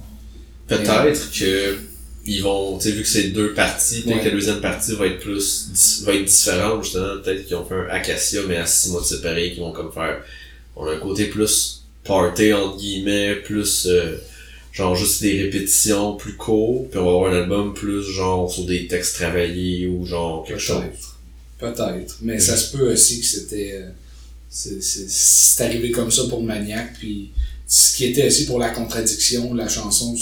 Peut-être 0.66 1.30
que 1.32 1.76
ils 2.24 2.40
vont, 2.42 2.78
tu 2.78 2.84
sais, 2.84 2.92
vu 2.92 3.02
que 3.02 3.08
c'est 3.08 3.28
deux 3.30 3.52
parties, 3.54 4.02
peut-être 4.02 4.16
Ouais. 4.16 4.20
que 4.22 4.28
la 4.28 4.34
deuxième 4.34 4.60
partie 4.60 4.94
va 4.94 5.06
être 5.06 5.18
plus, 5.20 6.02
va 6.04 6.14
être 6.14 6.24
différente, 6.24 6.84
justement. 6.84 7.20
Peut-être 7.22 7.46
qu'ils 7.46 7.56
ont 7.56 7.64
fait 7.64 7.74
un 7.74 7.88
Acacia, 7.90 8.42
mais 8.46 8.56
à 8.56 8.66
six 8.66 8.90
mois 8.90 9.00
de 9.00 9.06
séparés, 9.06 9.52
qui 9.52 9.60
vont 9.60 9.72
comme 9.72 9.92
faire, 9.92 10.22
on 10.76 10.86
a 10.86 10.92
un 10.94 10.98
côté 10.98 11.26
plus 11.26 11.82
party, 12.04 12.52
entre 12.52 12.76
guillemets, 12.78 13.36
plus, 13.36 13.86
euh, 13.86 14.16
genre 14.72 14.94
juste 14.94 15.20
des 15.22 15.42
répétitions 15.42 16.14
plus 16.16 16.36
courts, 16.36 16.88
puis 16.90 16.98
on 16.98 17.04
va 17.04 17.10
avoir 17.10 17.32
un 17.32 17.36
album 17.42 17.74
plus 17.74 18.02
genre 18.04 18.50
sur 18.50 18.64
des 18.66 18.86
textes 18.86 19.16
travaillés 19.16 19.86
ou 19.86 20.06
genre 20.06 20.44
quelque 20.46 20.60
chose. 20.60 20.82
Peut-être. 21.58 21.74
Peut-être. 21.76 22.16
Mais 22.22 22.38
ça 22.38 22.56
se 22.56 22.76
peut 22.76 22.92
aussi 22.92 23.20
que 23.20 23.26
c'était. 23.26 23.72
euh, 23.74 23.88
c'est- 24.50 24.82
c'est 24.82 25.08
c'est 25.08 25.64
arrivé 25.64 25.90
comme 25.92 26.10
ça 26.10 26.24
pour 26.28 26.42
Maniac. 26.42 26.94
Puis 26.98 27.30
ce 27.66 27.96
qui 27.96 28.04
était 28.06 28.26
aussi 28.26 28.46
pour 28.46 28.58
la 28.58 28.70
contradiction, 28.70 29.54
la 29.54 29.68
chanson, 29.68 30.16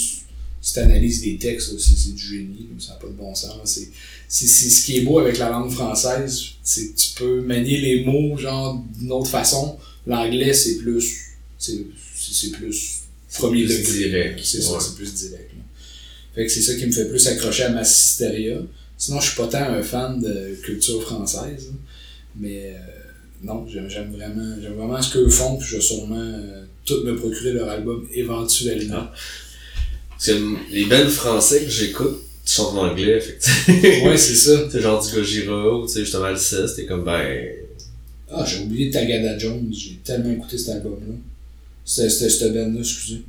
si 0.61 0.73
tu 0.73 0.79
analyses 0.79 1.21
des 1.21 1.37
textes, 1.37 1.77
c'est 1.79 2.13
du 2.13 2.21
génie. 2.21 2.67
Ça 2.79 2.93
n'a 2.93 2.99
pas 2.99 3.07
de 3.07 3.13
bon 3.13 3.33
sens. 3.33 3.79
C'est 4.27 4.47
ce 4.47 4.85
qui 4.85 4.97
est 4.97 5.01
beau 5.01 5.19
avec 5.19 5.37
la 5.39 5.49
langue 5.49 5.71
française. 5.71 6.41
C'est 6.63 6.89
que 6.89 6.95
tu 6.97 7.07
peux 7.15 7.41
manier 7.41 7.79
les 7.81 8.05
mots 8.05 8.37
genre 8.37 8.83
d'une 8.99 9.11
autre 9.11 9.29
façon. 9.29 9.77
L'anglais, 10.05 10.53
c'est 10.53 10.77
plus. 10.77 11.17
C'est 11.57 12.51
plus 12.51 13.01
premier 13.33 13.65
plus 13.65 13.77
degré. 13.79 14.09
direct, 14.09 14.39
C'est 14.43 14.61
ça, 14.61 14.73
ouais. 14.73 14.79
c'est 14.81 14.95
plus 14.95 15.13
direct. 15.13 15.51
là. 15.53 15.63
Fait 16.35 16.45
que 16.45 16.51
c'est 16.51 16.61
ça 16.61 16.75
qui 16.75 16.85
me 16.85 16.91
fait 16.91 17.07
plus 17.09 17.25
accrocher 17.27 17.63
à 17.63 17.69
Massisteria. 17.69 18.57
Sinon, 18.97 19.19
je 19.19 19.27
suis 19.27 19.35
pas 19.37 19.47
tant 19.47 19.63
un 19.63 19.81
fan 19.83 20.21
de 20.21 20.55
culture 20.63 21.01
française. 21.01 21.67
là. 21.67 21.73
Mais 22.39 22.73
euh, 22.75 22.77
non, 23.43 23.65
j'aime 23.67 24.11
vraiment, 24.15 24.55
j'aime 24.61 24.73
vraiment 24.73 25.01
ce 25.01 25.11
qu'eux 25.13 25.29
font, 25.29 25.57
puis 25.57 25.67
je 25.67 25.75
vais 25.75 25.81
sûrement 25.81 26.15
euh, 26.19 26.63
tout 26.85 27.03
me 27.03 27.15
procurer 27.15 27.53
leur 27.53 27.69
album 27.69 28.07
éventuellement. 28.13 29.07
Parce 30.23 30.37
que 30.37 30.71
les 30.71 30.85
bands 30.85 31.09
français 31.09 31.63
que 31.63 31.69
j'écoute 31.71 32.21
sont 32.45 32.77
en 32.77 32.89
anglais, 32.89 33.19
que, 33.19 34.05
ouais, 34.05 34.17
c'est 34.17 34.35
ça. 34.35 34.69
sais, 34.69 34.79
genre 34.79 35.03
du 35.03 35.11
Gojira, 35.11 35.75
ou 35.75 35.87
tu 35.87 35.93
sais, 35.93 35.99
justement, 36.01 36.29
le 36.29 36.37
16, 36.37 36.75
t'es 36.75 36.85
comme, 36.85 37.03
ben, 37.03 37.49
Ah, 38.29 38.45
j'ai 38.45 38.59
oublié 38.63 38.91
Tagada 38.91 39.35
Jones, 39.39 39.73
j'ai 39.73 39.95
tellement 40.03 40.31
écouté 40.31 40.59
cet 40.59 40.75
album-là. 40.75 41.15
C'était 41.83 42.29
cette 42.29 42.53
band-là, 42.53 42.79
excusez. 42.81 43.23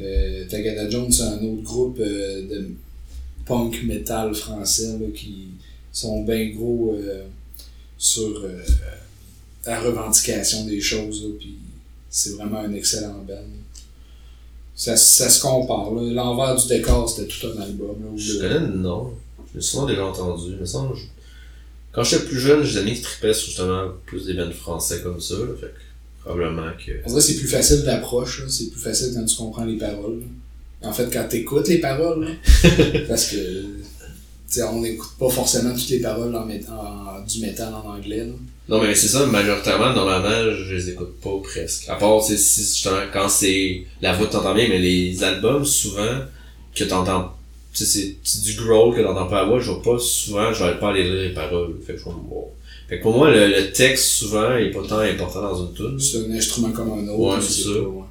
Euh, 0.00 0.46
Tagada 0.48 0.88
Jones, 0.88 1.12
c'est 1.12 1.24
un 1.24 1.42
autre 1.42 1.62
groupe 1.62 1.98
euh, 2.00 2.48
de 2.48 2.70
punk 3.44 3.82
metal 3.82 4.34
français 4.34 4.96
là, 4.98 5.06
qui 5.14 5.48
sont 5.92 6.22
bien 6.22 6.48
gros 6.50 6.94
euh, 6.94 7.24
sur 7.98 8.46
la 9.66 9.80
revendication 9.80 10.64
des 10.64 10.80
choses. 10.80 11.22
Là, 11.24 11.28
puis 11.38 11.56
c'est 12.08 12.30
vraiment 12.30 12.60
un 12.60 12.72
excellent 12.72 13.24
band. 13.26 13.57
Ça, 14.78 14.96
ça 14.96 15.28
se 15.28 15.42
compare. 15.42 15.90
L'envers 15.90 16.54
du 16.54 16.68
décor, 16.68 17.10
c'était 17.10 17.26
tout 17.26 17.48
un 17.48 17.60
album. 17.62 17.96
Là, 18.00 18.10
où 18.14 18.16
je 18.18 18.34
le- 18.34 18.38
connais 18.40 18.60
le 18.60 18.76
nom. 18.76 19.12
Je 19.52 19.58
l'ai 19.58 19.62
souvent 19.64 19.86
déjà 19.86 20.06
entendu. 20.06 20.52
Mais 20.60 20.66
ça, 20.66 20.88
je- 20.94 21.00
quand 21.92 22.04
j'étais 22.04 22.24
plus 22.26 22.38
jeune, 22.38 22.62
j'ai 22.62 22.74
des 22.74 22.78
amis 22.86 22.94
qui 22.94 23.02
tripaient 23.02 23.34
sur 23.34 23.48
justement 23.48 23.88
plus 24.06 24.24
des 24.26 24.34
bands 24.34 24.50
français 24.52 25.00
comme 25.02 25.20
ça, 25.20 25.34
là, 25.34 25.46
fait 25.60 25.66
que 25.66 26.20
probablement 26.24 26.70
que. 26.78 26.92
Dirait 26.92 27.02
que 27.12 27.20
c'est 27.20 27.36
plus 27.38 27.48
facile 27.48 27.82
d'approche, 27.82 28.44
c'est 28.48 28.70
plus 28.70 28.80
facile 28.80 29.12
quand 29.14 29.24
tu 29.24 29.36
comprends 29.36 29.64
les 29.64 29.76
paroles. 29.78 30.20
En 30.82 30.92
fait, 30.92 31.10
quand 31.12 31.26
tu 31.28 31.38
écoutes 31.38 31.66
les 31.66 31.78
paroles, 31.78 32.24
là. 32.24 32.30
parce 33.08 33.26
que 33.32 33.36
tu 34.50 34.54
sais, 34.54 34.62
on 34.62 34.80
n'écoute 34.80 35.10
pas 35.18 35.28
forcément 35.28 35.74
toutes 35.74 35.88
les 35.90 36.00
paroles 36.00 36.34
en 36.34 36.40
en- 36.48 37.20
du 37.26 37.40
métal 37.40 37.72
en 37.74 37.86
anglais. 37.96 38.24
Là. 38.24 38.32
Non, 38.68 38.82
mais 38.82 38.94
c'est 38.94 39.08
ça, 39.08 39.26
majoritairement, 39.26 39.92
normalement, 39.94 40.54
je 40.54 40.74
les 40.74 40.90
écoute 40.90 41.20
pas 41.20 41.38
presque. 41.42 41.88
À 41.88 41.96
part, 41.96 42.22
si, 42.22 42.32
justement, 42.36 42.96
quand 43.12 43.28
c'est 43.28 43.82
la 44.02 44.14
voix 44.14 44.26
que 44.26 44.32
t'entends 44.32 44.54
bien, 44.54 44.68
mais 44.68 44.78
les 44.78 45.22
albums, 45.24 45.64
souvent, 45.64 46.20
que 46.74 46.84
t'entends, 46.84 47.32
tu 47.74 47.84
sais, 47.84 48.16
c'est- 48.22 48.42
du 48.44 48.54
growl 48.54 48.94
que 48.96 49.02
t'entends 49.02 49.26
pas 49.26 49.42
la 49.42 49.48
voix, 49.48 49.60
je 49.60 49.70
vais 49.70 49.82
pas 49.82 49.98
souvent, 49.98 50.52
je 50.52 50.64
vais 50.64 50.78
pas 50.78 50.90
aller 50.90 51.04
lire 51.04 51.22
les 51.28 51.34
paroles. 51.34 51.74
Fait 51.86 51.94
que 51.94 51.98
je 52.00 52.04
vais. 52.04 52.10
Fait 52.88 52.98
que 52.98 53.02
pour 53.02 53.16
moi, 53.16 53.30
le, 53.30 53.48
le 53.48 53.70
texte, 53.72 54.04
souvent, 54.06 54.56
est 54.56 54.70
pas 54.70 54.82
tant 54.88 54.98
important 55.00 55.42
dans 55.42 55.66
une 55.66 55.74
tune. 55.74 55.98
C'est 56.00 56.24
un 56.26 56.30
instrument 56.32 56.70
comme 56.72 56.90
un 56.92 57.08
autre. 57.08 57.18
Ouais, 57.18 57.36
mais 57.36 57.42
c'est 57.42 57.62
ça. 57.64 57.68
pas- 57.70 57.80
ouais. 57.80 58.04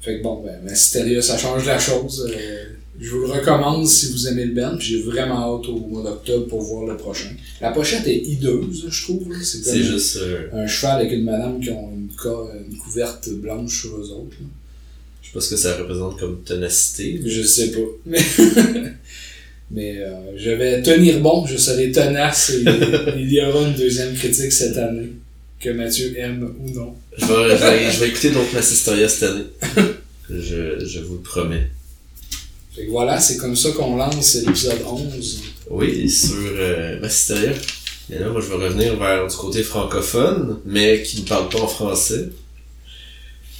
Fait 0.00 0.18
que 0.18 0.22
bon, 0.22 0.42
ben, 0.44 0.60
Masteria, 0.64 1.20
ça 1.20 1.36
change 1.36 1.64
la 1.66 1.78
chose. 1.78 2.30
Euh, 2.32 2.64
je 3.00 3.10
vous 3.10 3.20
le 3.20 3.26
recommande 3.32 3.86
si 3.86 4.10
vous 4.12 4.28
aimez 4.28 4.44
le 4.46 4.52
band. 4.54 4.78
J'ai 4.78 5.00
vraiment 5.02 5.58
hâte 5.58 5.68
au 5.68 5.78
mois 5.78 6.02
d'octobre 6.02 6.46
pour 6.46 6.62
voir 6.62 6.86
le 6.86 6.96
prochain. 6.96 7.28
La 7.60 7.70
pochette 7.72 8.06
est 8.06 8.16
hideuse, 8.18 8.86
je 8.88 9.02
trouve. 9.04 9.26
C'est 9.42 9.82
juste, 9.82 10.16
euh, 10.18 10.48
un 10.52 10.66
cheval 10.66 11.00
avec 11.00 11.12
une 11.12 11.24
madame 11.24 11.60
qui 11.60 11.70
ont 11.70 11.90
une, 11.94 12.08
co- 12.16 12.48
une 12.70 12.76
couverte 12.78 13.28
blanche 13.30 13.80
sur 13.82 13.96
eux 13.96 14.10
autres. 14.12 14.36
là. 14.40 14.46
je 15.22 15.28
sais 15.28 15.32
pas 15.34 15.40
ce 15.40 15.50
que 15.50 15.56
ça 15.56 15.76
représente 15.76 16.18
comme 16.18 16.42
ténacité. 16.44 17.20
Je 17.24 17.42
sais 17.42 17.70
pas. 17.72 17.80
Mais, 18.06 18.18
mais 19.70 19.98
euh, 19.98 20.12
je 20.36 20.50
vais 20.50 20.80
tenir 20.80 21.18
bon, 21.20 21.44
je 21.44 21.56
serai 21.56 21.90
tenace 21.90 22.50
et 22.50 22.62
il 23.18 23.32
y 23.32 23.40
aura 23.40 23.66
une 23.68 23.74
deuxième 23.74 24.14
critique 24.14 24.52
cette 24.52 24.76
année. 24.76 25.08
que 25.60 25.70
Mathieu 25.70 26.14
aime 26.16 26.54
ou 26.60 26.70
non. 26.70 26.94
Je 27.18 27.24
vais, 27.26 27.56
je 27.56 27.62
vais, 27.64 27.90
je 27.90 28.00
vais 28.00 28.08
écouter 28.08 28.30
d'autres 28.30 28.54
Massistoria 28.54 29.08
cette 29.08 29.30
année. 29.30 29.44
Je, 30.30 30.84
je 30.86 31.00
vous 31.00 31.14
le 31.14 31.20
promets. 31.20 31.66
Fait 32.76 32.84
que 32.84 32.90
voilà, 32.90 33.18
c'est 33.18 33.38
comme 33.38 33.56
ça 33.56 33.70
qu'on 33.70 33.96
lance 33.96 34.34
l'épisode 34.34 34.82
11. 34.86 35.42
Oui, 35.70 36.10
sur 36.10 36.36
euh. 36.36 37.00
Et 38.10 38.18
là, 38.18 38.28
moi, 38.28 38.40
je 38.42 38.48
vais 38.48 38.64
revenir 38.66 38.96
vers 38.98 39.26
du 39.26 39.34
côté 39.34 39.62
francophone, 39.62 40.58
mais 40.66 41.02
qui 41.02 41.22
ne 41.22 41.26
parle 41.26 41.48
pas 41.48 41.60
en 41.60 41.66
français. 41.66 42.28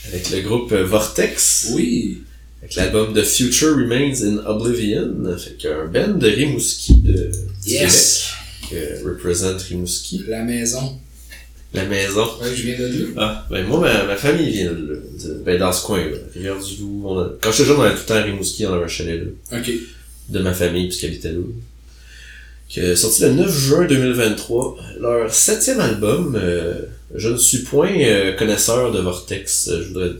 Avec 0.09 0.31
le 0.31 0.43
groupe 0.43 0.71
euh, 0.73 0.85
Vortex. 0.85 1.71
Oui. 1.73 2.19
Avec 2.63 2.75
l'album 2.77 3.15
The 3.15 3.25
Future 3.25 3.75
Remains 3.75 4.23
in 4.23 4.37
Oblivion. 4.47 5.15
Fait 5.39 5.57
qu'un 5.57 5.87
band 5.87 6.19
de 6.19 6.29
Rimouski 6.29 6.97
de 6.97 7.33
Yes. 7.67 8.27
Québec. 8.69 9.03
Que 9.03 9.09
représente 9.09 9.63
Rimouski. 9.63 10.25
La 10.29 10.43
maison. 10.45 11.01
La 11.77 11.85
maison. 11.85 12.25
Ouais, 12.43 12.55
je 12.55 12.63
viens 12.63 12.79
de 12.79 12.87
là. 12.87 13.07
Ah, 13.19 13.47
ben 13.51 13.67
moi, 13.67 13.81
ma, 13.81 14.05
ma 14.05 14.17
famille 14.17 14.51
vient 14.51 14.73
de 14.73 14.93
là. 14.93 14.95
De- 15.25 15.43
Ben, 15.45 15.59
dans 15.59 15.73
ce 15.73 15.85
coin-là. 15.87 16.17
Rivière-du-Loup. 16.35 17.03
On 17.05 17.19
a... 17.21 17.29
Quand 17.41 17.53
j'étais 17.53 17.69
jeune, 17.69 17.77
on 17.79 17.89
tout 17.91 17.97
le 17.97 18.05
temps 18.07 18.15
à 18.15 18.23
Rimouski, 18.23 18.67
on 18.67 18.73
avait 18.75 18.85
un 18.85 18.89
chalet 18.89 19.21
là. 19.51 19.59
Ok. 19.59 19.71
De 20.31 20.39
ma 20.41 20.53
famille, 20.53 20.87
puisqu'elle 20.89 21.11
habitait 21.11 21.33
là. 21.33 21.39
Qui 22.69 22.81
est 22.81 22.97
sorti 22.97 23.23
le 23.23 23.33
9 23.33 23.51
juin 23.59 23.87
2023. 23.87 24.77
Leur 25.01 25.33
septième 25.33 25.81
album. 25.81 26.37
euh, 26.41 26.75
je 27.15 27.29
ne 27.29 27.37
suis 27.37 27.59
point 27.59 27.93
euh, 28.01 28.33
connaisseur 28.33 28.91
de 28.91 28.99
Vortex. 28.99 29.69
euh, 29.69 29.83
Je 29.83 29.89
voudrais... 29.89 30.11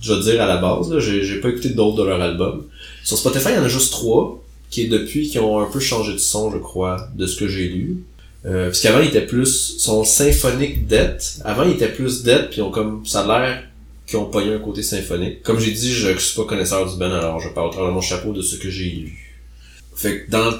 Je, 0.00 0.14
dire 0.22 0.40
à 0.40 0.46
la 0.46 0.56
base, 0.58 0.96
j'ai 0.98 1.40
pas 1.40 1.48
écouté 1.50 1.70
d'autres 1.70 2.02
de 2.04 2.08
leur 2.08 2.20
album. 2.22 2.64
Sur 3.04 3.18
Spotify, 3.18 3.48
il 3.50 3.54
y 3.56 3.58
en 3.58 3.64
a 3.64 3.68
juste 3.68 3.90
trois, 3.92 4.42
qui 4.70 4.82
est 4.84 4.86
depuis 4.86 5.28
qui 5.28 5.38
ont 5.38 5.58
un 5.60 5.66
peu 5.70 5.80
changé 5.80 6.12
de 6.12 6.18
son, 6.18 6.50
je 6.52 6.58
crois, 6.58 7.08
de 7.16 7.26
ce 7.26 7.36
que 7.36 7.48
j'ai 7.48 7.68
lu. 7.68 7.98
Euh, 8.46 8.66
parce 8.66 8.80
qu'avant, 8.80 9.00
il 9.00 9.08
était 9.08 9.26
plus 9.26 9.76
son 9.78 10.04
symphonique 10.04 10.86
death. 10.86 11.40
Avant, 11.44 11.64
il 11.64 11.72
était 11.72 11.92
plus 11.92 12.22
death, 12.22 12.48
puis 12.50 12.58
ils 12.58 12.62
ont 12.62 12.70
comme 12.70 13.04
ça 13.04 13.20
a 13.20 13.26
l'air 13.26 13.64
qu'ils 14.06 14.18
ont 14.18 14.26
pogné 14.26 14.54
un 14.54 14.58
côté 14.58 14.82
symphonique. 14.82 15.42
Comme 15.42 15.60
j'ai 15.60 15.70
dit, 15.70 15.92
je, 15.92 16.16
suis 16.16 16.36
pas 16.36 16.44
connaisseur 16.44 16.90
du 16.90 16.98
band, 16.98 17.12
alors 17.12 17.38
je 17.40 17.48
parle 17.50 17.70
travers 17.70 17.90
de 17.90 17.94
mon 17.94 18.00
chapeau 18.00 18.32
de 18.32 18.42
ce 18.42 18.56
que 18.56 18.70
j'ai 18.70 18.90
lu. 18.90 19.36
Fait 19.94 20.22
que 20.22 20.30
dans 20.30 20.52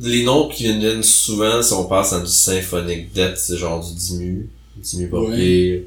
les 0.00 0.22
noms 0.22 0.48
qui 0.48 0.72
viennent 0.72 1.02
souvent, 1.02 1.62
si 1.62 1.72
on 1.72 1.84
passe 1.84 2.12
dans 2.12 2.20
du 2.20 2.30
symphonique 2.30 3.12
death, 3.12 3.36
c'est 3.36 3.56
genre 3.56 3.84
du 3.84 3.94
Dimu, 3.94 4.48
Dimu 4.76 5.08
Borgir, 5.08 5.80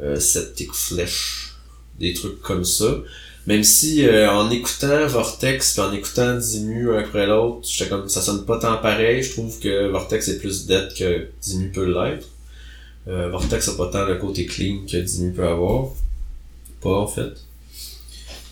euh, 0.00 0.20
Septic 0.20 0.72
Flesh, 0.72 1.54
des 1.98 2.12
trucs 2.12 2.40
comme 2.40 2.64
ça. 2.64 2.98
Même 3.48 3.64
si 3.64 4.06
euh, 4.06 4.30
en 4.30 4.50
écoutant 4.50 5.06
Vortex 5.06 5.72
puis 5.72 5.80
en 5.80 5.90
écoutant 5.94 6.36
Dimu 6.36 6.94
un 6.94 6.98
après 6.98 7.26
l'autre, 7.26 7.66
j'étais 7.66 7.88
comme 7.88 8.06
ça 8.06 8.20
sonne 8.20 8.44
pas 8.44 8.58
tant 8.58 8.76
pareil. 8.76 9.22
Je 9.22 9.30
trouve 9.32 9.58
que 9.58 9.88
Vortex 9.88 10.28
est 10.28 10.38
plus 10.38 10.66
dead 10.66 10.92
que 10.94 11.28
Dimu 11.40 11.70
peut 11.70 11.86
l'être. 11.86 12.28
Euh, 13.08 13.30
Vortex 13.30 13.66
a 13.70 13.72
pas 13.72 13.86
tant 13.86 14.04
le 14.04 14.16
côté 14.16 14.44
clean 14.44 14.80
que 14.86 14.98
Dimu 14.98 15.32
peut 15.32 15.46
avoir. 15.48 15.86
Pas 16.82 16.90
en 16.98 17.06
fait. 17.06 17.32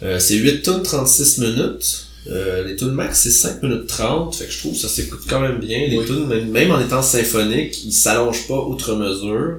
Euh, 0.03 0.19
c'est 0.19 0.37
8 0.37 0.63
tonnes 0.63 0.83
36 0.83 1.39
minutes. 1.41 2.07
Euh, 2.29 2.67
les 2.67 2.75
tunes 2.75 2.93
max 2.93 3.21
c'est 3.21 3.31
5 3.31 3.63
minutes 3.63 3.89
30. 3.89 4.35
Fait 4.35 4.47
que 4.47 4.51
je 4.51 4.59
trouve 4.61 4.73
que 4.73 4.79
ça 4.79 4.89
s'écoute 4.89 5.25
quand 5.29 5.41
même 5.41 5.59
bien. 5.59 5.89
Les 5.89 5.99
Oui. 5.99 6.07
tunes, 6.07 6.27
même, 6.27 6.51
même 6.51 6.71
en 6.71 6.81
étant 6.81 7.03
symphoniques, 7.03 7.85
ils 7.85 7.93
s'allongent 7.93 8.49
pas 8.49 8.61
outre 8.63 8.95
mesure. 8.95 9.59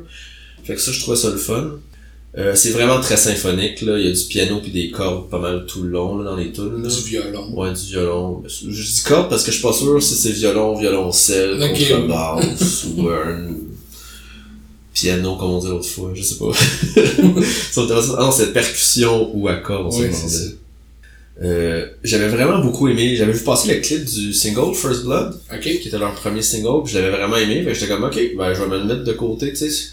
Fait 0.63 0.73
que 0.73 0.81
ça 0.81 0.91
je 0.91 0.99
trouvais 0.99 1.15
ça 1.15 1.29
le 1.29 1.37
fun. 1.37 1.73
Euh, 2.37 2.53
c'est 2.55 2.69
vraiment 2.69 2.99
très 2.99 3.17
symphonique 3.17 3.81
là. 3.81 3.97
Il 3.97 4.05
y 4.05 4.09
a 4.09 4.13
du 4.13 4.23
piano 4.25 4.59
puis 4.61 4.71
des 4.71 4.91
cordes 4.91 5.27
pas 5.29 5.39
mal 5.39 5.65
tout 5.65 5.81
le 5.83 5.89
long 5.89 6.17
là, 6.17 6.23
dans 6.31 6.35
les 6.35 6.51
tunes. 6.51 6.83
là. 6.83 6.89
Du 6.89 7.01
violon. 7.09 7.51
Ouais, 7.55 7.71
du 7.73 7.85
violon. 7.87 8.43
Je 8.47 8.67
dis 8.69 9.03
corde 9.05 9.29
parce 9.29 9.43
que 9.43 9.51
je 9.51 9.57
suis 9.57 9.63
pas 9.67 9.73
sûr 9.73 10.01
si 10.03 10.13
c'est 10.13 10.31
violon, 10.33 10.75
violoncelle, 10.77 11.53
Ok. 11.61 11.77
contrebasse 11.79 12.85
ou 12.97 13.09
un 13.09 13.47
piano, 14.93 15.35
comme 15.35 15.51
on 15.51 15.59
dit 15.59 15.67
l'autre 15.67 15.87
fois, 15.87 16.11
je 16.13 16.21
sais 16.21 16.35
pas. 16.35 16.51
c'est 17.71 17.81
intéressant. 17.81 18.15
Ah 18.17 18.23
non, 18.23 18.31
c'est 18.31 18.51
percussion 18.53 19.31
ou 19.35 19.47
accord, 19.47 19.87
on 19.87 19.91
se 19.91 20.03
demandait. 20.03 20.15
ça. 20.27 20.43
Euh, 21.43 21.85
j'avais 22.03 22.29
vraiment 22.29 22.59
beaucoup 22.59 22.87
aimé. 22.87 23.15
J'avais 23.15 23.31
vu 23.33 23.43
passer 23.43 23.73
le 23.75 23.79
clip 23.81 24.05
du 24.05 24.33
single 24.33 24.73
First 24.75 25.03
Blood, 25.05 25.39
Ok. 25.53 25.61
qui 25.61 25.87
était 25.87 25.99
leur 25.99 26.13
premier 26.15 26.41
single, 26.41 26.83
puis 26.83 26.93
je 26.93 26.99
l'avais 26.99 27.15
vraiment 27.15 27.35
aimé. 27.37 27.63
J'étais 27.73 27.87
comme, 27.87 28.03
ok, 28.03 28.19
ben, 28.37 28.53
je 28.53 28.61
vais 28.61 28.67
me 28.67 28.77
le 28.79 28.85
mettre 28.85 29.03
de 29.03 29.13
côté, 29.13 29.49
tu 29.53 29.69
sais. 29.69 29.89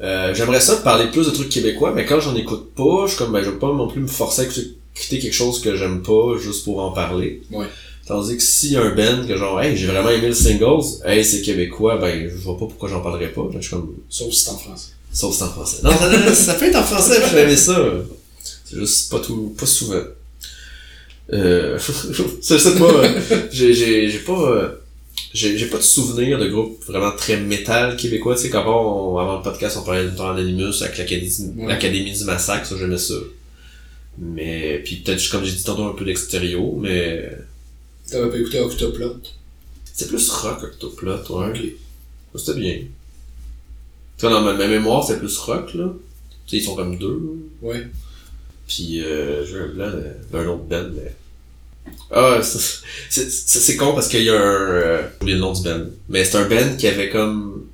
Euh, 0.00 0.34
j'aimerais 0.34 0.60
ça 0.60 0.76
parler 0.76 1.10
plus 1.10 1.26
de 1.26 1.30
trucs 1.30 1.48
québécois, 1.48 1.92
mais 1.94 2.04
quand 2.04 2.20
j'en 2.20 2.34
écoute 2.34 2.74
pas, 2.74 3.06
je 3.06 3.16
comme, 3.16 3.32
ben, 3.32 3.42
je 3.42 3.50
veux 3.50 3.58
pas 3.58 3.72
non 3.72 3.88
plus 3.88 4.00
me 4.00 4.06
forcer 4.08 4.42
à 4.42 4.44
écouter 4.44 5.18
quelque 5.18 5.32
chose 5.32 5.60
que 5.60 5.76
j'aime 5.76 6.02
pas 6.02 6.36
juste 6.38 6.64
pour 6.64 6.80
en 6.80 6.90
parler. 6.90 7.42
Ouais. 7.50 7.66
Tandis 8.06 8.36
que 8.36 8.42
s'il 8.42 8.72
y 8.72 8.76
a 8.76 8.82
un 8.82 8.94
band 8.94 9.26
que 9.26 9.36
genre, 9.36 9.60
hey, 9.60 9.76
j'ai 9.76 9.86
vraiment 9.86 10.10
aimé 10.10 10.28
le 10.28 10.34
singles, 10.34 10.84
hey, 11.06 11.24
c'est 11.24 11.42
québécois, 11.42 11.96
ben, 11.96 12.28
je 12.28 12.34
vois 12.36 12.58
pas 12.58 12.66
pourquoi 12.66 12.88
j'en 12.88 13.00
parlerais 13.00 13.32
pas. 13.32 13.48
Je 13.54 13.60
suis 13.60 13.70
comme, 13.70 13.94
Sauf 14.08 14.32
si 14.32 14.44
c'est 14.44 14.50
en 14.50 14.58
français. 14.58 14.88
sauf 15.12 15.30
que 15.30 15.36
c'est 15.38 15.44
en 15.44 15.48
français. 15.50 15.76
Non, 15.82 15.90
ça, 15.90 16.34
ça 16.34 16.54
peut 16.54 16.66
être 16.66 16.76
en 16.76 16.82
français, 16.82 17.22
j'ai 17.30 17.38
aimé 17.38 17.56
ça. 17.56 17.78
C'est 18.42 18.76
juste 18.78 19.10
pas 19.10 19.20
tout, 19.20 19.54
pas 19.58 19.66
souvent. 19.66 20.02
Euh, 21.32 21.78
je 22.10 22.58
sais 22.58 22.74
pas, 22.74 22.84
euh, 22.84 23.20
j'ai, 23.50 23.72
j'ai, 23.72 24.10
j'ai 24.10 24.18
pas, 24.18 24.32
euh, 24.38 24.68
j'ai, 25.34 25.58
j'ai 25.58 25.66
pas 25.66 25.76
de 25.78 25.82
souvenir 25.82 26.38
de 26.38 26.48
groupe 26.48 26.82
vraiment 26.86 27.10
très 27.12 27.36
métal 27.38 27.96
québécois, 27.96 28.36
tu 28.36 28.42
sais, 28.42 28.50
qu'avant, 28.50 29.14
on- 29.14 29.18
avant 29.18 29.36
le 29.38 29.42
podcast, 29.42 29.76
on 29.80 29.84
parlait 29.84 30.04
de 30.04 30.16
temps 30.16 30.30
Anonymous 30.30 30.82
avec 30.82 30.96
l'Académie, 30.96 32.10
Ouais. 32.10 32.16
du 32.16 32.24
Massacre, 32.24 32.66
ça, 32.66 32.76
j'aimais 32.78 32.96
ça. 32.98 33.14
Mais, 34.18 34.80
puis 34.84 34.96
peut-être, 34.96 35.28
comme 35.30 35.44
j'ai 35.44 35.52
dit 35.56 35.64
tantôt, 35.64 35.84
un 35.84 35.94
peu 35.94 36.04
d'extérieur, 36.04 36.62
mais 36.78 37.30
T'avais 38.08 38.30
pas 38.30 38.38
écouté 38.38 38.60
Octoplot? 38.60 39.16
c'est 39.92 40.08
plus 40.08 40.28
rock, 40.30 40.62
Octoplot, 40.62 41.12
ouais. 41.30 41.48
Ok. 41.50 41.60
C'était 42.36 42.58
bien. 42.58 42.78
Tu 44.18 44.26
dans 44.26 44.40
ma, 44.42 44.52
ma 44.54 44.66
mémoire, 44.68 45.04
c'est 45.04 45.18
plus 45.18 45.36
rock, 45.38 45.74
là. 45.74 45.92
Tu 46.46 46.50
sais, 46.50 46.62
ils 46.62 46.64
sont 46.66 46.74
comme 46.76 46.96
deux, 46.98 47.20
là. 47.62 47.68
Ouais. 47.68 47.86
Puis 48.68 49.02
euh, 49.02 49.44
j'ai 49.44 49.58
un 49.58 49.66
blanc 49.68 49.90
d'un 50.32 50.46
autre 50.48 50.62
band, 50.64 50.88
mais... 50.94 51.12
Ah, 52.10 52.40
c'est 53.10 53.76
con 53.76 53.92
parce 53.92 54.08
qu'il 54.08 54.22
y 54.22 54.30
a 54.30 54.34
un... 54.34 54.38
Euh, 54.40 54.98
j'ai 55.02 55.22
oublié 55.22 55.34
le 55.34 55.40
nom 55.40 55.52
du 55.52 55.62
band. 55.62 55.84
Mais 56.08 56.24
c'est 56.24 56.36
un 56.38 56.48
band 56.48 56.76
qui 56.78 56.86
avait 56.86 57.10
comme... 57.10 57.64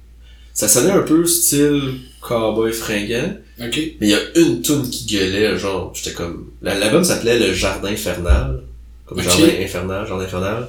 Ça 0.55 0.69
sonnait 0.69 0.91
un 0.93 1.03
peu 1.03 1.27
style 1.27 2.01
cowboy 2.21 2.73
fringant, 2.73 3.35
Ok. 3.61 3.77
mais 4.01 4.07
il 4.07 4.09
y 4.09 4.15
a 4.15 4.21
une 4.37 4.61
tune 4.63 4.89
qui 4.89 5.07
gueulait, 5.07 5.57
genre, 5.59 5.93
j'étais 5.95 6.13
comme... 6.15 6.47
la- 6.63 6.79
L'album 6.79 7.05
s'appelait 7.05 7.39
Le 7.39 7.53
Jardin 7.53 7.89
Infernal. 7.89 8.63
Comme. 9.07 9.21
Jardin 9.23 9.49
Infernal, 9.61 10.07
Jardin 10.07 10.25
Infernal. 10.25 10.69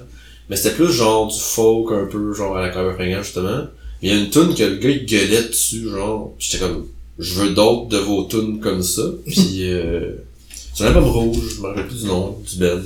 Mais 0.49 0.56
c'était 0.56 0.75
plus 0.75 0.91
genre 0.91 1.27
du 1.27 1.39
folk, 1.39 1.91
un 1.93 2.06
peu 2.06 2.34
genre 2.34 2.58
à 2.58 2.62
la 2.62 2.69
cowboy 2.69 2.93
fringant, 2.95 3.23
justement. 3.23 3.67
Mais 4.01 4.10
il 4.10 4.13
y 4.13 4.17
a 4.17 4.21
une 4.21 4.30
tune 4.30 4.54
que 4.56 4.63
le 4.63 4.75
gars 4.77 4.89
il 4.89 5.06
gueulait 5.06 5.43
dessus, 5.43 5.89
genre, 5.89 6.34
j'étais 6.39 6.60
comme... 6.63 6.88
Je 7.19 7.34
veux 7.36 7.49
d'autres 7.51 7.88
de 7.89 7.97
vos 7.97 8.23
tunes 8.23 8.60
comme 8.60 8.82
ça. 8.84 9.04
Puis... 9.25 9.71
Euh, 9.71 10.12
c'est 10.73 10.86
un 10.86 10.88
album 10.88 11.04
rouge, 11.06 11.56
je 11.56 11.62
me 11.62 11.67
rappelle 11.67 11.88
plus 11.88 12.01
du 12.04 12.06
nom 12.06 12.38
du 12.49 12.58
band. 12.58 12.80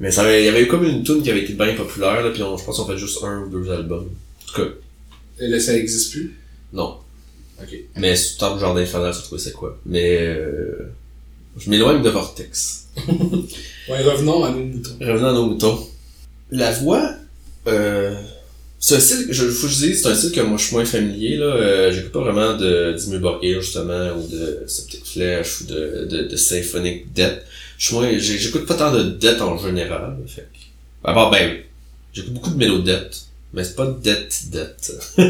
Mais 0.00 0.10
ça 0.10 0.22
avait, 0.22 0.42
il 0.42 0.46
y 0.46 0.48
avait 0.48 0.62
eu 0.62 0.66
comme 0.66 0.84
une 0.84 1.02
tune 1.04 1.22
qui 1.22 1.30
avait 1.30 1.42
été 1.42 1.52
bien 1.52 1.74
populaire, 1.74 2.22
là, 2.24 2.30
puis 2.30 2.42
on, 2.42 2.56
je 2.56 2.64
pense 2.64 2.78
qu'on 2.78 2.86
fait 2.86 2.96
juste 2.98 3.22
un 3.22 3.42
ou 3.42 3.48
deux 3.50 3.70
albums. 3.70 4.08
En 4.08 4.46
tout 4.52 4.62
cas, 4.62 4.68
Et 5.40 5.46
là, 5.48 5.60
ça 5.60 5.76
existe 5.76 6.12
plus? 6.12 6.36
non. 6.72 6.96
Ok. 7.62 7.76
Mais 7.96 8.16
sous 8.16 8.38
Top 8.38 8.58
Jardin 8.58 8.80
Infernal, 8.80 9.12
je 9.12 9.20
trouvais 9.20 9.40
c'est 9.40 9.52
quoi? 9.52 9.78
Mais 9.84 10.16
euh, 10.22 10.90
je 11.58 11.68
m'éloigne 11.68 12.02
de 12.02 12.08
Vortex. 12.10 12.86
Ouais, 13.88 14.02
revenons 14.02 14.44
à 14.44 14.50
nos 14.52 14.64
moutons. 14.64 14.90
Revenons 15.00 15.26
à 15.28 15.32
nos 15.32 15.46
moutons. 15.46 15.88
La 16.52 16.70
voix, 16.70 17.12
euh, 17.66 18.14
c'est 18.78 18.94
un 18.96 19.00
style, 19.00 19.26
je, 19.30 19.44
faut 19.46 19.66
que 19.66 19.72
je 19.72 19.78
dise, 19.86 20.02
c'est 20.02 20.08
un 20.08 20.14
style 20.14 20.30
que 20.32 20.40
moi 20.42 20.56
je 20.58 20.64
suis 20.66 20.74
moins 20.76 20.84
familier, 20.84 21.36
là. 21.36 21.46
Euh, 21.46 21.92
j'écoute 21.92 22.12
pas 22.12 22.20
vraiment 22.20 22.56
de 22.56 22.92
Dimmu 22.96 23.18
Borgir, 23.18 23.60
justement, 23.60 24.12
ou 24.16 24.26
de 24.28 24.62
Septic 24.68 25.04
Flesh, 25.04 25.60
ou 25.62 25.64
de, 25.66 26.06
de, 26.08 26.22
de 26.28 26.36
Symphonic 26.36 27.12
Death. 27.12 27.42
Je 27.80 28.18
j'ai- 28.18 28.38
j'écoute 28.38 28.66
pas 28.66 28.74
tant 28.74 28.92
de 28.92 29.02
Death 29.12 29.40
en 29.40 29.56
général, 29.56 30.18
fait 30.28 30.46
À 31.02 31.14
part, 31.14 31.30
ben, 31.30 31.60
j'écoute 32.12 32.34
beaucoup 32.34 32.50
de 32.50 32.56
Mélodette, 32.56 33.22
mais 33.54 33.64
c'est 33.64 33.74
pas 33.74 33.86
Death 33.86 34.50
Death. 34.50 34.92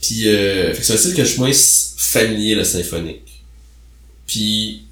Puis, 0.00 0.28
euh, 0.28 0.72
c'est 0.74 0.94
un 0.94 0.96
style 0.96 1.14
que 1.14 1.22
je 1.24 1.28
suis 1.28 1.38
moins 1.40 1.52
familier, 1.52 2.54
le 2.54 2.64
symphonique. 2.64 3.42
Puis, 4.26 4.84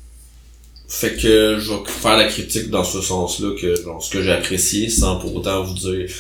fait 0.88 1.14
que 1.17 1.59
je 1.59 1.71
vais 1.73 1.79
faire 1.87 2.19
la 2.19 2.29
critique 2.29 2.69
dans 2.69 2.85
ce 2.85 3.01
sens-là, 3.01 3.55
que 3.59 3.75
genre, 3.83 4.03
ce 4.03 4.11
que 4.11 4.23
j'ai 4.23 4.33
apprécié, 4.33 4.90
sans 4.90 5.17
pour 5.19 5.35
autant 5.35 5.62
vous 5.64 5.75
dire... 5.75 6.11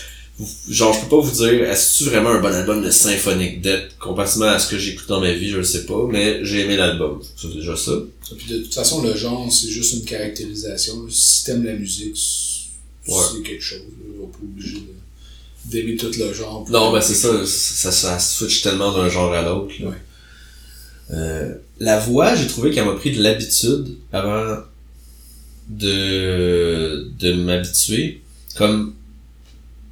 genre, 0.68 0.92
je 0.92 1.00
peux 1.00 1.08
pas 1.08 1.20
vous 1.20 1.30
dire, 1.30 1.62
est-ce 1.70 2.04
que 2.04 2.10
vraiment 2.10 2.30
un 2.30 2.40
bon 2.40 2.52
album 2.52 2.82
de 2.82 2.90
Symphonic 2.90 3.60
Death, 3.62 3.96
comparativement 4.00 4.46
à 4.48 4.58
ce 4.58 4.68
que 4.68 4.78
j'écoute 4.78 5.08
dans 5.08 5.20
ma 5.20 5.32
vie, 5.32 5.48
je 5.50 5.58
le 5.58 5.64
sais 5.64 5.86
pas, 5.86 6.06
mais 6.10 6.44
j'ai 6.44 6.60
aimé 6.60 6.76
l'album. 6.76 7.20
C'est 7.36 7.52
déjà 7.54 7.76
ça. 7.76 7.92
Et 8.32 8.34
puis 8.34 8.52
de 8.52 8.58
toute 8.58 8.74
façon, 8.74 9.02
le 9.02 9.14
genre, 9.16 9.50
c'est 9.52 9.68
juste 9.68 9.94
une 9.94 10.04
caractérisation. 10.04 11.06
Si 11.08 11.44
t'aimes 11.44 11.64
la 11.64 11.74
musique, 11.74 12.16
c'est 12.16 13.12
Ouais. 13.12 13.42
quelque 13.44 13.62
chose. 13.62 13.80
On 14.20 14.26
pas 14.26 14.38
obligé 14.42 14.78
d'aimer 15.66 15.96
tout 15.96 16.10
le 16.18 16.32
genre. 16.32 16.66
Non, 16.70 16.92
ben 16.92 17.00
c'est 17.00 17.14
ça, 17.14 17.44
ça, 17.46 17.92
ça 17.92 18.18
switch 18.18 18.62
tellement 18.62 18.92
d'un 18.92 19.08
genre 19.08 19.32
à 19.32 19.42
l'autre. 19.42 19.72
Ouais. 19.80 19.94
Euh, 21.12 21.54
la 21.80 21.98
voix, 21.98 22.34
j'ai 22.34 22.46
trouvé 22.46 22.70
qu'elle 22.70 22.86
m'a 22.86 22.94
pris 22.94 23.12
de 23.14 23.22
l'habitude 23.22 23.96
avant 24.12 24.56
de, 25.68 27.08
de 27.18 27.32
m'habituer. 27.34 28.22
Comme, 28.56 28.94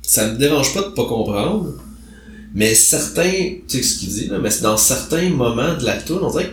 ça 0.02 0.28
me 0.28 0.36
dérange 0.36 0.74
pas 0.74 0.82
de 0.82 0.88
pas 0.88 1.06
comprendre, 1.06 1.74
Mais 2.54 2.74
certains, 2.74 3.54
tu 3.66 3.78
sais 3.78 3.82
ce 3.82 3.98
qu'il 3.98 4.08
dit 4.10 4.26
là, 4.26 4.38
mais 4.38 4.50
dans 4.60 4.76
certains 4.76 5.30
moments 5.30 5.74
de 5.74 5.84
la 5.84 5.96
tune, 5.96 6.18
on 6.20 6.30
dirait 6.30 6.52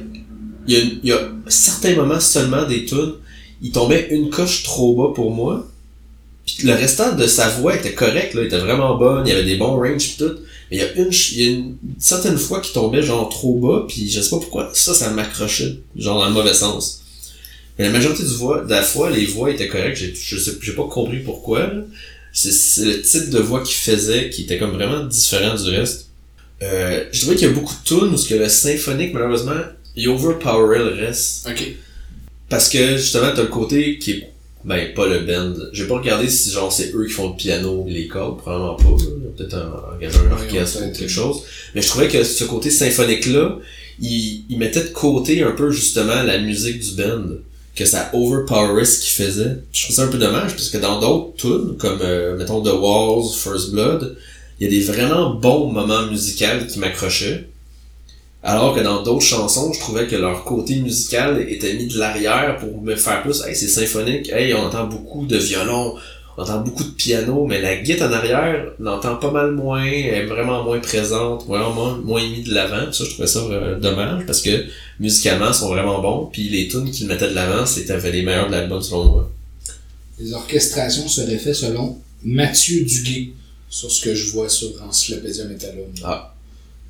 qu'il 0.66 0.76
y 0.76 0.80
a, 0.80 0.84
il 1.04 1.10
y 1.10 1.12
a 1.12 1.30
certains 1.48 1.96
moments 1.96 2.22
seulement 2.22 2.66
des 2.66 2.86
tunes, 2.86 3.16
il 3.62 3.72
tombait 3.72 4.08
une 4.12 4.30
coche 4.30 4.64
trop 4.64 4.96
bas 4.96 5.14
pour 5.14 5.32
moi. 5.32 5.68
Puis 6.46 6.66
le 6.66 6.74
restant 6.74 7.16
de 7.16 7.28
sa 7.28 7.50
voix 7.50 7.76
était 7.76 7.94
correct, 7.94 8.34
là, 8.34 8.42
il 8.42 8.48
était 8.48 8.58
vraiment 8.58 8.98
bonne, 8.98 9.28
il 9.28 9.30
y 9.30 9.34
avait 9.34 9.44
des 9.44 9.58
bons 9.58 9.76
ranges 9.76 10.10
pis 10.12 10.18
tout. 10.18 10.36
Mais 10.72 10.78
il 10.78 10.80
y 10.80 10.84
a 10.84 10.94
une, 10.94 11.12
il 11.12 11.42
y 11.42 11.48
a 11.48 11.52
une 11.52 11.76
certaine 12.00 12.38
fois 12.38 12.62
qu'il 12.62 12.74
tombait 12.74 13.04
genre 13.04 13.28
trop 13.30 13.56
bas, 13.60 13.86
puis 13.88 14.10
je 14.10 14.22
sais 14.22 14.30
pas 14.30 14.38
pourquoi, 14.38 14.70
ça, 14.74 14.94
ça 14.94 15.10
m'accrochait, 15.10 15.80
genre 15.96 16.20
dans 16.20 16.28
le 16.28 16.34
mauvais 16.34 16.54
sens. 16.54 17.04
Mais 17.78 17.86
la 17.86 17.92
majorité 17.92 18.24
du 18.24 18.36
voix, 18.36 18.64
de 18.64 18.70
la 18.70 18.84
fois, 18.84 19.10
les 19.10 19.26
voix 19.26 19.52
étaient 19.52 19.68
correctes, 19.68 19.98
j'ai, 19.98 20.14
je 20.16 20.38
sais, 20.38 20.54
j'ai 20.62 20.74
pas 20.74 20.86
compris 20.86 21.20
pourquoi, 21.20 21.60
là. 21.62 21.82
C'est, 22.32 22.86
le 22.86 23.02
type 23.02 23.30
de 23.30 23.40
voix 23.40 23.64
qu'il 23.64 23.76
faisait 23.76 24.30
qui 24.30 24.44
était 24.44 24.58
comme 24.58 24.72
vraiment 24.72 25.04
différent 25.06 25.56
du 25.56 25.70
reste. 25.70 26.10
Euh, 26.62 27.06
je 27.12 27.22
trouvais 27.22 27.36
qu'il 27.36 27.48
y 27.48 27.52
a 27.52 27.54
beaucoup 27.54 27.74
de 27.74 27.88
tunes 27.88 28.14
où 28.14 28.18
ce 28.18 28.28
que 28.28 28.36
le 28.36 28.50
symphonique, 28.50 29.14
malheureusement, 29.14 29.62
il 29.96 30.08
overpowerait 30.10 30.80
le 30.80 31.06
reste. 31.06 31.48
Ok. 31.50 31.76
Parce 32.50 32.70
que 32.70 32.98
justement, 32.98 33.32
t'as 33.36 33.44
le 33.44 33.48
côté 33.48 33.98
qui 34.00 34.12
est. 34.12 34.30
Ben, 34.66 34.94
pas 34.94 35.08
le 35.08 35.20
band. 35.20 35.54
J'ai 35.72 35.86
pas 35.88 35.96
regardé 36.00 36.28
si 36.28 36.52
genre 36.52 36.72
c'est 36.72 36.94
eux 36.94 37.06
qui 37.06 37.14
font 37.14 37.30
le 37.30 37.36
piano 37.38 37.86
les 37.88 38.08
cordes, 38.10 38.40
probablement 38.40 38.76
pas. 38.76 39.04
peut-être 39.38 39.54
un, 39.54 39.96
un 39.96 39.98
Ouais, 39.98 40.32
orchestre 40.34 40.80
ou 40.80 40.92
quelque 40.92 41.08
chose. 41.08 41.44
Mais 41.74 41.82
je 41.82 41.88
trouvais 41.88 42.10
que 42.10 42.26
ce 42.26 42.44
côté 42.44 42.70
symphonique-là, 42.70 43.58
il, 44.02 44.44
il 44.50 44.58
mettait 44.58 44.84
de 44.84 44.90
côté 44.90 45.42
un 45.44 45.52
peu 45.52 45.72
justement 45.72 46.24
la 46.24 46.40
musique 46.40 46.80
du 46.80 46.92
band. 46.92 47.24
Que 47.76 47.86
ça 47.86 48.10
overpowerait 48.14 48.86
ce 48.86 49.00
qu'il 49.00 49.26
faisait. 49.26 49.58
Je 49.72 49.84
trouve 49.84 49.96
ça 49.96 50.04
un 50.04 50.08
peu 50.08 50.18
dommage 50.18 50.52
parce 50.52 50.70
que 50.70 50.78
dans 50.78 51.00
d'autres 51.00 51.36
tunes, 51.38 51.78
comme 51.78 52.00
euh, 52.02 52.38
mettons 52.38 52.62
The 52.62 52.74
Walls, 52.74 53.34
First 53.36 53.72
Blood, 53.72 54.18
il 54.60 54.66
y 54.66 54.68
a 54.68 54.80
des 54.80 54.86
vraiment 54.86 55.36
bons 55.36 55.72
moments 55.72 56.06
musicaux 56.08 56.66
qui 56.68 56.80
m'accrochaient. 56.80 57.48
Alors 58.42 58.74
que 58.74 58.80
dans 58.80 59.04
d'autres 59.04 59.26
chansons, 59.26 59.74
je 59.74 59.80
trouvais 59.80 60.08
que 60.08 60.16
leur 60.16 60.46
côté 60.46 60.78
musical 60.78 61.42
était 61.50 61.74
mis 61.74 61.88
de 61.88 61.98
l'arrière 61.98 62.58
pour 62.58 62.82
me 62.82 62.96
faire 62.96 63.22
plus, 63.22 63.44
hey, 63.46 63.56
c'est 63.56 63.68
symphonique, 63.68 64.30
hey, 64.32 64.54
on 64.54 64.66
entend 64.66 64.88
beaucoup 64.88 65.26
de 65.26 65.38
violon, 65.38 65.96
on 66.40 66.44
entend 66.44 66.62
beaucoup 66.62 66.86
de 66.86 66.92
piano, 66.92 67.46
mais 67.46 67.60
la 67.62 67.76
guitare 67.76 68.10
en 68.10 68.14
arrière, 68.14 68.72
on 68.80 68.86
entend 68.88 69.18
pas 69.18 69.30
mal 69.32 69.52
moins, 69.52 69.84
elle 69.86 70.14
est 70.14 70.26
vraiment 70.26 70.64
moins 70.64 70.80
présente, 70.80 71.46
vraiment 71.46 71.74
moins, 71.74 71.98
moins 71.98 72.24
mis 72.30 72.44
de 72.44 72.54
l'avant. 72.54 72.90
Ça, 72.94 73.04
je 73.04 73.10
trouvais 73.10 73.28
ça 73.28 73.40
euh, 73.40 73.78
dommage 73.78 74.26
parce 74.26 74.42
que 74.42 74.66
musicalement, 75.02 75.50
ils 75.50 75.54
sont 75.54 75.68
vraiment 75.68 76.02
bons, 76.02 76.30
puis 76.32 76.48
les 76.48 76.70
tunes 76.70 76.90
qu'ils 76.92 77.08
mettaient 77.08 77.30
de 77.30 77.36
l'avant, 77.36 77.66
c'était 77.66 78.00
les 78.12 78.22
meilleurs 78.22 78.48
de 78.48 78.54
l'album 78.54 78.82
selon 78.82 79.06
moi. 79.06 79.32
Les 80.18 80.32
orchestrations 80.34 81.10
seraient 81.10 81.38
faites 81.38 81.56
selon 81.56 81.98
Mathieu 82.24 82.86
Duguay, 82.86 83.32
sur 83.70 83.92
ce 83.92 84.02
que 84.06 84.16
je 84.16 84.32
vois 84.32 84.48
sur 84.50 84.70
Encyclopédia 84.82 85.44
Metallum. 85.46 85.88
Ah. 86.04 86.34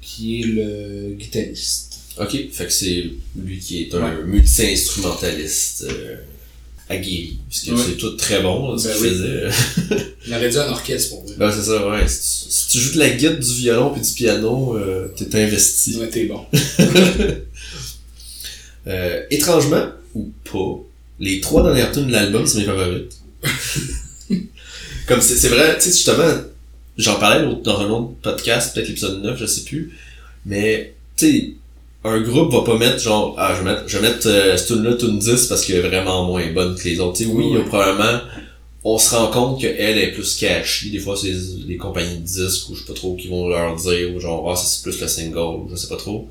Qui 0.02 0.42
est 0.42 0.46
le 0.46 1.16
guitariste. 1.16 1.88
Ok, 2.22 2.38
fait 2.52 2.66
que 2.66 2.72
c'est 2.72 3.06
lui 3.36 3.58
qui 3.60 3.84
est 3.84 3.96
un 3.96 4.00
Ouais. 4.04 4.24
multi-instrumentaliste 4.26 5.86
euh, 5.90 6.16
aguerri, 6.90 7.38
parce 7.48 7.62
que 7.62 7.78
c'est 7.78 7.98
tout 7.98 8.12
très 8.18 8.42
bon, 8.42 8.72
là, 8.72 8.78
ce 8.78 8.88
Ben 8.88 8.94
qu'il 8.96 9.04
oui. 9.04 9.10
faisait. 9.10 10.06
Il 10.28 10.34
aurait 10.34 10.50
dû 10.50 10.58
un 10.58 10.70
orchestre 10.70 11.10
pour 11.12 11.24
vrai. 11.24 11.36
Ben, 11.38 11.52
c'est 11.52 11.64
ça, 11.64 11.88
ouais. 11.88 12.08
Si 12.08 12.46
tu, 12.46 12.52
si 12.52 12.68
tu 12.70 12.80
joues 12.80 12.94
de 12.96 13.00
la 13.00 13.10
guitare, 13.12 13.38
du 13.38 13.54
violon 13.54 13.92
puis 13.92 14.02
du 14.02 14.12
piano, 14.14 14.78
euh, 14.78 15.08
t'es 15.16 15.44
investi. 15.44 15.96
Ouais, 15.98 16.10
t'es 16.10 16.26
bon. 16.26 16.46
Euh, 18.88 19.24
étrangement, 19.30 19.88
ou 20.16 20.32
pas, 20.52 20.80
les 21.20 21.42
trois 21.42 21.62
dernières 21.64 21.92
tunes 21.92 22.08
de 22.08 22.12
l'album, 22.12 22.48
c'est 22.48 22.60
mes 22.60 22.66
favorites. 22.66 23.20
Comme 25.08 25.22
c'est, 25.22 25.36
c'est 25.36 25.50
vrai, 25.50 25.76
tu 25.76 25.84
sais, 25.84 25.92
justement, 25.92 26.34
j'en 26.98 27.20
parlais 27.20 27.46
dans 27.64 27.82
un 27.82 27.90
autre 27.90 28.14
podcast, 28.22 28.74
peut-être 28.74 28.88
l'épisode 28.88 29.22
9, 29.22 29.40
je 29.40 29.46
sais 29.46 29.62
plus, 29.64 29.92
mais, 30.46 30.94
tu 31.18 31.26
sais, 31.30 31.54
un 32.04 32.22
groupe 32.22 32.52
va 32.54 32.62
pas 32.62 32.78
mettre 32.78 33.00
genre, 33.00 33.36
ah, 33.38 33.54
je 33.54 33.64
vais 33.64 33.72
mettre, 33.74 33.84
je 33.88 33.98
vais 33.98 34.10
mettre 34.10 34.28
euh, 34.28 34.56
cette 34.58 34.68
tune-là, 34.68 34.94
tune 34.96 35.20
10 35.20 35.48
parce 35.48 35.66
qu'elle 35.66 35.78
est 35.78 35.88
vraiment 35.90 36.26
moins 36.26 36.46
bonne 36.54 36.76
que 36.76 36.84
les 36.88 37.00
autres. 37.00 37.18
Tu 37.18 37.26
sais, 37.26 37.30
oui, 37.30 37.46
il 37.50 37.54
y 37.54 37.56
a 37.58 37.60
Ouais. 37.60 37.66
probablement, 37.66 38.22
on 38.86 38.98
se 38.98 39.14
rend 39.16 39.28
compte 39.28 39.60
qu'elle 39.60 39.98
est 39.98 40.12
plus 40.14 40.38
catchy. 40.38 40.92
Des 40.92 41.00
fois, 41.00 41.18
c'est 41.18 41.34
des 41.68 41.76
compagnies 41.78 42.18
de 42.20 42.24
disques 42.26 42.70
ou 42.70 42.76
je 42.76 42.82
sais 42.82 42.88
pas 42.88 42.94
trop 42.94 43.16
qui 43.16 43.28
vont 43.28 43.50
leur 43.50 43.76
dire, 43.76 44.16
ou 44.16 44.20
genre, 44.20 44.50
ah, 44.50 44.56
ça, 44.56 44.64
c'est 44.66 44.82
plus 44.84 45.00
le 45.02 45.08
single, 45.08 45.70
je 45.70 45.76
sais 45.76 45.90
pas 45.90 45.98
trop. 45.98 46.30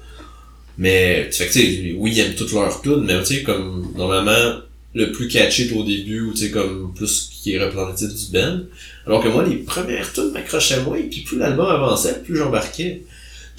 Mais, 0.79 1.27
tu 1.31 1.37
sais, 1.37 1.47
que, 1.49 1.53
tu 1.53 1.61
sais, 1.61 1.95
oui, 1.99 2.13
ils 2.15 2.21
aiment 2.21 2.35
toutes 2.35 2.53
leurs 2.53 2.81
tunes, 2.81 3.03
mais 3.05 3.19
tu 3.21 3.35
sais, 3.37 3.43
comme, 3.43 3.93
normalement, 3.97 4.61
le 4.95 5.13
plus 5.13 5.29
catchy 5.29 5.71
au 5.77 5.83
début, 5.83 6.23
ou 6.23 6.33
tu 6.33 6.47
sais, 6.47 6.51
comme, 6.51 6.93
plus 6.95 7.29
qui 7.43 7.53
est 7.55 7.63
représentatif 7.63 8.09
du 8.15 8.33
band. 8.33 8.61
Alors 9.07 9.23
que 9.23 9.29
moi, 9.29 9.45
les 9.45 9.57
premières 9.57 10.11
tunes 10.13 10.31
m'accrochaient 10.33 10.81
moins, 10.83 10.97
et 10.97 11.03
puis 11.05 11.21
plus 11.23 11.37
l'album 11.39 11.67
avançait, 11.67 12.23
plus 12.25 12.37
j'embarquais. 12.37 13.03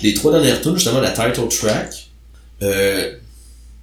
Les 0.02 0.14
trois 0.14 0.32
dernières 0.32 0.62
tunes, 0.62 0.76
justement, 0.76 1.02
la 1.02 1.12
title 1.12 1.48
track, 1.50 2.10
euh, 2.62 3.14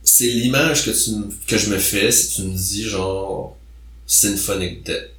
c'est 0.03 0.27
l'image 0.27 0.85
que 0.85 0.91
tu 0.91 1.11
que 1.47 1.59
je 1.59 1.71
me 1.71 1.79
fais 1.79 2.11
si 2.11 2.37
tu 2.37 2.43
me 2.43 2.57
dis, 2.57 2.85
genre, 2.85 3.57
Symphonic 4.07 4.85
Death. 4.85 5.11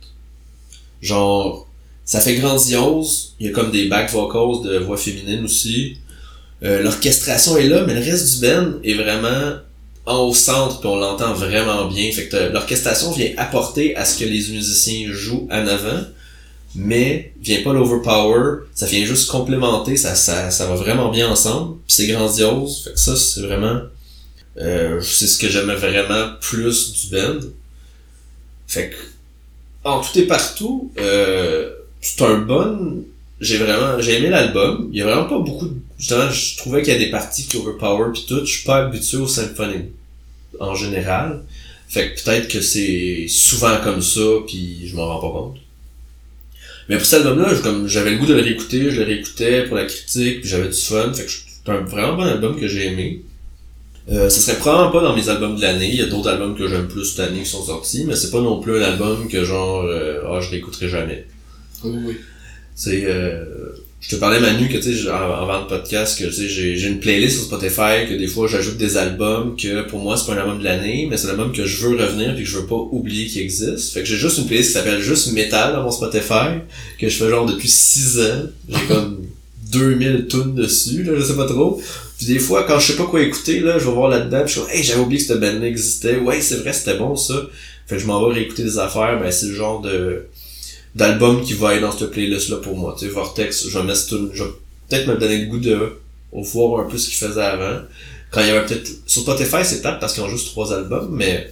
Genre, 1.02 1.68
ça 2.06 2.22
fait 2.22 2.36
grandiose, 2.36 3.34
il 3.40 3.48
y 3.48 3.50
a 3.50 3.52
comme 3.52 3.72
des 3.72 3.88
back 3.88 4.10
vocals 4.12 4.64
de 4.64 4.78
voix 4.80 4.98
féminine 4.98 5.44
aussi. 5.44 5.98
Euh, 6.64 6.82
L'orchestration 6.82 7.58
est 7.58 7.68
là, 7.68 7.84
mais 7.86 7.94
le 7.94 8.00
reste 8.00 8.36
du 8.36 8.48
band 8.48 8.74
est 8.84 8.96
vraiment 8.96 9.58
en 10.06 10.20
au 10.20 10.34
centre, 10.34 10.80
puis 10.80 10.88
on 10.88 10.96
l'entend 10.96 11.34
vraiment 11.34 11.86
bien. 11.88 12.12
Fait 12.12 12.28
que 12.30 12.38
l'orchestration 12.52 13.12
vient 13.12 13.32
apporter 13.38 13.96
à 13.98 14.06
ce 14.06 14.18
que 14.18 14.24
les 14.24 14.48
musiciens 14.48 15.12
jouent 15.12 15.48
en 15.52 15.68
avant, 15.68 16.02
mais 16.76 17.34
vient 17.42 17.62
pas 17.64 17.74
l'overpower, 17.74 18.66
ça 18.74 18.86
vient 18.86 19.06
juste 19.06 19.30
complémenter, 19.30 19.98
ça, 19.98 20.16
ça, 20.16 20.52
ça 20.52 20.68
va 20.68 20.76
vraiment 20.76 21.10
bien 21.10 21.30
ensemble, 21.30 21.78
puis 21.88 21.96
c'est 21.96 22.08
grandiose. 22.08 22.84
Fait 22.84 22.94
que 22.94 23.00
ça, 23.00 23.16
c'est 23.16 23.42
vraiment... 23.42 23.82
Euh, 24.58 25.00
c'est 25.02 25.28
ce 25.28 25.38
que 25.38 25.50
j'aimais 25.50 25.76
vraiment 25.76 26.32
plus 26.42 26.94
du 26.94 27.16
band. 27.16 27.40
Fait 28.68 28.90
que, 28.90 28.96
en 29.84 30.02
tout 30.02 30.18
et 30.18 30.28
partout, 30.28 30.92
euh, 31.00 31.72
c'est 32.02 32.22
un 32.24 32.40
bon... 32.40 33.04
J'ai 33.40 33.58
vraiment... 33.58 34.00
J'ai 34.00 34.18
aimé 34.18 34.30
l'album. 34.30 34.90
Il 34.92 34.98
y 34.98 35.02
a 35.02 35.06
vraiment 35.06 35.28
pas 35.28 35.40
beaucoup 35.40 35.68
de... 35.68 35.76
Justement, 36.00 36.30
je 36.30 36.58
trouvais 36.58 36.82
qu'il 36.82 36.94
y 36.94 36.96
a 36.96 37.00
des 37.00 37.12
parties 37.12 37.46
qui 37.48 37.58
overpower 37.58 38.12
pis 38.12 38.26
tout. 38.28 38.40
Je 38.46 38.52
suis 38.52 38.66
pas 38.66 38.78
habitué 38.86 39.18
au 39.18 39.28
symphonique 39.28 39.92
en 40.60 40.76
général. 40.76 41.44
Fait 41.88 42.14
que 42.14 42.24
peut-être 42.24 42.48
que 42.48 42.62
c'est 42.62 43.28
souvent 43.30 43.78
comme 43.84 44.02
ça, 44.02 44.22
puis 44.46 44.88
je 44.88 44.96
m'en 44.96 45.08
rends 45.08 45.22
pas 45.22 45.40
compte. 45.40 45.58
Mais 46.90 46.98
pour 46.98 47.06
cet 47.06 47.26
album-là, 47.26 47.54
comme 47.62 47.88
j'avais 47.88 48.12
le 48.12 48.18
goût 48.18 48.26
de 48.26 48.34
le 48.34 48.42
réécouter, 48.42 48.92
je 48.92 49.02
le 49.02 49.08
réécoutais 49.08 49.66
pour 49.66 49.76
la 49.76 49.86
critique, 49.86 50.42
puis 50.42 50.50
j'avais 50.50 50.70
du 50.70 50.80
fun. 50.80 51.14
Fait 51.14 51.26
que 51.26 51.32
c'est 51.32 51.72
un 51.72 51.82
vraiment 51.82 52.16
bon 52.16 52.24
album 52.24 52.60
que 52.60 52.68
j'ai 52.68 52.88
aimé. 52.88 53.22
Euh, 54.10 54.30
ce 54.30 54.40
serait 54.40 54.58
probablement 54.58 54.92
pas 54.92 55.02
dans 55.02 55.16
mes 55.16 55.28
albums 55.28 55.58
de 55.58 55.62
l'année. 55.62 55.90
Il 55.90 55.96
y 55.96 56.02
a 56.02 56.06
d'autres 56.06 56.30
albums 56.30 56.56
que 56.56 56.68
j'aime 56.68 56.88
plus 56.88 57.04
cette 57.04 57.28
année 57.28 57.40
qui 57.40 57.50
sont 57.50 57.64
sortis, 57.64 58.06
mais 58.06 58.16
c'est 58.16 58.32
pas 58.32 58.40
non 58.40 58.62
plus 58.62 58.78
un 58.78 58.84
album 58.84 59.28
que 59.28 59.44
genre, 59.44 59.84
euh, 59.84 60.22
ah, 60.28 60.40
je 60.40 60.50
réécouterai 60.50 60.88
jamais. 60.88 61.26
Oui, 61.84 61.98
oui. 62.06 62.18
C'est, 62.74 63.04
euh, 63.06 63.44
je 64.00 64.10
te 64.10 64.16
parlais 64.16 64.40
Manu 64.40 64.70
que 64.70 64.78
tu 64.78 64.96
sais, 64.96 65.10
avant 65.10 65.62
le 65.62 65.68
podcast 65.68 66.20
que 66.20 66.26
tu 66.26 66.34
sais, 66.34 66.48
j'ai, 66.48 66.78
j'ai 66.78 66.88
une 66.88 67.00
playlist 67.00 67.38
sur 67.38 67.46
Spotify 67.46 68.08
que 68.08 68.14
des 68.14 68.28
fois 68.28 68.48
j'ajoute 68.48 68.78
des 68.78 68.96
albums 68.96 69.56
que 69.56 69.82
pour 69.90 70.00
moi 70.00 70.16
c'est 70.16 70.28
pas 70.28 70.34
un 70.34 70.44
album 70.44 70.60
de 70.60 70.64
l'année, 70.64 71.08
mais 71.10 71.18
c'est 71.18 71.28
un 71.28 71.32
album 71.32 71.52
que 71.52 71.66
je 71.66 71.86
veux 71.86 71.98
revenir 71.98 72.36
puis 72.36 72.44
que 72.44 72.50
je 72.50 72.60
veux 72.60 72.68
pas 72.68 72.76
oublier 72.76 73.26
qu'il 73.26 73.42
existe. 73.42 73.94
Fait 73.94 74.02
que 74.02 74.06
j'ai 74.06 74.18
juste 74.18 74.38
une 74.38 74.46
playlist 74.46 74.70
qui 74.70 74.74
s'appelle 74.74 75.02
juste 75.02 75.32
Metal 75.34 75.74
dans 75.74 75.84
mon 75.84 75.92
Spotify 75.92 76.60
que 77.00 77.10
je 77.10 77.18
fais 77.18 77.30
genre 77.30 77.46
depuis 77.46 77.70
6 77.70 78.20
ans. 78.20 78.44
J'ai 78.70 78.86
comme 78.88 79.28
2000 79.72 80.28
tunes 80.30 80.56
dessus, 80.56 81.04
là, 81.04 81.14
je 81.16 81.22
sais 81.22 81.36
pas 81.36 81.48
trop. 81.48 81.82
Puis 82.18 82.28
des 82.28 82.40
fois, 82.40 82.64
quand 82.64 82.80
je 82.80 82.92
sais 82.92 82.98
pas 82.98 83.06
quoi 83.06 83.22
écouter, 83.22 83.60
là, 83.60 83.78
je 83.80 83.86
vais 83.86 83.92
voir 83.92 84.10
là-dedans, 84.10 84.44
puis 84.46 84.48
je 84.48 84.52
suis 84.54 84.62
comme, 84.62 84.70
hey, 84.72 84.84
j'avais 84.84 85.02
oublié 85.02 85.20
que 85.22 85.28
cette 85.28 85.40
band 85.40 85.62
existait. 85.62 86.18
Ouais, 86.18 86.42
c'est 86.42 86.58
vrai, 86.58 86.74
c'était 86.74 86.98
bon, 86.98 87.16
ça. 87.16 87.36
Fait 87.86 87.96
que 87.96 88.02
je 88.02 88.08
m'en 88.08 88.26
vais 88.28 88.36
réécouter 88.36 88.64
des 88.64 88.80
affaires, 88.80 89.20
ben, 89.20 89.32
c'est 89.32 89.48
le 89.48 89.54
genre 89.54 89.82
de, 89.82 90.28
d'album 90.96 91.44
qui 91.44 91.54
va 91.54 91.76
être 91.76 91.82
dans 91.82 91.92
cette 91.92 92.12
playlist-là 92.12 92.58
pour 92.58 92.76
moi. 92.76 92.96
Tu 92.98 93.06
sais, 93.06 93.12
Vortex, 93.12 93.68
je 93.68 93.78
vais 93.78 93.86
mettre 93.86 94.14
une, 94.14 94.30
je 94.34 94.44
vais 94.44 94.50
peut-être 94.90 95.08
me 95.08 95.18
donner 95.18 95.38
le 95.38 95.46
goût 95.48 95.60
de 95.60 95.94
voir 96.32 96.86
un 96.86 96.90
peu 96.90 96.98
ce 96.98 97.10
qu'il 97.10 97.18
faisait 97.18 97.42
avant. 97.42 97.82
Quand 98.32 98.42
il 98.42 98.48
y 98.48 98.50
avait 98.52 98.66
peut-être, 98.66 98.90
sur 99.06 99.22
Spotify, 99.22 99.64
c'est 99.64 99.82
tard 99.82 100.00
parce 100.00 100.14
qu'ils 100.14 100.24
ont 100.24 100.30
juste 100.30 100.48
trois 100.48 100.74
albums, 100.74 101.10
mais 101.12 101.52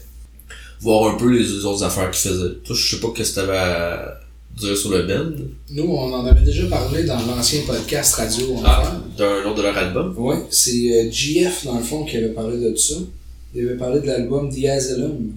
voir 0.82 1.14
un 1.14 1.18
peu 1.18 1.30
les 1.30 1.66
autres 1.66 1.84
affaires 1.84 2.12
qu'ils 2.12 2.30
faisaient. 2.32 2.56
Toi, 2.64 2.76
je 2.76 2.96
sais 2.96 3.02
pas 3.02 3.08
qu'est-ce 3.16 3.32
que 3.32 3.42
t'avais 3.42 3.58
à 3.58 4.20
dire 4.58 4.78
sur 4.78 4.92
le 4.92 5.04
band. 5.04 5.36
Nous, 5.72 5.84
on 5.84 6.14
en 6.14 6.26
avait 6.26 6.44
déjà 6.46 6.66
parlé 6.68 7.04
dans 7.04 7.18
l'ancien 7.26 7.62
podcast 7.66 8.16
Radio 8.16 8.56
Ah, 8.66 9.00
d'un 9.18 9.44
autre 9.44 9.56
de 9.56 9.62
leur 9.64 9.78
album? 9.78 10.16
Ouais, 10.18 10.38
c'est 10.50 10.92
euh, 10.94 11.12
GF, 11.12 11.66
dans 11.66 11.78
le 11.78 11.84
fond, 11.84 12.06
qui 12.06 12.18
avait 12.18 12.30
parlé 12.30 12.58
de 12.58 12.76
ça. 12.76 12.96
Il 13.54 13.68
avait 13.68 13.78
parlé 13.78 14.02
de 14.02 14.08
l'album 14.08 14.50
The 14.50 14.66
Asylum, 14.66 15.32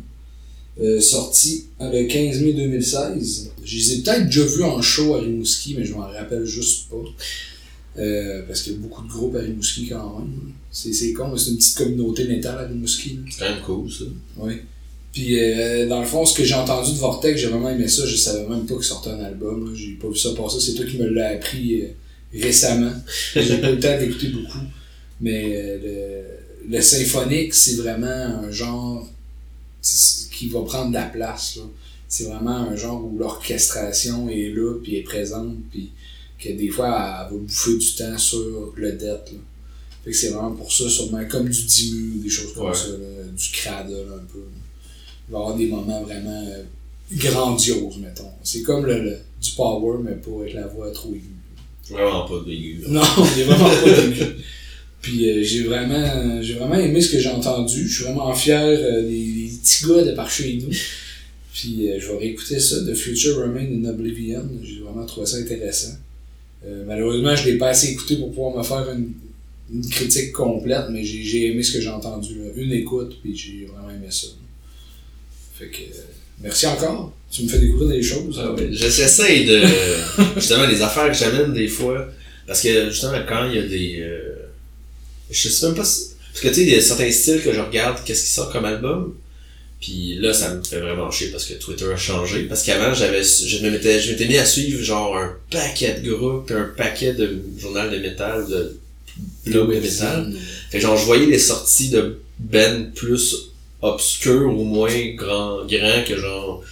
euh, 0.80 1.00
sorti 1.00 1.66
le 1.80 2.06
15 2.06 2.40
mai 2.40 2.52
2016. 2.52 3.50
Je 3.64 3.76
les 3.76 3.92
ai 3.92 4.02
peut-être 4.02 4.26
déjà 4.26 4.44
vus 4.44 4.62
en 4.62 4.80
show 4.80 5.14
à 5.14 5.20
Rimouski, 5.20 5.74
mais 5.76 5.84
je 5.84 5.94
m'en 5.94 6.06
rappelle 6.06 6.44
juste 6.44 6.88
pas. 6.88 6.96
Euh, 7.98 8.42
parce 8.46 8.62
qu'il 8.62 8.74
y 8.74 8.76
a 8.76 8.78
beaucoup 8.78 9.02
de 9.02 9.08
groupes 9.08 9.34
à 9.34 9.40
Rimouski 9.40 9.88
quand 9.88 10.20
même. 10.20 10.52
C'est 10.70 11.12
con, 11.12 11.28
mais 11.32 11.38
c'est 11.38 11.50
une 11.50 11.56
petite 11.56 11.76
communauté 11.76 12.24
métal 12.24 12.58
à 12.58 12.68
Rimouski. 12.68 13.18
C'est 13.30 13.40
quand 13.40 13.50
même 13.50 13.62
cool, 13.62 13.90
ça. 13.90 14.04
Oui. 14.36 14.54
Puis, 15.12 15.40
euh, 15.40 15.88
dans 15.88 16.00
le 16.00 16.06
fond, 16.06 16.24
ce 16.24 16.36
que 16.36 16.44
j'ai 16.44 16.54
entendu 16.54 16.92
de 16.92 16.96
Vortex, 16.96 17.40
j'ai 17.40 17.48
vraiment 17.48 17.70
aimé 17.70 17.88
ça. 17.88 18.06
Je 18.06 18.14
savais 18.14 18.46
même 18.46 18.66
pas 18.66 18.74
qu'il 18.74 18.84
sortait 18.84 19.10
un 19.10 19.24
album. 19.24 19.74
J'ai 19.74 19.94
pas 19.94 20.08
vu 20.08 20.16
ça 20.16 20.30
passer. 20.34 20.60
C'est 20.60 20.74
toi 20.74 20.86
qui 20.86 20.98
me 20.98 21.08
l'as 21.08 21.30
appris 21.30 21.82
récemment. 22.32 22.92
J'ai 23.34 23.58
pas 23.58 23.70
eu 23.70 23.74
le 23.74 23.80
temps 23.80 23.98
d'écouter 23.98 24.28
beaucoup. 24.28 24.64
Mais 25.20 25.78
le, 25.82 26.22
le 26.70 26.80
symphonique, 26.80 27.52
c'est 27.52 27.74
vraiment 27.76 28.06
un 28.06 28.50
genre 28.52 29.08
qui 30.32 30.48
va 30.48 30.62
prendre 30.62 30.88
de 30.90 30.94
la 30.94 31.06
place. 31.06 31.58
C'est 32.08 32.24
vraiment 32.24 32.56
un 32.56 32.76
genre 32.76 33.04
où 33.04 33.18
l'orchestration 33.18 34.28
est 34.30 34.48
là, 34.50 34.74
puis 34.82 34.96
est 34.96 35.02
présente, 35.02 35.56
puis 35.70 35.90
que 36.38 36.50
des 36.50 36.68
fois, 36.68 36.86
elle 36.88 36.92
va 37.34 37.38
bouffer 37.38 37.76
du 37.76 37.94
temps 37.94 38.16
sur 38.16 38.72
le 38.76 38.92
death. 38.92 39.32
Là. 39.32 39.38
Fait 40.04 40.10
que 40.12 40.16
c'est 40.16 40.28
vraiment 40.30 40.52
pour 40.52 40.72
ça, 40.72 40.88
sûrement 40.88 41.24
comme 41.28 41.48
du 41.48 41.62
Dimu, 41.64 42.18
des 42.22 42.30
choses 42.30 42.54
comme 42.54 42.66
Ouais. 42.68 42.74
ça, 42.74 42.88
là, 42.88 43.24
du 43.36 43.50
Cradle 43.52 44.06
un 44.14 44.24
peu. 44.32 44.44
Il 45.28 45.32
va 45.32 45.38
y 45.38 45.40
avoir 45.42 45.56
des 45.56 45.66
moments 45.66 46.02
vraiment 46.02 46.44
euh, 46.48 46.62
grandioses, 47.12 47.96
mettons. 47.98 48.30
C'est 48.42 48.62
comme 48.62 48.86
le, 48.86 49.02
le- 49.02 49.18
du 49.42 49.50
power, 49.52 49.98
mais 50.02 50.12
pas 50.12 50.30
avec 50.40 50.54
la 50.54 50.66
voix 50.66 50.90
trop 50.92 51.10
aiguë. 51.12 51.34
Vraiment 51.90 52.26
pas 52.26 52.40
d'aigu. 52.46 52.84
Non, 52.88 53.02
il 53.36 53.40
est 53.42 53.44
vraiment 53.44 53.68
pas. 53.68 54.24
Puis 55.00 55.28
euh, 55.28 55.42
j'ai 55.42 55.62
vraiment 55.64 56.42
j'ai 56.42 56.54
vraiment 56.54 56.74
aimé 56.74 57.00
ce 57.00 57.12
que 57.12 57.18
j'ai 57.18 57.28
entendu. 57.28 57.88
Je 57.88 57.94
suis 57.94 58.04
vraiment 58.04 58.34
fier 58.34 58.60
euh, 58.62 59.02
des, 59.02 59.08
des 59.08 59.50
petits 59.62 59.86
gars 59.86 60.04
de 60.04 60.12
par 60.12 60.30
chez 60.30 60.54
nous. 60.62 60.74
Puis 61.54 61.90
euh, 61.90 61.98
je 62.00 62.08
vais 62.10 62.18
réécouter 62.18 62.58
ça, 62.58 62.76
The 62.84 62.94
Future 62.94 63.36
Remain 63.38 63.66
in 63.66 63.88
Oblivion. 63.88 64.48
J'ai 64.62 64.80
vraiment 64.80 65.06
trouvé 65.06 65.26
ça 65.26 65.36
intéressant. 65.38 65.96
Malheureusement, 66.86 67.34
je 67.36 67.48
l'ai 67.48 67.56
pas 67.56 67.68
assez 67.68 67.92
écouté 67.92 68.16
pour 68.16 68.30
pouvoir 68.30 68.56
me 68.58 68.62
faire 68.64 68.92
une, 68.92 69.12
une 69.72 69.88
critique 69.88 70.32
complète, 70.32 70.86
mais 70.90 71.04
j'ai 71.04 71.46
aimé 71.46 71.62
ce 71.62 71.72
que 71.72 71.80
j'ai 71.80 71.88
entendu. 71.88 72.34
là. 72.34 72.50
Une 72.56 72.72
écoute, 72.72 73.16
puis 73.22 73.34
j'ai 73.34 73.64
vraiment 73.66 73.90
aimé 73.90 74.08
ça. 74.10 74.26
Fait 75.54 75.68
que 75.68 75.78
merci 76.42 76.66
encore. 76.66 77.12
Tu 77.30 77.44
me 77.44 77.48
fais 77.48 77.60
découvrir 77.60 77.88
des 77.90 78.02
choses. 78.02 78.38
Ah 78.42 78.52
ouais, 78.52 78.68
J'essaie 78.72 79.44
de. 79.44 79.62
justement, 80.36 80.66
les 80.66 80.82
affaires 80.82 81.08
que 81.08 81.16
j'amène 81.16 81.52
des 81.54 81.68
fois. 81.68 82.08
Parce 82.46 82.60
que 82.62 82.90
justement, 82.90 83.18
quand 83.26 83.48
il 83.48 83.54
y 83.54 83.58
a 83.58 83.66
des. 83.66 84.04
Je 85.30 85.48
sais 85.48 85.66
même 85.66 85.74
pas 85.74 85.84
si. 85.84 86.10
Parce 86.32 86.40
que 86.40 86.48
tu 86.48 86.54
sais, 86.54 86.62
il 86.62 86.68
y 86.68 86.74
a 86.74 86.80
certains 86.80 87.10
styles 87.10 87.42
que 87.42 87.52
je 87.52 87.60
regarde, 87.60 87.98
qu'est-ce 88.04 88.24
qui 88.24 88.30
sort 88.30 88.52
comme 88.52 88.64
album. 88.64 89.14
Puis 89.80 90.16
là, 90.16 90.32
ça 90.32 90.54
me 90.54 90.62
fait 90.62 90.80
vraiment 90.80 91.10
chier 91.10 91.28
parce 91.28 91.44
que 91.44 91.54
Twitter 91.54 91.86
a 91.92 91.96
changé. 91.96 92.42
Parce 92.44 92.64
qu'avant, 92.64 92.94
j'avais, 92.94 93.22
je 93.22 93.64
me 93.64 93.70
m'étais, 93.70 94.00
je 94.00 94.10
m'étais 94.10 94.26
mis 94.26 94.36
à 94.36 94.44
suivre 94.44 94.82
genre 94.82 95.16
un 95.16 95.36
paquet 95.50 96.00
de 96.00 96.12
groupes, 96.12 96.50
un 96.50 96.72
paquet 96.76 97.12
de 97.12 97.40
journal 97.58 97.90
de 97.90 97.98
métal, 97.98 98.46
de 98.48 98.76
blogs 99.46 99.74
de 99.74 99.80
métal. 99.80 100.32
Fait 100.70 100.80
genre, 100.80 100.96
je 100.96 101.04
voyais 101.04 101.26
les 101.26 101.38
sorties 101.38 101.90
de 101.90 102.20
Ben 102.40 102.90
plus 102.92 103.52
obscurs 103.80 104.52
ou 104.52 104.64
moins 104.64 105.14
grand, 105.14 105.64
grand 105.64 106.04
que 106.04 106.16
genre, 106.18 106.64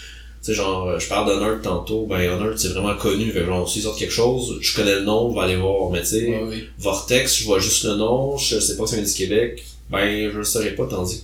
sais, 0.46 0.54
genre, 0.54 0.88
euh, 0.88 0.98
je 0.98 1.08
parle 1.08 1.38
Nerd 1.40 1.62
tantôt, 1.62 2.06
ben, 2.06 2.18
Nerd, 2.18 2.58
c'est 2.58 2.68
vraiment 2.68 2.96
connu, 2.96 3.30
fait 3.30 3.44
genre, 3.44 3.68
s'ils 3.68 3.82
sortent 3.82 3.98
quelque 3.98 4.12
chose, 4.12 4.58
je 4.60 4.74
connais 4.74 4.94
le 4.94 5.02
nom, 5.02 5.26
on 5.26 5.32
va 5.32 5.42
aller 5.42 5.56
voir, 5.56 5.90
mais 5.90 6.00
tu 6.00 6.06
sais, 6.06 6.26
Ouais. 6.28 6.64
Vortex, 6.78 7.38
je 7.38 7.44
vois 7.44 7.58
juste 7.58 7.84
le 7.84 7.96
nom, 7.96 8.36
je 8.36 8.58
sais 8.58 8.76
pas 8.76 8.84
que 8.84 8.90
ça 8.90 8.96
vient 8.96 9.04
du 9.04 9.12
Québec, 9.12 9.64
ben, 9.90 10.30
je 10.32 10.38
le 10.38 10.44
saurais 10.44 10.74
pas, 10.74 10.86
tandis 10.86 11.18
que 11.18 11.22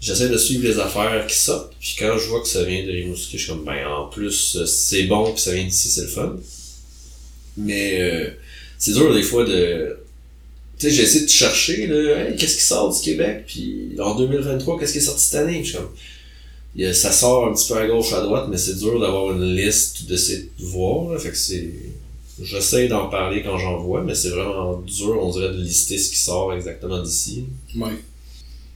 j'essaie 0.00 0.28
de 0.28 0.38
suivre 0.38 0.66
les 0.66 0.78
affaires 0.78 1.26
qui 1.26 1.36
sortent, 1.36 1.74
puis 1.80 1.96
quand 1.98 2.16
je 2.18 2.28
vois 2.28 2.40
que 2.40 2.48
ça 2.48 2.64
vient 2.64 2.84
de 2.84 2.90
Rimouski, 2.90 3.38
je 3.38 3.44
suis 3.44 3.52
comme, 3.52 3.64
ben, 3.64 3.86
en 3.86 4.08
plus, 4.08 4.56
euh, 4.56 4.66
c'est 4.66 5.04
bon, 5.04 5.32
puis 5.32 5.42
ça 5.42 5.52
vient 5.52 5.64
d'ici, 5.64 5.88
c'est 5.88 6.02
le 6.02 6.08
fun. 6.08 6.36
Mais, 7.56 8.00
euh, 8.00 8.30
c'est 8.78 8.92
dur, 8.92 9.12
des 9.12 9.22
fois, 9.22 9.44
de, 9.44 9.98
tu 10.78 10.88
sais, 10.88 10.94
j'ai 10.94 11.02
essayé 11.02 11.24
de 11.24 11.30
chercher, 11.30 11.86
là, 11.86 12.28
Hey, 12.28 12.36
qu'est-ce 12.36 12.56
qui 12.56 12.64
sort 12.64 12.94
du 12.94 13.00
Québec, 13.02 13.44
puis 13.46 13.90
en 13.98 14.14
2023, 14.14 14.78
qu'est-ce 14.78 14.92
qui 14.92 14.98
est 14.98 15.02
sorti 15.02 15.24
cette 15.24 15.40
année, 15.40 15.60
je 15.62 15.70
suis 15.70 15.76
comme, 15.76 15.90
il 16.76 16.94
ça 16.94 17.10
sort 17.12 17.48
un 17.48 17.52
petit 17.52 17.68
peu 17.72 17.78
à 17.78 17.86
gauche, 17.86 18.12
à 18.12 18.20
droite, 18.22 18.46
mais 18.50 18.56
c'est 18.56 18.78
dur 18.78 18.98
d'avoir 19.00 19.32
une 19.32 19.54
liste 19.54 20.04
de 20.06 20.16
ces 20.16 20.50
de 20.58 20.64
voir, 20.64 21.12
là, 21.12 21.18
fait 21.18 21.30
que 21.30 21.36
c'est, 21.36 21.70
j'essaie 22.42 22.88
d'en 22.88 23.08
parler 23.08 23.42
quand 23.42 23.58
j'en 23.58 23.78
vois, 23.78 24.02
mais 24.02 24.14
c'est 24.14 24.30
vraiment 24.30 24.74
dur, 24.86 25.18
on 25.22 25.30
dirait, 25.30 25.52
de 25.52 25.60
lister 25.60 25.98
ce 25.98 26.10
qui 26.10 26.16
sort 26.18 26.52
exactement 26.54 27.02
d'ici. 27.02 27.44
Ouais. 27.76 27.90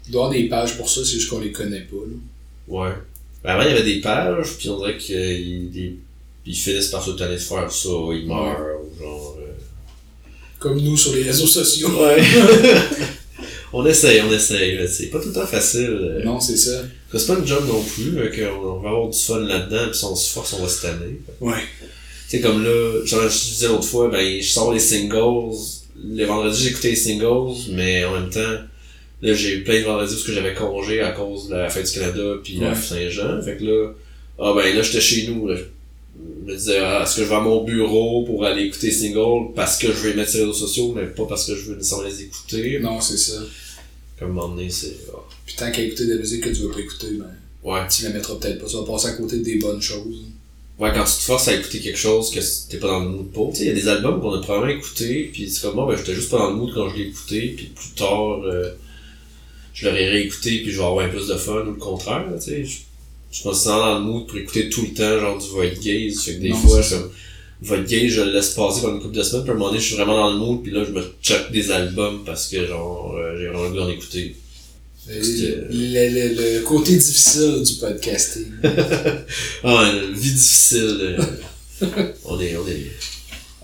Il 0.06 0.12
doit 0.12 0.22
y 0.22 0.24
avoir 0.24 0.30
des 0.30 0.48
pages 0.48 0.76
pour 0.76 0.88
ça, 0.90 1.02
c'est 1.04 1.12
juste 1.12 1.30
qu'on 1.30 1.40
les 1.40 1.52
connaît 1.52 1.80
pas. 1.82 1.96
Là. 1.96 2.16
Ouais. 2.68 2.94
Ben, 3.42 3.50
avant, 3.52 3.62
il 3.62 3.68
y 3.68 3.72
avait 3.78 3.84
des 3.94 4.00
pages, 4.00 4.56
puis 4.58 4.68
on 4.70 4.78
dirait 4.78 4.96
qu'ils 4.98 5.74
ils- 5.76 5.96
ils 6.46 6.54
finissent 6.56 6.88
par 6.88 7.02
se 7.02 7.12
tanner 7.12 7.34
de 7.34 7.38
faire 7.38 7.70
ça, 7.72 7.88
ils 8.12 8.26
meurent, 8.26 8.80
ou 8.82 8.98
genre... 9.02 9.36
euh, 9.40 9.52
Comme 10.58 10.78
nous 10.80 10.96
sur 10.96 11.14
les 11.14 11.22
réseaux 11.22 11.46
sociaux. 11.46 11.88
Ouais. 12.02 12.22
on 13.74 13.86
essaye, 13.86 14.20
on 14.22 14.32
essaye, 14.32 14.78
c'est 14.88 15.06
pas 15.06 15.20
tout 15.20 15.28
le 15.28 15.34
temps 15.34 15.46
facile. 15.46 15.90
euh. 15.90 16.24
Non, 16.24 16.40
c'est 16.40 16.56
ça. 16.56 16.82
C'est 17.12 17.26
pas 17.26 17.38
une 17.38 17.46
job 17.46 17.64
non 17.68 17.82
plus, 17.82 18.18
euh, 18.18 18.28
qu'on 18.28 18.68
on 18.76 18.80
va 18.80 18.88
avoir 18.90 19.08
du 19.08 19.18
fun 19.18 19.40
là-dedans, 19.40 19.86
puis 19.90 19.98
si 19.98 20.04
on 20.04 20.16
se 20.16 20.30
force, 20.32 20.52
on 20.54 20.62
va 20.62 20.68
se 20.68 20.82
tanner. 20.82 21.20
Ouais. 21.40 21.54
Tu 22.28 22.36
sais, 22.38 22.40
comme 22.40 22.64
là, 22.64 23.04
genre, 23.04 23.28
je 23.28 23.52
disais 23.52 23.68
l'autre 23.68 23.84
fois, 23.84 24.08
ben, 24.08 24.40
je 24.40 24.48
sors 24.48 24.72
les 24.72 24.80
singles. 24.80 25.54
Les 26.04 26.24
vendredis, 26.24 26.64
j'écoutais 26.64 26.90
les 26.90 26.96
singles, 26.96 27.54
mais 27.72 28.04
en 28.04 28.14
même 28.20 28.30
temps, 28.30 28.40
là, 29.22 29.32
j'ai 29.34 29.56
eu 29.58 29.62
plein 29.64 29.80
de 29.80 29.84
vendredis 29.84 30.12
parce 30.14 30.24
que 30.26 30.32
j'avais 30.32 30.54
congé 30.54 31.00
à 31.00 31.12
cause 31.12 31.48
de 31.48 31.54
la 31.54 31.68
fête 31.70 31.86
du 31.86 31.92
Canada 31.98 32.22
puis 32.42 32.54
la 32.60 32.70
Ouais. 32.70 32.74
Saint-Jean. 32.74 33.40
Fait 33.42 33.56
que 33.56 33.64
là, 33.64 33.90
ah 34.40 34.52
ben 34.56 34.74
là, 34.74 34.82
j'étais 34.82 35.00
chez 35.00 35.28
nous, 35.28 35.46
là. 35.46 35.54
Je 36.46 36.52
me 36.52 36.56
disais, 36.56 36.78
ah, 36.78 37.02
est-ce 37.04 37.16
que 37.16 37.22
je 37.24 37.28
vais 37.28 37.34
à 37.36 37.40
mon 37.40 37.62
bureau 37.64 38.24
pour 38.24 38.44
aller 38.44 38.64
écouter 38.64 38.88
les 38.88 38.92
singles 38.92 39.52
parce 39.54 39.78
que 39.78 39.88
je 39.92 40.08
les 40.08 40.14
mettre 40.14 40.30
sur 40.30 40.40
les 40.40 40.46
réseaux 40.46 40.58
sociaux, 40.66 40.92
mais 40.96 41.06
pas 41.06 41.24
parce 41.28 41.46
que 41.46 41.54
je 41.54 41.62
veux 41.70 41.76
nécessairement 41.76 42.08
les 42.08 42.22
écouter? 42.22 42.80
Non, 42.80 43.00
c'est 43.00 43.16
ça. 43.16 43.34
Comme 44.18 44.28
à 44.28 44.30
un 44.30 44.34
moment 44.34 44.54
donné, 44.54 44.70
c'est, 44.70 44.96
ah, 45.12 45.18
Puis 45.46 45.56
tant 45.56 45.70
qu'à 45.70 45.82
écouter 45.82 46.06
des 46.06 46.16
musiques 46.16 46.42
que 46.44 46.50
tu 46.50 46.62
veux 46.62 46.70
pas 46.70 46.80
écouter, 46.80 47.08
ben, 47.12 47.26
ouais. 47.64 47.80
tu 47.88 48.04
la 48.04 48.10
mettras 48.10 48.34
peut-être 48.36 48.60
pas. 48.60 48.66
Tu 48.66 48.76
vas 48.76 48.84
passer 48.84 49.08
à 49.08 49.12
côté 49.12 49.38
des 49.38 49.56
bonnes 49.58 49.82
choses. 49.82 50.24
Ouais, 50.78 50.90
quand 50.92 51.04
tu 51.04 51.12
te 51.12 51.22
forces 51.22 51.46
à 51.48 51.54
écouter 51.54 51.78
quelque 51.80 51.98
chose 51.98 52.30
que 52.30 52.40
t'es 52.68 52.78
pas 52.78 52.88
dans 52.88 53.00
le 53.04 53.08
mood 53.08 53.30
pour. 53.30 53.52
Tu 53.52 53.58
sais, 53.58 53.64
il 53.64 53.68
y 53.68 53.70
a 53.70 53.74
des 53.74 53.88
albums 53.88 54.20
qu'on 54.20 54.34
a 54.34 54.40
probablement 54.40 54.76
écoutés, 54.76 55.30
puis 55.32 55.48
c'est 55.48 55.62
comme 55.62 55.76
moi, 55.76 55.86
ben 55.86 55.96
j'étais 55.96 56.14
juste 56.14 56.30
pas 56.30 56.38
dans 56.38 56.50
le 56.50 56.56
mood 56.56 56.72
quand 56.74 56.88
je 56.90 56.96
l'ai 56.96 57.08
écouté, 57.08 57.54
puis 57.56 57.66
plus 57.66 57.90
tard, 57.90 58.42
euh, 58.44 58.70
je 59.72 59.86
l'aurais 59.86 60.08
réécouté, 60.08 60.62
puis 60.62 60.72
je 60.72 60.78
vais 60.78 60.84
avoir 60.84 61.08
plus 61.10 61.28
de 61.28 61.36
fun, 61.36 61.62
ou 61.62 61.70
le 61.70 61.74
contraire, 61.74 62.26
tu 62.36 62.42
sais. 62.42 62.64
Je, 62.64 62.78
je 63.30 63.42
pense 63.42 63.62
que 63.64 63.68
dans 63.68 63.98
le 63.98 64.04
mood 64.04 64.26
pour 64.26 64.36
écouter 64.36 64.68
tout 64.68 64.82
le 64.82 64.94
temps, 64.94 65.18
genre 65.20 65.38
du 65.38 65.46
Void 65.48 65.74
Gaze, 65.80 66.20
fait 66.22 66.34
que 66.36 66.40
des 66.40 66.48
Non, 66.50 66.56
fois, 66.56 66.80
Void 67.62 67.84
Gaze, 67.86 68.10
je 68.10 68.20
le 68.22 68.32
laisse 68.32 68.50
passer 68.50 68.80
pendant 68.82 68.96
une 68.96 69.00
couple 69.02 69.16
de 69.16 69.22
semaines, 69.22 69.42
puis 69.44 69.50
à 69.50 69.54
un 69.54 69.58
moment 69.58 69.70
donné, 69.70 69.80
je 69.80 69.86
suis 69.86 69.96
vraiment 69.96 70.16
dans 70.16 70.32
le 70.32 70.38
mood, 70.38 70.62
puis 70.62 70.72
là, 70.72 70.84
je 70.84 70.90
me 70.92 71.02
check 71.22 71.50
des 71.52 71.70
albums 71.70 72.22
parce 72.24 72.48
que, 72.48 72.66
genre, 72.66 73.14
euh, 73.16 73.36
j'ai 73.38 73.46
vraiment 73.46 73.64
le 73.64 73.70
goût 73.70 73.76
d'en 73.76 73.88
écouter. 73.88 74.36
Le, 75.08 75.22
C'était- 75.22 75.66
le, 75.70 76.08
le- 76.34 76.54
le 76.58 76.60
côté 76.62 76.92
difficile 76.96 77.62
du 77.62 77.74
podcasting. 77.74 78.46
Ah, 79.64 79.90
une 79.92 80.14
vie 80.14 80.32
difficile, 80.32 80.98
euh, 81.00 81.22
on 82.24 82.38
est, 82.40 82.56
on 82.56 82.66
est, 82.68 82.90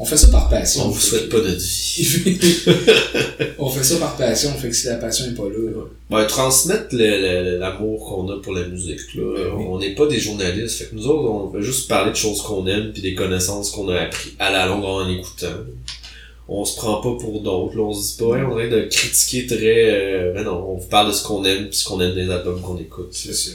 On 0.02 0.06
fait 0.06 0.16
ça 0.16 0.28
par 0.28 0.48
passion. 0.48 0.86
on 0.86 0.88
vous 0.88 0.98
souhaite 0.98 1.28
pas 1.28 1.36
notre 1.42 1.60
vie. 1.60 2.38
on 3.58 3.68
fait 3.68 3.84
ça 3.84 3.96
par 3.98 4.16
passion, 4.16 4.50
fait 4.54 4.70
que 4.70 4.74
si 4.74 4.86
la 4.86 4.96
passion 4.96 5.26
est 5.26 5.34
pas 5.34 5.46
là, 5.46 5.84
Ben, 6.08 6.24
transmettre 6.24 6.86
l'amour 6.92 8.06
qu'on 8.08 8.26
a 8.30 8.40
pour 8.40 8.54
la 8.54 8.66
musique. 8.66 9.14
Là. 9.14 9.34
Ben. 9.36 9.52
On 9.58 9.78
n'est 9.78 9.94
pas 9.94 10.06
des 10.06 10.18
journalistes. 10.18 10.78
Fait 10.78 10.86
que 10.86 10.94
nous 10.94 11.06
autres, 11.06 11.28
on 11.28 11.48
veut 11.48 11.60
juste 11.60 11.86
parler 11.86 12.12
de 12.12 12.16
choses 12.16 12.40
qu'on 12.40 12.66
aime 12.66 12.92
puis 12.94 13.02
des 13.02 13.14
connaissances 13.14 13.72
qu'on 13.72 13.90
a 13.90 14.00
appris 14.00 14.30
à 14.38 14.50
la 14.50 14.64
longue 14.66 14.84
en 14.84 15.06
écoutant. 15.06 15.48
On 16.48 16.64
se 16.64 16.76
prend 16.76 17.02
pas 17.02 17.14
pour 17.20 17.42
d'autres. 17.42 17.78
On 17.78 17.92
se 17.92 18.12
dit 18.12 18.18
pas, 18.20 18.24
ouais, 18.28 18.42
on 18.42 18.56
dirait 18.56 18.70
de 18.70 18.88
critiquer 18.88 19.46
très... 19.46 19.90
Euh, 19.90 20.32
mais 20.34 20.44
non, 20.44 20.64
on 20.66 20.78
vous 20.78 20.88
parle 20.88 21.08
de 21.08 21.12
ce 21.12 21.22
qu'on 21.22 21.44
aime 21.44 21.68
puis 21.68 21.76
ce 21.76 21.84
qu'on 21.84 22.00
aime 22.00 22.14
des 22.14 22.30
albums 22.30 22.62
qu'on 22.62 22.78
écoute. 22.78 23.10
c'est 23.12 23.34
ça. 23.34 23.50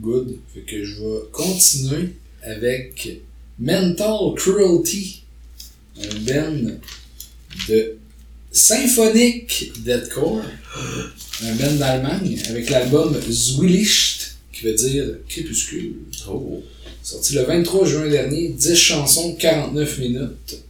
Good. 0.00 0.36
Fait 0.54 0.60
que 0.60 0.84
je 0.84 1.02
vais 1.02 1.18
continuer 1.32 2.10
avec 2.44 3.22
Mental 3.58 4.34
Cruelty. 4.36 5.21
Un 5.98 6.18
band 6.20 6.70
de 7.68 7.96
symphonique 8.50 9.72
deathcore. 9.84 10.42
Un 11.44 11.54
band 11.54 11.74
d'Allemagne 11.74 12.38
avec 12.48 12.70
l'album 12.70 13.14
Zwillicht, 13.28 14.36
qui 14.52 14.64
veut 14.64 14.74
dire 14.74 15.04
crépuscule. 15.28 15.94
Oh. 16.28 16.62
Sorti 17.02 17.34
le 17.34 17.42
23 17.42 17.86
juin 17.86 18.08
dernier, 18.08 18.50
10 18.50 18.76
chansons, 18.76 19.34
49 19.34 19.98
minutes. 19.98 20.62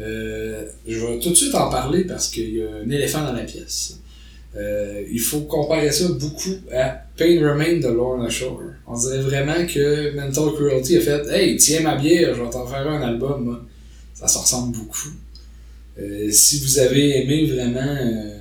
Euh, 0.00 0.64
je 0.88 0.98
vais 0.98 1.18
tout 1.18 1.30
de 1.30 1.34
suite 1.34 1.54
en 1.54 1.68
parler 1.68 2.04
parce 2.04 2.28
qu'il 2.28 2.54
y 2.54 2.62
a 2.62 2.68
un 2.82 2.90
éléphant 2.90 3.22
dans 3.22 3.32
la 3.32 3.42
pièce. 3.42 3.98
Euh, 4.56 5.04
il 5.12 5.20
faut 5.20 5.40
comparer 5.42 5.92
ça 5.92 6.08
beaucoup 6.08 6.56
à 6.72 7.02
Pain 7.16 7.40
Remain 7.40 7.78
de 7.78 7.88
Lorna 7.88 8.28
Shore. 8.28 8.62
On 8.86 8.98
dirait 8.98 9.20
vraiment 9.20 9.66
que 9.66 10.14
Mental 10.16 10.54
Cruelty 10.54 10.96
a 10.96 11.00
fait 11.00 11.28
Hey, 11.30 11.56
tiens 11.56 11.80
ma 11.82 11.96
bière, 11.96 12.34
je 12.34 12.42
vais 12.42 12.50
t'en 12.50 12.66
faire 12.66 12.88
un 12.88 13.02
album. 13.02 13.66
Ça 14.20 14.28
se 14.28 14.38
ressemble 14.38 14.76
beaucoup. 14.76 15.10
Euh, 15.98 16.30
si 16.30 16.58
vous 16.58 16.78
avez 16.78 17.22
aimé 17.22 17.46
vraiment 17.46 17.80
euh, 17.80 18.38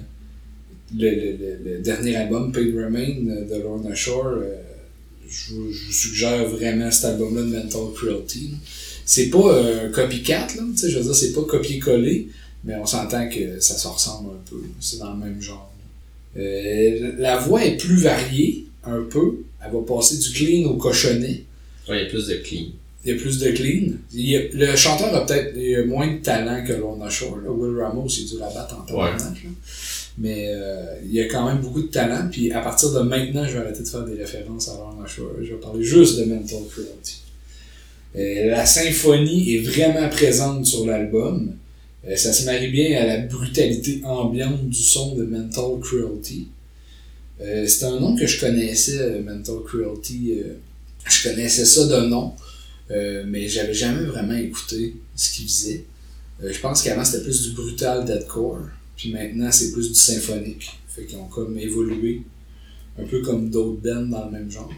le, 0.98 1.80
dernier 1.80 2.16
album, 2.16 2.52
Pain 2.52 2.66
Remain 2.76 3.16
de 3.50 3.62
Lorna 3.62 3.96
Shore, 3.96 4.26
euh, 4.26 4.56
je, 5.30 5.54
vous, 5.54 5.72
suggère 5.72 6.48
vraiment 6.50 6.92
cet 6.92 7.06
album-là 7.06 7.44
de 7.44 7.48
Mental 7.48 7.94
Cruelty. 7.96 8.52
C'est 9.06 9.30
pas 9.30 9.62
un 9.62 9.90
copycat, 9.90 10.48
là, 10.56 10.64
je 10.76 10.98
veux 10.98 11.04
dire, 11.04 11.16
c'est 11.16 11.34
pas 11.34 11.44
copier-coller, 11.44 12.28
mais 12.64 12.76
on 12.76 12.86
s'entend 12.86 13.28
que 13.30 13.60
ça 13.60 13.76
se 13.76 13.88
ressemble 13.88 14.32
un 14.32 14.50
peu. 14.50 14.62
C'est 14.80 15.00
dans 15.00 15.14
le 15.14 15.20
même 15.20 15.42
genre. 15.42 15.74
La 16.36 17.38
voix 17.38 17.66
est 17.66 17.78
plus 17.78 17.98
variée, 17.98 18.66
un 18.84 19.02
peu. 19.04 19.40
Elle 19.64 19.72
va 19.72 19.80
passer 19.82 20.18
du 20.18 20.32
clean 20.32 20.70
au 20.70 20.76
cochonnet. 20.76 21.44
Il 21.88 21.96
y 21.96 22.02
a 22.02 22.06
plus 22.06 22.28
de 22.28 22.36
clean. 22.36 22.68
Il 23.06 23.12
y 23.12 23.18
a 23.18 23.20
plus 23.20 23.40
de 23.40 23.50
clean. 23.52 23.94
Il 24.14 24.36
a- 24.36 24.42
le 24.54 24.76
chanteur 24.76 25.14
a 25.16 25.26
peut-être 25.26 25.56
a 25.58 25.86
moins 25.86 26.12
de 26.14 26.18
talent 26.20 26.64
que 26.66 26.74
Lorna 26.74 27.10
Shore. 27.10 27.38
là. 27.44 27.50
Will 27.52 27.78
Ramos, 27.80 28.08
il 28.10 28.26
a 28.26 28.30
dû 28.30 28.40
la 28.40 28.50
battre 28.50 28.78
en 28.80 28.86
tabarnak, 28.86 29.44
là. 29.44 29.50
Mais 30.18 30.48
euh, 30.50 30.96
il 31.06 31.14
y 31.14 31.22
a 31.22 31.26
quand 31.26 31.46
même 31.48 31.60
beaucoup 31.62 31.82
de 31.82 31.88
talent. 31.88 32.28
Puis 32.30 32.52
à 32.52 32.60
partir 32.60 32.92
de 32.92 33.00
maintenant, 33.00 33.46
je 33.48 33.54
vais 33.54 33.60
arrêter 33.60 33.84
de 33.84 33.88
faire 33.88 34.04
des 34.04 34.16
références 34.16 34.68
à 34.68 34.74
Lorna 34.74 35.06
Shore. 35.08 35.32
Je 35.42 35.48
vais 35.54 35.60
parler 35.62 35.84
juste 35.84 36.20
de 36.20 36.26
Mental 36.26 36.60
Cruelty. 36.70 37.22
Euh, 38.18 38.50
la 38.50 38.66
symphonie 38.66 39.56
est 39.56 39.60
vraiment 39.60 40.10
présente 40.10 40.66
sur 40.66 40.86
l'album. 40.86 41.54
Euh, 42.08 42.16
ça 42.18 42.34
se 42.34 42.44
marie 42.46 42.70
bien 42.70 43.00
à 43.02 43.06
la 43.06 43.18
brutalité 43.20 44.02
ambiante 44.04 44.68
du 44.68 44.82
son 44.82 45.16
de 45.16 45.24
Mental 45.24 45.80
Cruelty. 45.82 46.48
Euh, 47.42 47.66
c'est 47.68 47.86
un 47.86 48.00
nom 48.00 48.16
que 48.18 48.26
je 48.28 48.40
connaissais, 48.42 48.98
euh, 49.00 49.22
Mental 49.24 49.56
Cruelty. 49.66 50.34
euh, 50.40 50.54
je 51.10 51.30
connaissais 51.30 51.64
ça 51.66 51.86
de 51.88 52.08
nom, 52.08 52.34
euh, 52.92 53.24
mais 53.28 53.48
j'avais 53.48 53.74
jamais 53.74 54.04
vraiment 54.04 54.36
écouté 54.36 54.96
ce 55.16 55.32
qu'ils 55.32 55.46
faisaient. 55.46 55.86
Euh, 56.44 56.52
je 56.52 56.60
pense 56.60 56.82
qu'avant 56.82 57.04
c'était 57.04 57.24
plus 57.24 57.42
du 57.44 57.52
brutal 57.52 58.06
deathcore, 58.06 58.62
puis 58.96 59.12
maintenant 59.12 59.52
c'est 59.52 59.72
plus 59.72 59.90
du 59.90 59.96
symphonique. 59.96 60.70
Fait 60.88 61.06
qu'ils 61.06 61.18
ont 61.18 61.28
comme 61.28 61.58
évolué, 61.58 62.22
un 62.98 63.06
peu 63.06 63.22
comme 63.22 63.50
d'autres 63.50 63.82
bands 63.82 64.06
dans 64.08 64.26
le 64.26 64.32
même 64.32 64.52
genre. 64.52 64.72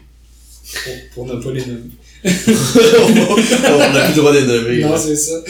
Pour, 0.84 1.26
pour 1.26 1.34
ne 1.34 1.42
pas 1.42 1.52
les 1.52 1.66
nommer. 1.66 1.90
on 2.24 2.28
n'a 3.78 4.04
plus 4.04 4.14
le 4.14 4.16
droit 4.16 4.32
de 4.32 4.38
les 4.38 4.46
nommer. 4.46 4.80
Non, 4.80 4.96
c'est 4.96 5.16
ça. 5.16 5.42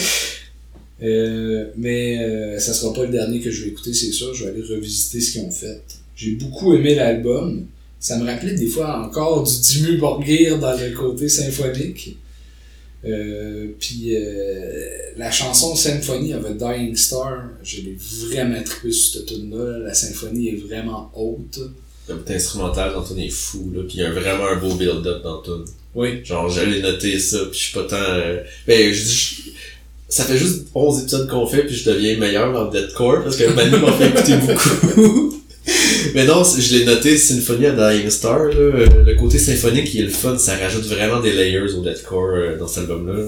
Euh, 1.02 1.66
mais 1.76 2.18
euh, 2.18 2.58
ça 2.58 2.72
sera 2.72 2.92
pas 2.92 3.04
le 3.04 3.10
dernier 3.10 3.40
que 3.40 3.50
je 3.50 3.64
vais 3.64 3.70
écouter, 3.70 3.92
c'est 3.92 4.12
sûr. 4.12 4.32
Je 4.34 4.44
vais 4.44 4.50
aller 4.50 4.62
revisiter 4.62 5.20
ce 5.20 5.32
qu'ils 5.32 5.42
ont 5.42 5.50
fait. 5.50 5.82
J'ai 6.14 6.32
beaucoup 6.32 6.74
aimé 6.74 6.94
l'album. 6.94 7.66
Ça 7.98 8.18
me 8.18 8.24
rappelait 8.24 8.54
des 8.54 8.66
fois 8.66 9.04
encore 9.04 9.42
du 9.42 9.52
Dimmu 9.60 9.96
Borgir 9.96 10.58
dans 10.58 10.76
le 10.78 10.90
côté 10.90 11.28
symphonique. 11.28 12.16
Euh, 13.05 13.68
puis 13.80 14.14
euh, 14.14 14.86
la 15.16 15.30
chanson 15.30 15.74
Symphony 15.74 16.34
of 16.34 16.44
a 16.46 16.53
Dying 16.53 16.94
Star, 16.94 17.48
je 17.64 17.78
l'ai 17.78 17.96
vraiment 18.28 18.62
trippé 18.62 18.92
sur 18.92 19.14
cette 19.18 19.26
tune 19.26 19.50
là 19.50 19.78
La 19.78 19.94
symphonie 19.94 20.48
est 20.50 20.64
vraiment 20.66 21.11
haute. 21.14 21.59
Le 22.09 22.14
bout 22.16 22.30
instrumental 22.30 22.92
dans 22.92 23.16
est 23.16 23.28
fou, 23.28 23.72
là. 23.74 23.82
Pis 23.88 23.96
il 23.98 24.00
y 24.03 24.05
a 24.05 24.11
vraiment 24.12 24.46
un 24.46 24.57
beau 24.57 24.74
build-up 24.74 25.22
dans 25.22 25.38
ton. 25.38 25.64
Oui. 25.94 26.24
Genre, 26.24 26.48
j'allais 26.48 26.80
noter 26.80 27.18
ça, 27.18 27.38
puis 27.50 27.59
je 27.59 27.64
suis 27.64 27.74
pas 27.74 27.84
tant... 27.84 27.96
euh, 27.96 28.42
Ben, 28.66 28.92
je 28.92 29.03
dis... 29.03 29.53
Ça 30.09 30.24
fait 30.24 30.36
juste 30.36 30.66
11 30.74 31.00
épisodes 31.03 31.28
qu'on 31.28 31.46
fait, 31.46 31.64
puis 31.64 31.74
je 31.74 31.90
deviens 31.90 32.18
meilleur 32.18 32.53
dans 32.53 32.64
le 32.64 32.70
deathcore, 32.70 33.22
parce 33.22 33.36
que 33.36 33.44
Manu 33.55 33.78
m'a 33.78 33.92
fait 33.92 34.09
écouter 34.09 34.36
beaucoup. 34.36 35.32
Mais 36.14 36.26
non, 36.26 36.44
je 36.44 36.76
l'ai 36.76 36.84
noté, 36.84 37.16
Symphony 37.16 37.66
of 37.66 37.76
Dying 37.76 38.10
Star, 38.10 38.40
euh, 38.42 39.04
Le 39.04 39.14
côté 39.14 39.38
symphonique 39.38 39.86
qui 39.86 40.00
est 40.00 40.04
le 40.04 40.10
fun, 40.10 40.36
ça 40.36 40.56
rajoute 40.56 40.84
vraiment 40.84 41.20
des 41.20 41.32
layers 41.32 41.72
au 41.74 41.82
deathcore 41.82 42.34
euh, 42.34 42.58
dans 42.58 42.68
cet 42.68 42.80
album-là. 42.80 43.24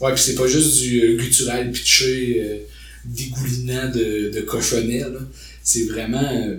Ouais, 0.00 0.14
puis 0.14 0.22
c'est 0.22 0.36
pas 0.36 0.46
juste 0.46 0.78
du 0.78 1.02
euh, 1.02 1.16
guttural 1.16 1.72
pitché, 1.72 2.66
dégoulinant 3.04 3.90
de, 3.90 4.30
de 4.30 4.40
cochonnet. 4.42 5.04
C'est 5.62 5.86
vraiment 5.86 6.56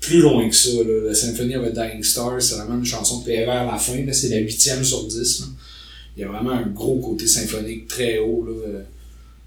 plus 0.00 0.20
loin 0.20 0.48
que 0.48 0.56
ça. 0.56 0.70
La 1.06 1.14
Symphony 1.14 1.56
of 1.56 1.66
a 1.66 1.70
Dying 1.70 2.02
Star, 2.02 2.42
c'est 2.42 2.56
vraiment 2.56 2.78
une 2.78 2.84
chanson 2.84 3.20
qui 3.22 3.30
est 3.30 3.46
vers 3.46 3.66
la 3.66 3.78
fin. 3.78 4.04
C'est 4.12 4.28
la 4.28 4.38
huitième 4.38 4.82
sur 4.82 5.04
10, 5.06 5.40
là. 5.40 5.46
Il 6.16 6.20
y 6.20 6.24
a 6.24 6.28
vraiment 6.28 6.52
un 6.52 6.66
gros 6.68 7.00
côté 7.00 7.26
symphonique 7.26 7.88
très 7.88 8.18
haut, 8.18 8.46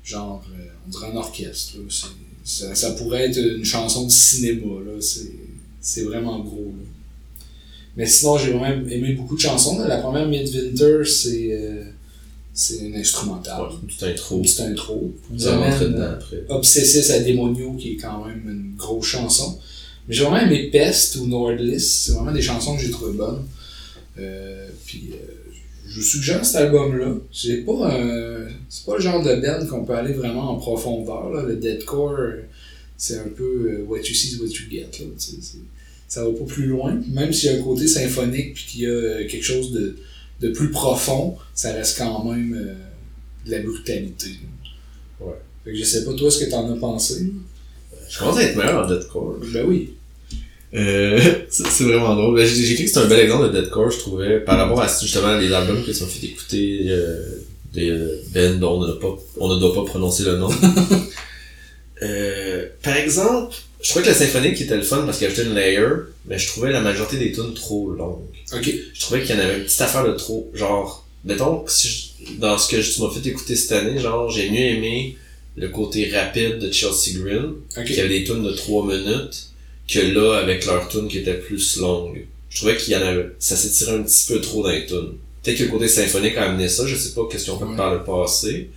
Genre, 0.03 0.43
on 0.85 0.89
dirait 0.89 1.11
un 1.11 1.17
orchestre, 1.17 1.73
Ça, 2.43 2.73
ça 2.73 2.91
pourrait 2.91 3.29
être 3.29 3.37
une 3.37 3.65
chanson 3.65 4.05
de 4.05 4.11
cinéma, 4.11 4.81
là. 4.85 4.93
C'est, 5.81 6.03
vraiment 6.03 6.39
gros, 6.39 6.73
là. 6.77 6.83
Mais 7.95 8.05
sinon, 8.05 8.37
j'ai 8.37 8.51
vraiment 8.51 8.87
aimé 8.89 9.13
beaucoup 9.13 9.35
de 9.35 9.41
chansons. 9.41 9.79
là. 9.79 9.87
La 9.87 9.97
première, 9.97 10.27
Midwinter, 10.27 11.03
c'est, 11.05 11.49
euh, 11.51 11.83
c'est 12.53 12.77
une 12.79 12.95
instrumentale. 12.95 13.61
Ouais, 13.61 14.09
intro. 14.11 14.35
Une 14.37 14.41
petite 14.43 14.59
intro. 14.61 15.11
Vous 15.31 15.47
amène 15.47 15.79
dedans 15.79 16.01
euh, 16.01 16.13
après. 16.13 16.43
Obsessis 16.49 17.11
à 17.11 17.19
Demonio, 17.21 17.73
qui 17.73 17.93
est 17.93 17.95
quand 17.97 18.23
même 18.25 18.41
une 18.47 18.75
grosse 18.77 19.05
chanson. 19.07 19.57
Mais 20.07 20.13
j'ai 20.13 20.23
vraiment 20.25 20.39
aimé 20.45 20.69
Pest 20.71 21.15
ou 21.15 21.25
Nordlist. 21.27 22.05
C'est 22.05 22.11
vraiment 22.13 22.31
des 22.31 22.41
chansons 22.41 22.75
que 22.75 22.81
j'ai 22.83 22.91
trouvées 22.91 23.17
bonnes. 23.17 23.43
Euh, 24.19 24.67
puis, 24.85 25.09
euh, 25.13 25.15
je 25.87 25.95
vous 25.99 26.05
suggère 26.05 26.45
cet 26.45 26.57
album-là. 26.57 27.15
C'est 27.33 27.57
pas, 27.65 27.91
un- 27.93 28.47
pas 28.85 28.95
le 28.95 29.01
genre 29.01 29.23
de 29.23 29.35
band 29.35 29.65
qu'on 29.67 29.85
peut 29.85 29.95
aller 29.95 30.13
vraiment 30.13 30.51
en 30.51 30.55
profondeur. 30.57 31.31
Là. 31.31 31.43
Le 31.43 31.55
deathcore, 31.55 32.11
euh, 32.19 32.43
c'est 32.97 33.17
un 33.19 33.29
peu 33.35 33.43
euh, 33.71 33.83
what 33.87 33.99
you 33.99 34.13
see 34.13 34.33
is 34.35 34.39
what 34.41 34.47
you 34.47 34.69
get. 34.69 34.81
Là. 34.99 35.05
Tu 35.17 35.25
sais, 35.25 35.31
c'est- 35.41 35.57
Ça 36.09 36.23
va 36.23 36.31
pas 36.31 36.45
plus 36.45 36.67
loin. 36.67 36.97
Même 37.11 37.33
s'il 37.33 37.51
y 37.51 37.53
a 37.53 37.57
un 37.57 37.61
côté 37.61 37.85
symphonique 37.87 38.53
puis 38.53 38.65
qu'il 38.67 38.81
y 38.81 38.85
a 38.85 38.89
euh, 38.89 39.27
quelque 39.27 39.43
chose 39.43 39.71
de, 39.73 39.97
de 40.41 40.49
plus 40.49 40.71
profond, 40.71 41.35
ça 41.53 41.73
reste 41.73 41.97
quand 41.97 42.23
même 42.23 42.53
euh, 42.53 42.73
de 43.45 43.51
la 43.51 43.59
brutalité. 43.61 44.29
Ouais. 45.19 45.33
Fait 45.65 45.71
que 45.71 45.77
je 45.77 45.83
sais 45.83 46.05
pas 46.05 46.13
toi 46.13 46.31
ce 46.31 46.45
que 46.45 46.49
t'en 46.49 46.71
as 46.73 46.77
pensé? 46.77 47.25
Je 48.09 48.19
commence 48.19 48.37
à 48.37 48.43
être 48.43 48.55
meilleur 48.55 48.85
en 48.85 48.87
deathcore. 48.87 49.37
Ben 49.53 49.65
oui. 49.67 49.89
Euh, 50.73 51.19
c'est 51.49 51.83
vraiment 51.83 52.15
drôle. 52.15 52.35
Ben, 52.37 52.47
J'ai 52.47 52.71
écrit 52.71 52.85
que 52.85 52.89
c'est 52.91 52.99
un 52.99 53.07
bel 53.07 53.19
exemple 53.19 53.51
de 53.53 53.59
deathcore, 53.61 53.91
je 53.91 53.97
trouvais, 53.99 54.39
par 54.39 54.57
rapport 54.57 54.81
à 54.81 54.87
justement 54.87 55.37
les 55.37 55.51
albums 55.51 55.83
que 55.83 55.91
tu 55.91 56.01
m'as 56.03 56.09
fait 56.09 56.25
écouter, 56.25 56.85
euh, 56.87 57.21
des 57.73 57.91
bands 58.33 58.59
dont 58.59 58.81
on, 58.81 58.87
n'a 58.87 58.93
pas, 58.93 59.17
on 59.39 59.53
ne 59.53 59.59
doit 59.59 59.73
pas 59.75 59.83
prononcer 59.83 60.23
le 60.23 60.37
nom. 60.37 60.49
euh, 62.01 62.36
par 62.83 62.95
exemple, 62.97 63.55
je 63.81 63.89
trouvais 63.89 64.03
que 64.05 64.09
la 64.09 64.15
symphonique 64.15 64.59
était 64.61 64.75
le 64.75 64.81
fun 64.83 65.03
parce 65.05 65.17
qu'il 65.19 65.27
avait 65.27 65.43
une 65.43 65.53
layer, 65.55 65.87
mais 66.25 66.37
je 66.39 66.47
trouvais 66.47 66.71
la 66.71 66.81
majorité 66.81 67.17
des 67.17 67.31
tunes 67.31 67.53
trop 67.53 67.91
longues. 67.91 68.23
Ok. 68.53 68.73
Je 68.93 68.99
trouvais 69.01 69.21
qu'il 69.23 69.35
y 69.35 69.39
en 69.39 69.43
avait 69.43 69.57
une 69.57 69.63
petite 69.65 69.81
affaire 69.81 70.05
de 70.05 70.13
trop. 70.13 70.49
Genre, 70.53 71.05
mettons, 71.25 71.63
si 71.67 71.87
je- 72.25 72.33
dans 72.39 72.57
ce 72.57 72.69
que 72.69 72.81
tu 72.81 73.01
m'as 73.01 73.09
fait 73.11 73.27
écouter 73.29 73.55
cette 73.55 73.71
année, 73.73 73.99
genre, 73.99 74.29
j'ai 74.29 74.49
mieux 74.49 74.59
aimé 74.59 75.17
le 75.55 75.69
côté 75.69 76.09
rapide 76.11 76.59
de 76.59 76.71
Chelsea 76.71 77.17
Green, 77.19 77.53
qui 77.85 77.99
avait 77.99 78.09
des 78.19 78.23
tunes 78.23 78.43
de 78.43 78.51
3 78.51 78.85
minutes, 78.85 79.47
que 79.87 79.99
là, 79.99 80.37
avec 80.37 80.65
leur 80.65 80.87
tune 80.89 81.07
qui 81.07 81.19
était 81.19 81.33
plus 81.35 81.77
longue. 81.77 82.25
Je 82.49 82.57
trouvais 82.57 82.77
qu'il 82.77 82.93
y 82.93 82.95
en 82.95 83.01
avait, 83.01 83.29
ça 83.39 83.55
s'étirait 83.55 83.97
un 83.97 84.03
petit 84.03 84.25
peu 84.31 84.39
trop 84.41 84.63
dans 84.63 84.69
les 84.69 84.85
tunes. 84.85 85.13
Peut-être 85.43 85.57
que 85.59 85.63
le 85.63 85.69
côté 85.69 85.87
symphonique 85.87 86.35
a 86.37 86.49
amené 86.49 86.67
ça, 86.67 86.85
je 86.87 86.95
sais 86.95 87.13
pas 87.13 87.21
ont 87.21 87.29
fait 87.29 87.37
Ouais. 87.49 87.75
par 87.77 87.93
le 87.93 88.03
passé. 88.03 88.69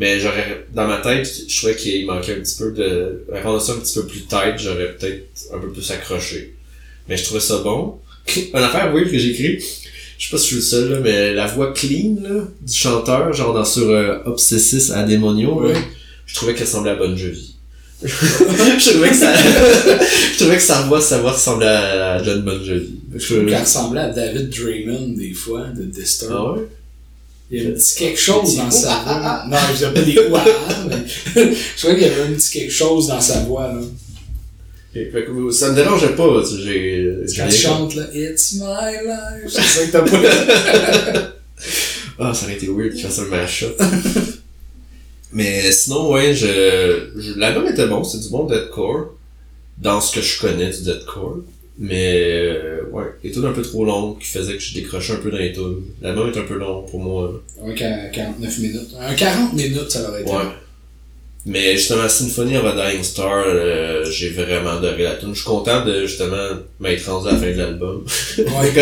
Mais 0.00 0.18
j'aurais, 0.18 0.64
dans 0.74 0.86
ma 0.88 0.96
tête, 0.96 1.30
je 1.46 1.58
trouvais 1.58 1.76
qu'il 1.76 2.06
manquait 2.06 2.32
un 2.32 2.40
petit 2.40 2.56
peu 2.56 2.72
de, 2.72 3.22
rendre 3.44 3.60
ça 3.60 3.72
un 3.72 3.80
petit 3.80 4.00
peu 4.00 4.06
plus 4.06 4.20
tight, 4.20 4.54
j'aurais 4.56 4.96
peut-être 4.96 5.26
un 5.54 5.58
peu 5.58 5.68
plus 5.70 5.90
accroché. 5.90 6.54
Mais 7.06 7.18
je 7.18 7.24
trouvais 7.24 7.40
ça 7.40 7.58
bon. 7.58 7.98
Une 8.34 8.60
affaire 8.60 8.94
weird 8.94 9.10
que 9.10 9.18
j'ai 9.18 9.28
écrit, 9.28 9.62
je 10.18 10.24
sais 10.24 10.30
pas 10.30 10.38
si 10.38 10.44
je 10.44 10.46
suis 10.46 10.56
le 10.56 10.62
seul, 10.62 10.90
là, 10.90 11.00
mais 11.00 11.34
la 11.34 11.46
voix 11.46 11.74
clean, 11.74 12.16
là, 12.22 12.44
du 12.62 12.74
chanteur, 12.74 13.30
genre 13.34 13.52
dans 13.52 13.64
sur 13.64 13.90
euh, 13.90 14.20
Obsessis 14.24 14.90
à 14.90 15.04
Ouais. 15.04 15.74
je 16.24 16.34
trouvais 16.34 16.54
qu'elle 16.54 16.64
ressemblait 16.66 16.92
à 16.92 16.96
Bonne 16.96 17.18
Jovi. 17.18 17.56
je 18.02 18.90
trouvais 18.90 19.10
que 19.10 19.16
ça, 19.16 19.34
je 19.36 20.38
trouvais 20.38 20.56
que 20.56 20.62
sa 20.62 20.80
voix, 20.82 21.02
sa 21.02 21.18
voix 21.18 21.32
ressemblait 21.32 21.66
à 21.66 22.22
John 22.22 22.40
Bon 22.40 22.58
Jovi. 22.64 23.00
Je 23.14 23.34
qu'elle 23.44 23.60
ressemblait 23.60 24.00
à 24.00 24.08
David 24.08 24.48
Draymond 24.48 25.08
des 25.08 25.34
fois, 25.34 25.66
de 25.76 25.82
Disturbed. 25.82 26.36
Ah 26.38 26.52
ouais? 26.54 26.68
Il 27.50 27.62
y 27.62 27.66
a 27.66 27.70
un 27.70 27.72
petit 27.72 27.94
quelque 27.96 28.20
chose 28.20 28.56
dans 28.56 28.70
sa 28.70 29.02
ah, 29.06 29.44
voix. 29.48 29.58
Non, 29.58 29.66
je 29.68 29.72
disais 29.72 29.92
pas 29.92 30.02
des 30.02 30.30
ouah, 30.30 30.44
ah, 30.68 30.84
mais 30.88 30.96
je 31.76 31.78
trouvais 31.78 31.94
qu'il 31.94 32.06
y 32.06 32.10
avait 32.10 32.22
un 32.22 32.32
petit 32.32 32.50
quelque 32.50 32.72
chose 32.72 33.08
dans 33.08 33.20
sa 33.20 33.40
voix, 33.40 33.66
là. 33.66 33.80
Ok, 33.80 35.12
fait 35.12 35.24
que 35.24 35.50
ça 35.50 35.70
me 35.70 35.74
dérangeait 35.74 36.14
pas, 36.14 36.42
tu 36.42 36.56
sais, 36.56 36.62
j'ai, 36.62 37.14
Quand 37.36 37.42
rien 37.42 37.46
il 37.46 37.52
chante, 37.52 37.94
là, 37.96 38.04
It's 38.12 38.54
my 38.54 38.92
life. 39.04 39.48
C'est 39.48 39.62
ça 39.62 39.86
que 39.86 39.92
t'as 39.92 40.02
pas 40.02 41.32
Ah, 42.18 42.34
ça 42.34 42.44
aurait 42.44 42.54
été 42.54 42.68
weird 42.68 42.92
qu'il 42.92 43.02
fasse 43.02 43.18
un 43.18 43.24
mashup. 43.26 43.80
Mais 45.32 45.72
sinon, 45.72 46.12
ouais, 46.12 46.34
je, 46.34 47.10
je 47.16 47.38
l'album 47.38 47.66
était 47.66 47.86
bon, 47.86 48.04
c'est 48.04 48.18
du 48.18 48.28
bon 48.28 48.44
deathcore. 48.44 49.14
Dans 49.78 50.00
ce 50.00 50.14
que 50.14 50.20
je 50.20 50.40
connais 50.40 50.70
du 50.70 50.82
deathcore. 50.82 51.38
Mais, 51.78 52.14
euh, 52.52 52.82
ouais, 52.92 53.04
les 53.24 53.30
tunes 53.30 53.46
un 53.46 53.52
peu 53.52 53.62
trop 53.62 53.84
longues 53.84 54.18
qui 54.18 54.26
faisaient 54.26 54.54
que 54.54 54.60
je 54.62 54.74
décrochais 54.74 55.14
un 55.14 55.16
peu 55.16 55.30
dans 55.30 55.38
les 55.38 55.52
tunes. 55.52 55.76
L'album 56.02 56.30
est 56.30 56.38
un 56.38 56.42
peu 56.42 56.58
long 56.58 56.82
pour 56.82 57.00
moi. 57.00 57.42
Un 57.64 57.72
qua- 57.72 58.10
49 58.12 58.58
minutes. 58.58 58.90
Un 59.00 59.14
40 59.14 59.52
minutes, 59.54 59.90
ça 59.90 60.08
aurait 60.10 60.20
été. 60.22 60.30
Ouais. 60.30 60.42
Mais 61.46 61.74
justement, 61.74 62.06
Symphony 62.06 62.58
of 62.58 62.66
a 62.66 62.90
Dying 62.90 63.02
Star, 63.02 63.44
euh, 63.46 64.04
j'ai 64.10 64.28
vraiment 64.28 64.72
adoré 64.72 65.04
la 65.04 65.14
tune. 65.14 65.30
Je 65.32 65.38
suis 65.40 65.46
content 65.48 65.86
de 65.86 66.04
justement 66.04 66.48
m'être 66.80 67.10
rendu 67.10 67.28
à 67.28 67.32
la 67.32 67.38
fin 67.38 67.46
de 67.50 67.56
l'album. 67.56 68.04
Ouais. 68.36 68.72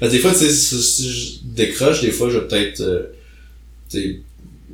Des 0.10 0.18
fois, 0.18 0.32
tu 0.32 0.38
sais, 0.40 0.50
si, 0.50 1.10
je 1.10 1.30
décroche, 1.56 2.02
des 2.02 2.10
fois, 2.10 2.28
je 2.28 2.36
vais 2.38 2.46
peut-être, 2.46 2.80
euh, 2.82 3.14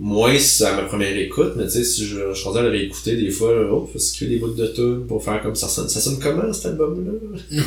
moins 0.01 0.35
à 0.35 0.73
ma 0.77 0.83
première 0.85 1.15
écoute, 1.17 1.53
mais 1.57 1.67
tu 1.67 1.73
sais, 1.73 1.85
si 1.85 2.07
je, 2.07 2.17
je 2.33 2.39
suis 2.41 2.49
à 2.57 2.63
le 2.63 2.71
réécouter, 2.71 3.17
des 3.17 3.31
fois, 3.31 3.53
oh, 3.71 3.89
faut 3.93 3.99
se 3.99 4.25
des 4.25 4.37
bouts 4.37 4.55
de 4.55 4.67
tune 4.69 5.05
pour 5.07 5.23
faire 5.23 5.43
comme 5.43 5.55
ça 5.55 5.69
sonne. 5.69 5.89
Ça 5.91 6.01
sonne 6.01 6.19
comment, 6.19 6.51
cet 6.55 6.67
album-là? 6.67 7.13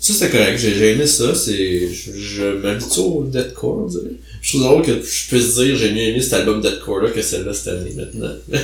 ça, 0.00 0.12
c'était 0.14 0.30
correct. 0.30 0.58
J'ai 0.58 0.92
aimé 0.92 1.06
ça. 1.06 1.34
C'est, 1.34 1.88
je, 1.92 2.12
je 2.12 2.44
m'habitue 2.62 3.00
au 3.00 3.24
deathcore, 3.24 3.82
on 3.84 3.86
dirait. 3.86 4.16
Je 4.40 4.52
trouve 4.56 4.62
drôle 4.62 4.82
que 4.82 4.92
je 5.02 5.28
puisse 5.28 5.56
dire 5.56 5.76
j'ai 5.76 5.92
mieux 5.92 6.02
aimé 6.08 6.20
cet 6.22 6.32
album 6.32 6.60
deathcore-là 6.62 7.10
que 7.10 7.20
celle-là 7.20 7.52
cette 7.52 7.68
année, 7.68 7.92
maintenant. 7.94 8.32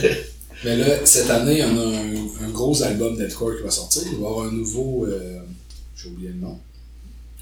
Mais 0.64 0.76
là, 0.76 1.04
cette 1.04 1.28
année, 1.28 1.62
on 1.64 1.76
a 1.76 1.82
un, 1.84 2.46
un 2.46 2.50
gros 2.50 2.82
album 2.82 3.16
deathcore 3.18 3.56
qui 3.58 3.64
va 3.64 3.70
sortir. 3.70 4.02
Il 4.06 4.18
va 4.18 4.22
y 4.22 4.30
avoir 4.30 4.46
un 4.46 4.52
nouveau. 4.52 5.06
euh, 5.08 5.40
J'ai 5.94 6.08
oublié 6.08 6.30
le 6.30 6.40
nom. 6.40 6.58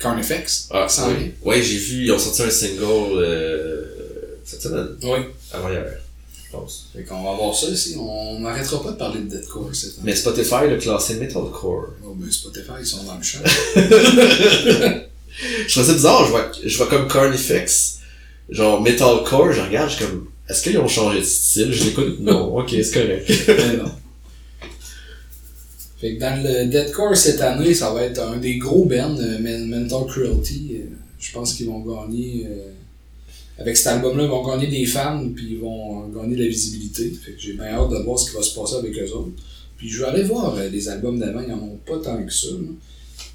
Carnifex. 0.01 0.69
Ah, 0.71 0.87
oui. 1.09 1.31
Ouais, 1.45 1.63
j'ai 1.63 1.77
vu, 1.77 2.05
ils 2.05 2.13
ont 2.13 2.19
sorti 2.19 2.43
un 2.43 2.51
single, 2.51 3.19
euh, 3.19 3.80
cette 4.45 4.63
semaine. 4.63 4.89
Oui. 5.03 5.19
Avant 5.53 5.69
hier, 5.71 5.85
je 6.45 6.51
pense. 6.53 6.89
Fait 6.95 7.05
qu'on 7.05 7.23
va 7.23 7.35
voir 7.35 7.55
ça 7.55 7.69
ici. 7.69 7.97
On 7.99 8.41
n'arrêtera 8.41 8.83
pas 8.83 8.93
de 8.93 8.97
parler 8.97 9.21
de 9.21 9.29
Deadcore 9.37 9.71
cette 9.75 9.95
année. 9.95 10.03
Mais 10.05 10.17
Spotify 10.17 10.67
l'a 10.69 10.77
classé 10.77 11.15
Metalcore. 11.17 11.87
Oh, 12.05 12.15
ben 12.17 12.31
Spotify, 12.31 12.73
ils 12.81 12.87
sont 12.87 13.05
dans 13.05 13.17
le 13.17 13.23
champ. 13.23 13.39
Je 15.67 15.73
trouve 15.73 15.85
ça 15.87 15.93
bizarre, 15.95 16.25
je 16.27 16.31
vois, 16.33 16.51
je 16.65 16.77
vois 16.77 16.87
comme 16.89 17.09
Carnifex, 17.09 18.01
genre 18.51 18.81
Metalcore, 18.83 19.53
je 19.53 19.61
regarde, 19.63 19.89
je 19.89 19.97
suis 19.97 20.05
comme, 20.05 20.27
est-ce 20.49 20.63
qu'ils 20.63 20.77
ont 20.79 20.89
changé 20.89 21.21
de 21.21 21.25
style? 21.25 21.73
Je 21.73 21.85
l'écoute, 21.85 22.21
non, 22.21 22.59
ok, 22.59 22.69
c'est 22.71 22.91
correct. 22.93 23.31
Mais 23.49 23.77
non. 23.77 23.91
Fait 25.99 26.17
que 26.17 26.21
dans 26.21 26.43
le 26.43 26.67
Deadcore 26.67 27.17
cette 27.17 27.41
année, 27.41 27.73
ça 27.75 27.93
va 27.93 28.03
être 28.03 28.21
un 28.21 28.37
des 28.39 28.57
gros 28.59 28.85
bands, 28.85 29.17
euh, 29.19 29.39
Men- 29.39 29.69
Mental 29.69 30.07
Cruelty. 30.09 30.73
Euh, 30.81 30.87
Je 31.19 31.33
pense 31.33 31.55
qu'ils 31.55 31.67
vont 31.67 31.81
gagner. 31.81 32.47
euh, 32.51 32.73
avec 33.61 33.77
cet 33.77 33.89
album-là, 33.89 34.25
ils 34.25 34.31
vont 34.31 34.47
gagner 34.47 34.69
des 34.69 34.87
fans, 34.87 35.23
puis 35.35 35.49
ils 35.51 35.61
vont 35.61 36.09
gagner 36.09 36.35
de 36.35 36.43
la 36.43 36.49
visibilité. 36.49 37.13
Fait 37.23 37.33
que 37.33 37.41
j'ai 37.41 37.53
bien 37.53 37.67
hâte 37.67 37.91
de 37.91 38.03
voir 38.03 38.19
ce 38.19 38.31
qui 38.31 38.37
va 38.37 38.43
se 38.43 38.59
passer 38.59 38.77
avec 38.77 38.97
eux 38.97 39.13
autres. 39.13 39.31
Puis 39.77 39.89
je 39.89 40.03
vais 40.03 40.09
aller 40.09 40.23
voir 40.23 40.57
euh, 40.57 40.69
les 40.69 40.89
albums 40.89 41.19
d'avant, 41.19 41.43
ils 41.47 41.53
en 41.53 41.59
ont 41.59 41.79
pas 41.87 41.99
tant 41.99 42.23
que 42.25 42.33
ça. 42.33 42.49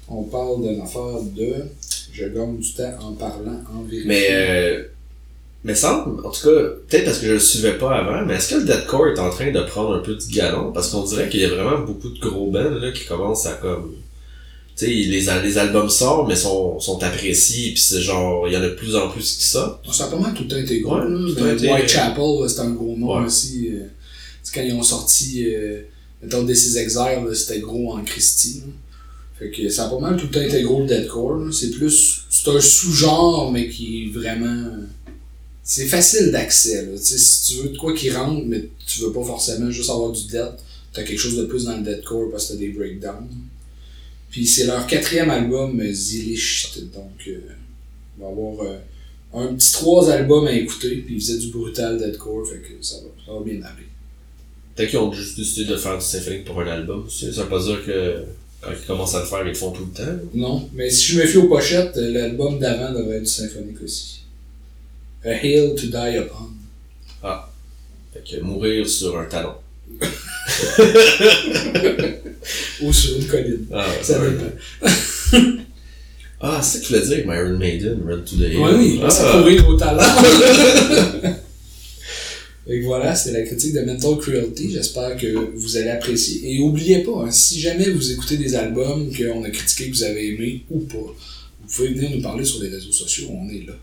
On 0.08 0.24
parle 0.24 0.62
d'une 0.62 0.80
affaire 0.80 1.20
de. 1.36 1.54
Je 2.12 2.26
gagne 2.26 2.58
du 2.58 2.72
temps 2.72 2.92
en 3.00 3.12
parlant, 3.12 3.62
en 3.72 3.82
vérité. 3.82 4.08
Mais, 4.08 4.26
euh, 4.30 4.84
mais 5.64 5.84
en 5.84 6.30
tout 6.30 6.48
cas, 6.48 6.60
peut-être 6.88 7.04
parce 7.04 7.18
que 7.18 7.26
je 7.26 7.32
le 7.32 7.38
suivais 7.38 7.78
pas 7.78 7.96
avant, 7.96 8.24
mais 8.24 8.34
est-ce 8.34 8.54
que 8.54 8.60
le 8.60 8.64
deathcore 8.64 9.08
est 9.08 9.18
en 9.18 9.30
train 9.30 9.50
de 9.50 9.60
prendre 9.62 9.94
un 9.94 9.98
peu 10.00 10.14
du 10.14 10.28
galon? 10.34 10.72
Parce 10.72 10.90
qu'on 10.90 11.04
dirait 11.04 11.28
qu'il 11.28 11.40
y 11.40 11.44
a 11.44 11.48
vraiment 11.48 11.84
beaucoup 11.84 12.08
de 12.08 12.18
gros 12.18 12.50
bands, 12.50 12.70
qui 12.94 13.04
commencent 13.04 13.46
à 13.46 13.54
comme, 13.54 13.94
sais, 14.84 14.86
les, 14.86 15.20
les 15.42 15.58
albums 15.58 15.88
sortent, 15.88 16.28
mais 16.28 16.36
sont, 16.36 16.78
sont 16.80 17.02
appréciés, 17.02 17.72
puis 17.72 17.80
c'est 17.80 18.00
genre, 18.02 18.46
il 18.46 18.52
y 18.54 18.56
en 18.56 18.62
a 18.62 18.68
de 18.68 18.74
plus 18.74 18.94
en 18.96 19.08
plus 19.08 19.36
qui 19.36 19.44
sortent. 19.44 19.84
Ça 19.92 20.04
a 20.04 20.08
pas 20.08 20.18
mal 20.18 20.34
tout 20.34 20.42
le 20.42 20.48
temps 20.48 20.56
été 20.58 20.80
gros. 20.80 20.96
Ouais, 20.98 21.08
là. 21.08 21.52
été- 21.54 21.72
Whitechapel, 21.72 22.48
c'est 22.48 22.60
un 22.60 22.70
gros 22.70 22.96
nom 22.96 23.18
Ouais. 23.18 23.24
aussi. 23.26 23.68
euh, 23.72 23.86
quand 24.54 24.62
ils 24.62 24.72
ont 24.74 24.82
sorti, 24.82 25.44
euh, 25.46 25.82
mettons, 26.22 26.46
Exile, 26.46 26.84
là, 26.96 27.34
c'était 27.34 27.60
gros 27.60 27.92
en 27.94 28.02
Christie. 28.04 28.62
là. 28.66 28.72
Fait 29.38 29.50
que 29.50 29.68
ça 29.68 29.86
a 29.86 29.88
pas 29.90 29.98
mal 29.98 30.16
tout 30.16 30.26
le 30.26 30.30
temps 30.32 30.40
été 30.40 30.62
gros 30.62 30.80
le 30.80 30.86
deathcore. 30.86 31.36
là. 31.38 31.52
C'est 31.52 31.70
plus, 31.70 32.22
c'est 32.30 32.48
un 32.48 32.60
sous-genre, 32.60 33.52
mais 33.52 33.68
qui 33.68 34.04
est 34.04 34.10
vraiment, 34.18 34.70
c'est 35.62 35.86
facile 35.86 36.30
d'accès. 36.30 36.88
si 36.96 37.42
tu 37.54 37.62
veux 37.62 37.68
de 37.70 37.76
quoi 37.76 37.92
qui 37.94 38.10
rentre, 38.10 38.44
mais 38.46 38.68
tu 38.86 39.00
veux 39.00 39.12
pas 39.12 39.24
forcément 39.24 39.70
juste 39.70 39.90
avoir 39.90 40.10
du 40.12 40.22
death, 40.24 40.54
t'as 40.92 41.02
quelque 41.02 41.18
chose 41.18 41.36
de 41.36 41.44
plus 41.44 41.64
dans 41.64 41.76
le 41.76 41.82
deathcore 41.82 42.30
parce 42.30 42.46
que 42.46 42.52
t'as 42.54 42.58
des 42.60 42.68
breakdowns. 42.68 43.28
Puis 44.30 44.46
c'est 44.46 44.66
leur 44.66 44.86
quatrième 44.86 45.30
album, 45.30 45.80
euh, 45.80 45.92
Zilicht, 45.92 46.78
donc 46.92 47.26
euh, 47.28 47.40
on 48.18 48.24
va 48.24 48.30
avoir 48.30 48.66
euh, 48.66 48.78
un 49.34 49.54
petit 49.54 49.72
trois 49.72 50.10
albums 50.10 50.46
à 50.46 50.52
écouter, 50.52 50.96
puis 50.96 51.14
ils 51.14 51.20
faisaient 51.20 51.38
du 51.38 51.48
brutal 51.48 51.98
deathcore, 51.98 52.46
fait 52.46 52.58
que 52.58 52.84
ça 52.84 52.96
va, 52.96 53.08
ça 53.24 53.32
va 53.32 53.40
bien 53.40 53.62
aller. 53.62 53.86
Peut-être 54.74 54.90
qu'ils 54.90 54.98
ont 54.98 55.12
juste 55.12 55.38
décidé 55.38 55.64
de 55.64 55.76
faire 55.76 55.96
du 55.96 56.04
symphonique 56.04 56.44
pour 56.44 56.60
un 56.60 56.66
album. 56.66 57.08
Ça 57.08 57.42
veut 57.42 57.48
pas 57.48 57.62
dire 57.62 57.84
que 57.86 58.24
quand 58.60 58.70
ils 58.72 58.86
commencent 58.86 59.14
à 59.14 59.20
le 59.20 59.26
faire, 59.26 59.40
ils 59.42 59.48
le 59.48 59.54
font 59.54 59.70
tout 59.70 59.86
le 59.86 59.92
temps. 59.92 60.22
Non, 60.34 60.68
mais 60.74 60.90
si 60.90 61.12
je 61.12 61.20
me 61.20 61.26
fie 61.26 61.38
aux 61.38 61.48
pochettes, 61.48 61.96
euh, 61.96 62.10
l'album 62.10 62.58
d'avant 62.58 62.92
devrait 62.92 63.16
être 63.16 63.22
du 63.22 63.30
symphonique 63.30 63.82
aussi. 63.82 64.22
A 65.24 65.34
Hill 65.42 65.74
to 65.76 65.86
Die 65.86 66.16
Upon. 66.18 66.50
Fait 68.12 68.22
que 68.22 68.42
mourir 68.42 68.88
sur 68.88 69.18
un 69.18 69.24
talon. 69.24 69.54
Ou 72.82 72.92
sur 72.92 73.16
une 73.16 73.26
colline. 73.26 73.66
Ah, 73.72 73.86
Ça 74.02 74.20
ouais. 74.20 74.28
Ah, 76.38 76.60
c'est 76.62 76.78
ça 76.78 76.80
que 76.80 76.86
tu 76.86 76.92
voulais 76.92 77.06
dire 77.06 77.30
avec 77.30 77.40
Iron 77.40 77.58
Maiden, 77.58 77.98
Run 78.06 78.18
to 78.18 78.36
the 78.36 78.40
Hill. 78.50 78.58
Ouais, 78.58 78.74
oui, 78.76 79.00
ah. 79.02 79.08
c'est 79.10 79.24
courir 79.24 79.66
au 79.68 79.74
talent. 79.74 80.02
Et 82.68 82.80
voilà, 82.80 83.14
c'était 83.14 83.38
la 83.40 83.46
critique 83.46 83.74
de 83.74 83.80
Mental 83.80 84.18
Cruelty. 84.18 84.72
J'espère 84.72 85.16
que 85.16 85.26
vous 85.54 85.76
allez 85.76 85.88
apprécier. 85.88 86.52
Et 86.52 86.58
oubliez 86.58 86.98
pas, 86.98 87.24
hein, 87.24 87.30
si 87.30 87.60
jamais 87.60 87.88
vous 87.88 88.12
écoutez 88.12 88.36
des 88.36 88.54
albums 88.56 89.10
qu'on 89.16 89.44
a 89.44 89.50
critiqués, 89.50 89.90
que 89.90 89.96
vous 89.96 90.02
avez 90.02 90.34
aimés 90.34 90.64
ou 90.70 90.80
pas, 90.80 90.96
vous 90.96 91.74
pouvez 91.74 91.88
venir 91.88 92.10
nous 92.10 92.22
parler 92.22 92.44
sur 92.44 92.62
les 92.62 92.68
réseaux 92.68 92.92
sociaux, 92.92 93.28
on 93.30 93.48
est 93.48 93.66
là. 93.66 93.74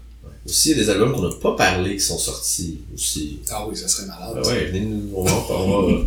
Aussi, 0.46 0.72
il 0.72 0.78
y 0.78 0.82
a 0.82 0.84
des 0.84 0.90
albums 0.90 1.14
qu'on 1.14 1.22
n'a 1.22 1.36
pas 1.36 1.56
parlé 1.56 1.96
qui 1.96 2.02
sont 2.04 2.18
sortis 2.18 2.80
aussi. 2.94 3.40
Ah 3.50 3.66
oui, 3.68 3.78
ça 3.78 3.88
serait 3.88 4.08
malade. 4.08 4.42
Ah 4.44 4.48
ouais, 4.48 4.66
venez 4.66 4.82
nous, 4.82 5.10
on 5.16 5.24
va, 5.24 5.32
on 5.50 5.82
va. 5.92 5.98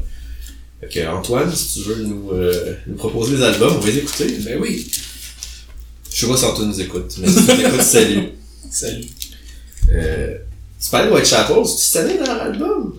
Fait 0.80 0.88
que 0.88 1.06
Antoine, 1.08 1.50
si 1.54 1.80
tu 1.82 1.88
veux 1.88 2.02
nous, 2.04 2.30
euh, 2.32 2.74
nous 2.86 2.96
proposer 2.96 3.36
des 3.36 3.42
albums, 3.42 3.74
on 3.76 3.80
va 3.80 3.86
les 3.86 3.98
écouter. 3.98 4.26
Ben 4.44 4.58
oui, 4.60 4.90
Je 6.10 6.20
sais 6.20 6.26
pas 6.30 6.36
si 6.36 6.44
Antoine 6.44 6.68
nous 6.68 6.80
écoute, 6.80 7.14
mais 7.18 7.28
si 7.28 7.34
tu 7.34 7.40
nous 7.40 7.60
écoutes, 7.60 7.82
salut. 7.82 8.28
salut. 8.70 9.06
Euh, 9.90 10.36
tu 10.82 10.90
parlais 10.90 11.08
de 11.08 11.14
Whitechapel, 11.14 11.64
c'est-tu 11.64 11.82
cette 11.82 12.04
année 12.04 12.18
dans 12.18 12.34
l'album? 12.34 12.98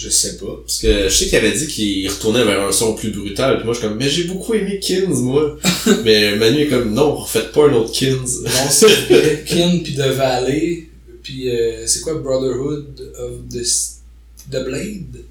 Je 0.00 0.08
sais 0.10 0.36
pas. 0.36 0.60
Parce 0.64 0.78
que 0.78 1.08
je 1.08 1.08
sais 1.08 1.26
qu'il 1.26 1.36
avait 1.38 1.50
dit 1.58 1.66
qu'il 1.66 2.08
retournait 2.08 2.44
vers 2.44 2.60
un 2.62 2.70
son 2.70 2.94
plus 2.94 3.10
brutal, 3.10 3.56
puis 3.56 3.64
moi 3.64 3.74
je 3.74 3.80
suis 3.80 3.88
comme, 3.88 3.98
mais 3.98 4.08
j'ai 4.08 4.24
beaucoup 4.24 4.54
aimé 4.54 4.78
Kins, 4.80 5.12
moi. 5.22 5.58
mais 6.04 6.36
Manu 6.36 6.60
est 6.60 6.68
comme, 6.68 6.94
non, 6.94 7.16
refaites 7.16 7.50
pas 7.50 7.66
un 7.68 7.72
autre 7.72 7.92
Kins. 7.92 8.42
Non, 8.44 8.70
c'est 8.70 9.44
Kin 9.44 9.80
puis 9.82 9.94
The 9.94 10.12
Valley, 10.16 10.86
puis 11.24 11.50
euh, 11.50 11.84
c'est 11.86 12.02
quoi 12.02 12.14
Brotherhood 12.14 13.12
of 13.18 13.32
the, 13.50 13.64
the 14.52 14.64
Blade? 14.64 15.24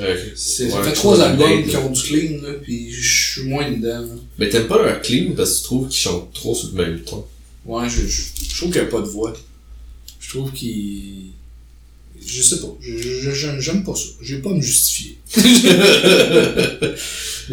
Euh, 0.00 0.14
C'est, 0.36 0.70
ouais, 0.70 0.82
fait 0.84 0.92
trois 0.92 1.20
albums 1.20 1.66
qui 1.66 1.76
ont 1.76 1.90
du 1.90 2.02
clean, 2.02 2.42
là, 2.42 2.52
puis 2.62 2.92
je 2.92 3.32
suis 3.32 3.42
moins 3.48 3.68
dedans. 3.72 4.02
là. 4.02 4.06
Mais 4.38 4.48
t'aimes 4.50 4.68
pas 4.68 4.80
leur 4.84 5.00
clean 5.02 5.32
parce 5.36 5.50
que 5.54 5.56
tu 5.58 5.64
trouves 5.64 5.88
qu'ils 5.88 5.98
chantent 5.98 6.32
trop 6.32 6.54
sur 6.54 6.68
le 6.68 6.84
même 6.84 7.00
ton. 7.00 7.24
Ouais, 7.64 7.88
je, 7.88 8.06
je, 8.06 8.22
je 8.50 8.56
trouve 8.56 8.70
qu'il 8.70 8.82
n'y 8.82 8.86
a 8.86 8.90
pas 8.90 9.00
de 9.00 9.08
voix. 9.08 9.32
Je 10.20 10.28
trouve 10.30 10.52
qu'il. 10.52 11.30
Je 12.26 12.42
sais 12.42 12.60
pas. 12.60 12.76
J'aime 13.60 13.84
pas 13.84 13.94
ça. 13.94 14.08
Je 14.20 14.36
vais 14.36 14.42
pas 14.42 14.50
me 14.50 14.60
justifier. 14.60 15.16
Mais 15.36 15.42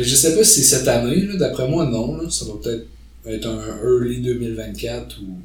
je 0.04 0.16
sais 0.16 0.36
pas 0.36 0.44
si 0.44 0.62
c'est 0.62 0.78
cette 0.78 0.88
année, 0.88 1.28
là. 1.28 1.36
D'après 1.36 1.68
moi, 1.68 1.86
non. 1.86 2.18
Là. 2.18 2.30
Ça 2.30 2.46
va 2.46 2.54
peut-être 2.62 2.86
être 3.26 3.48
un 3.48 3.78
early 3.84 4.22
2024 4.22 5.20
ou 5.22 5.38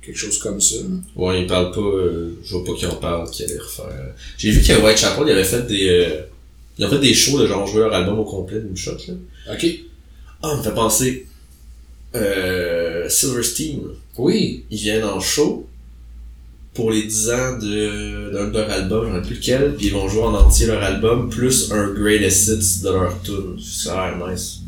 quelque 0.00 0.16
chose 0.16 0.38
comme 0.38 0.60
ça. 0.60 0.76
Ouais, 1.16 1.42
ils 1.42 1.46
parlent 1.46 1.72
pas, 1.72 1.80
euh, 1.80 2.38
je 2.44 2.52
vois 2.52 2.64
pas 2.64 2.74
qui 2.74 2.86
en 2.86 2.94
parle, 2.94 3.28
qui 3.30 3.42
allait 3.42 3.58
refaire. 3.58 4.14
J'ai 4.38 4.50
vu 4.50 4.62
qu'à 4.62 4.78
Whitechapel, 4.78 5.24
ils 5.26 5.32
avaient 5.32 5.44
fait 5.44 5.66
des, 5.66 5.88
euh, 5.88 6.20
ils 6.78 6.86
ont 6.86 6.90
fait 6.90 7.00
des 7.00 7.14
shows 7.14 7.40
de 7.40 7.46
genre 7.48 7.66
jouer 7.66 7.80
leur 7.80 7.92
album 7.92 8.20
au 8.20 8.24
complet 8.24 8.60
d'une 8.60 8.76
shot, 8.76 8.96
là. 9.08 9.14
Ok. 9.52 9.66
Ah, 10.42 10.50
ça 10.50 10.56
me 10.56 10.62
fait 10.62 10.74
penser, 10.74 11.26
euh, 12.14 13.08
Silverstein. 13.08 13.80
Oui. 14.16 14.64
Ils 14.70 14.78
viennent 14.78 15.04
en 15.04 15.18
show 15.20 15.66
pour 16.76 16.90
les 16.92 17.02
10 17.04 17.30
ans 17.30 17.58
de, 17.58 18.30
d'un 18.32 18.48
de 18.48 18.52
leurs 18.58 18.70
albums, 18.70 19.06
je 19.10 19.16
ne 19.16 19.22
sais 19.22 19.26
plus 19.28 19.36
lequel, 19.36 19.74
puis 19.76 19.86
ils 19.86 19.92
vont 19.92 20.08
jouer 20.08 20.22
en 20.22 20.34
entier 20.34 20.66
leur 20.66 20.82
album, 20.82 21.28
plus 21.30 21.72
un 21.72 21.88
greatest 21.92 22.48
hits 22.48 22.82
de 22.84 22.90
leur 22.90 23.20
tune. 23.22 23.58
Ça 23.60 24.02
a 24.02 24.10
l'air 24.16 24.28
nice. 24.28 24.58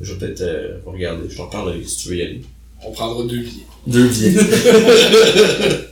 Je 0.00 0.12
vais 0.12 0.18
peut-être 0.18 0.40
euh, 0.42 0.76
regarder, 0.84 1.28
je 1.30 1.36
t'en 1.36 1.46
parlerai 1.46 1.82
si 1.84 1.96
tu 1.96 2.08
veux 2.10 2.16
y 2.16 2.22
aller. 2.22 2.42
On 2.86 2.92
prendra 2.92 3.24
deux 3.24 3.38
billets. 3.38 3.66
Deux 3.86 4.08
billets. 4.08 4.34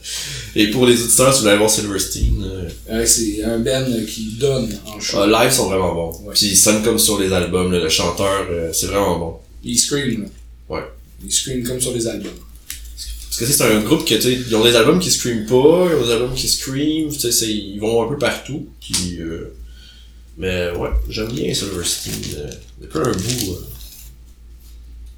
Et 0.56 0.68
pour 0.68 0.86
les 0.86 1.02
auditeurs, 1.02 1.32
si 1.34 1.40
vous 1.40 1.46
voulez 1.46 1.56
voir 1.58 1.70
Silverstein, 1.70 2.42
euh, 2.44 2.68
Euh, 2.90 3.06
c'est 3.06 3.42
un 3.42 3.58
band 3.58 3.86
qui 4.06 4.36
donne 4.38 4.68
en 4.86 5.00
show. 5.00 5.18
euh, 5.22 5.26
live 5.26 5.50
sont 5.50 5.68
vraiment 5.68 5.94
bons. 5.94 6.18
Ouais. 6.26 6.34
Puis 6.34 6.46
ils 6.46 6.56
sonnent 6.56 6.82
comme 6.84 6.98
sur 6.98 7.18
les 7.18 7.32
albums, 7.32 7.72
là, 7.72 7.80
le 7.80 7.88
chanteur, 7.88 8.46
euh, 8.50 8.70
c'est 8.72 8.86
vraiment 8.86 9.18
bon. 9.18 9.34
Ils 9.64 9.76
scream. 9.78 10.26
Ouais. 10.68 10.82
Ils 11.24 11.32
scream 11.32 11.64
comme 11.64 11.80
sur 11.80 11.92
les 11.92 12.06
albums. 12.06 12.30
Parce 13.36 13.50
que 13.50 13.56
c'est 13.56 13.64
un 13.64 13.80
groupe 13.80 14.04
qui, 14.04 14.14
tu 14.14 14.22
sais, 14.22 14.32
ils 14.32 14.54
ont 14.54 14.62
des 14.62 14.76
albums 14.76 15.00
qui 15.00 15.10
scream 15.10 15.44
pas, 15.46 15.88
ils 15.90 15.96
ont 15.96 16.04
des 16.06 16.12
albums 16.12 16.34
qui 16.34 16.48
scream, 16.48 17.12
tu 17.12 17.18
sais, 17.18 17.32
c'est- 17.32 17.50
ils 17.52 17.78
vont 17.80 18.04
un 18.04 18.08
peu 18.08 18.16
partout. 18.16 18.68
Puis, 18.80 19.16
euh, 19.20 19.52
mais 20.38 20.70
ouais, 20.76 20.90
j'aime 21.08 21.32
bien 21.32 21.52
Silverstein. 21.52 22.12
Euh, 22.36 22.50
depuis 22.80 22.98
un 22.98 23.10
bout, 23.10 23.52
euh, 23.52 23.64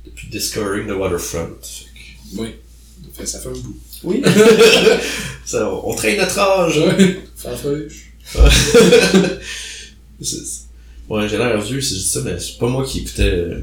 depuis 0.07 0.29
Discovering 0.29 0.87
the 0.87 0.93
Waterfront. 0.93 1.49
Que- 1.61 2.39
Oui. 2.39 2.49
Ça 3.25 3.39
fait 3.39 3.49
un 3.49 3.53
bout. 3.53 3.77
Oui. 4.05 4.23
Ça, 5.45 5.71
on 5.71 5.95
traîne 5.95 6.19
notre 6.19 6.39
âge. 6.39 6.79
hein. 6.79 6.97
Ouais. 8.35 8.51
C'est- 10.23 10.67
Ouais, 11.09 11.29
j'ai 11.29 11.37
l'air 11.39 11.61
vieux 11.61 11.79
je 11.81 11.89
dis 11.95 12.03
ça, 12.03 12.21
mais 12.25 12.37
c'est 12.41 12.59
pas 12.59 12.67
moi 12.69 12.85
qui 12.85 13.01
écoutais. 13.01 13.23
euh, 13.31 13.61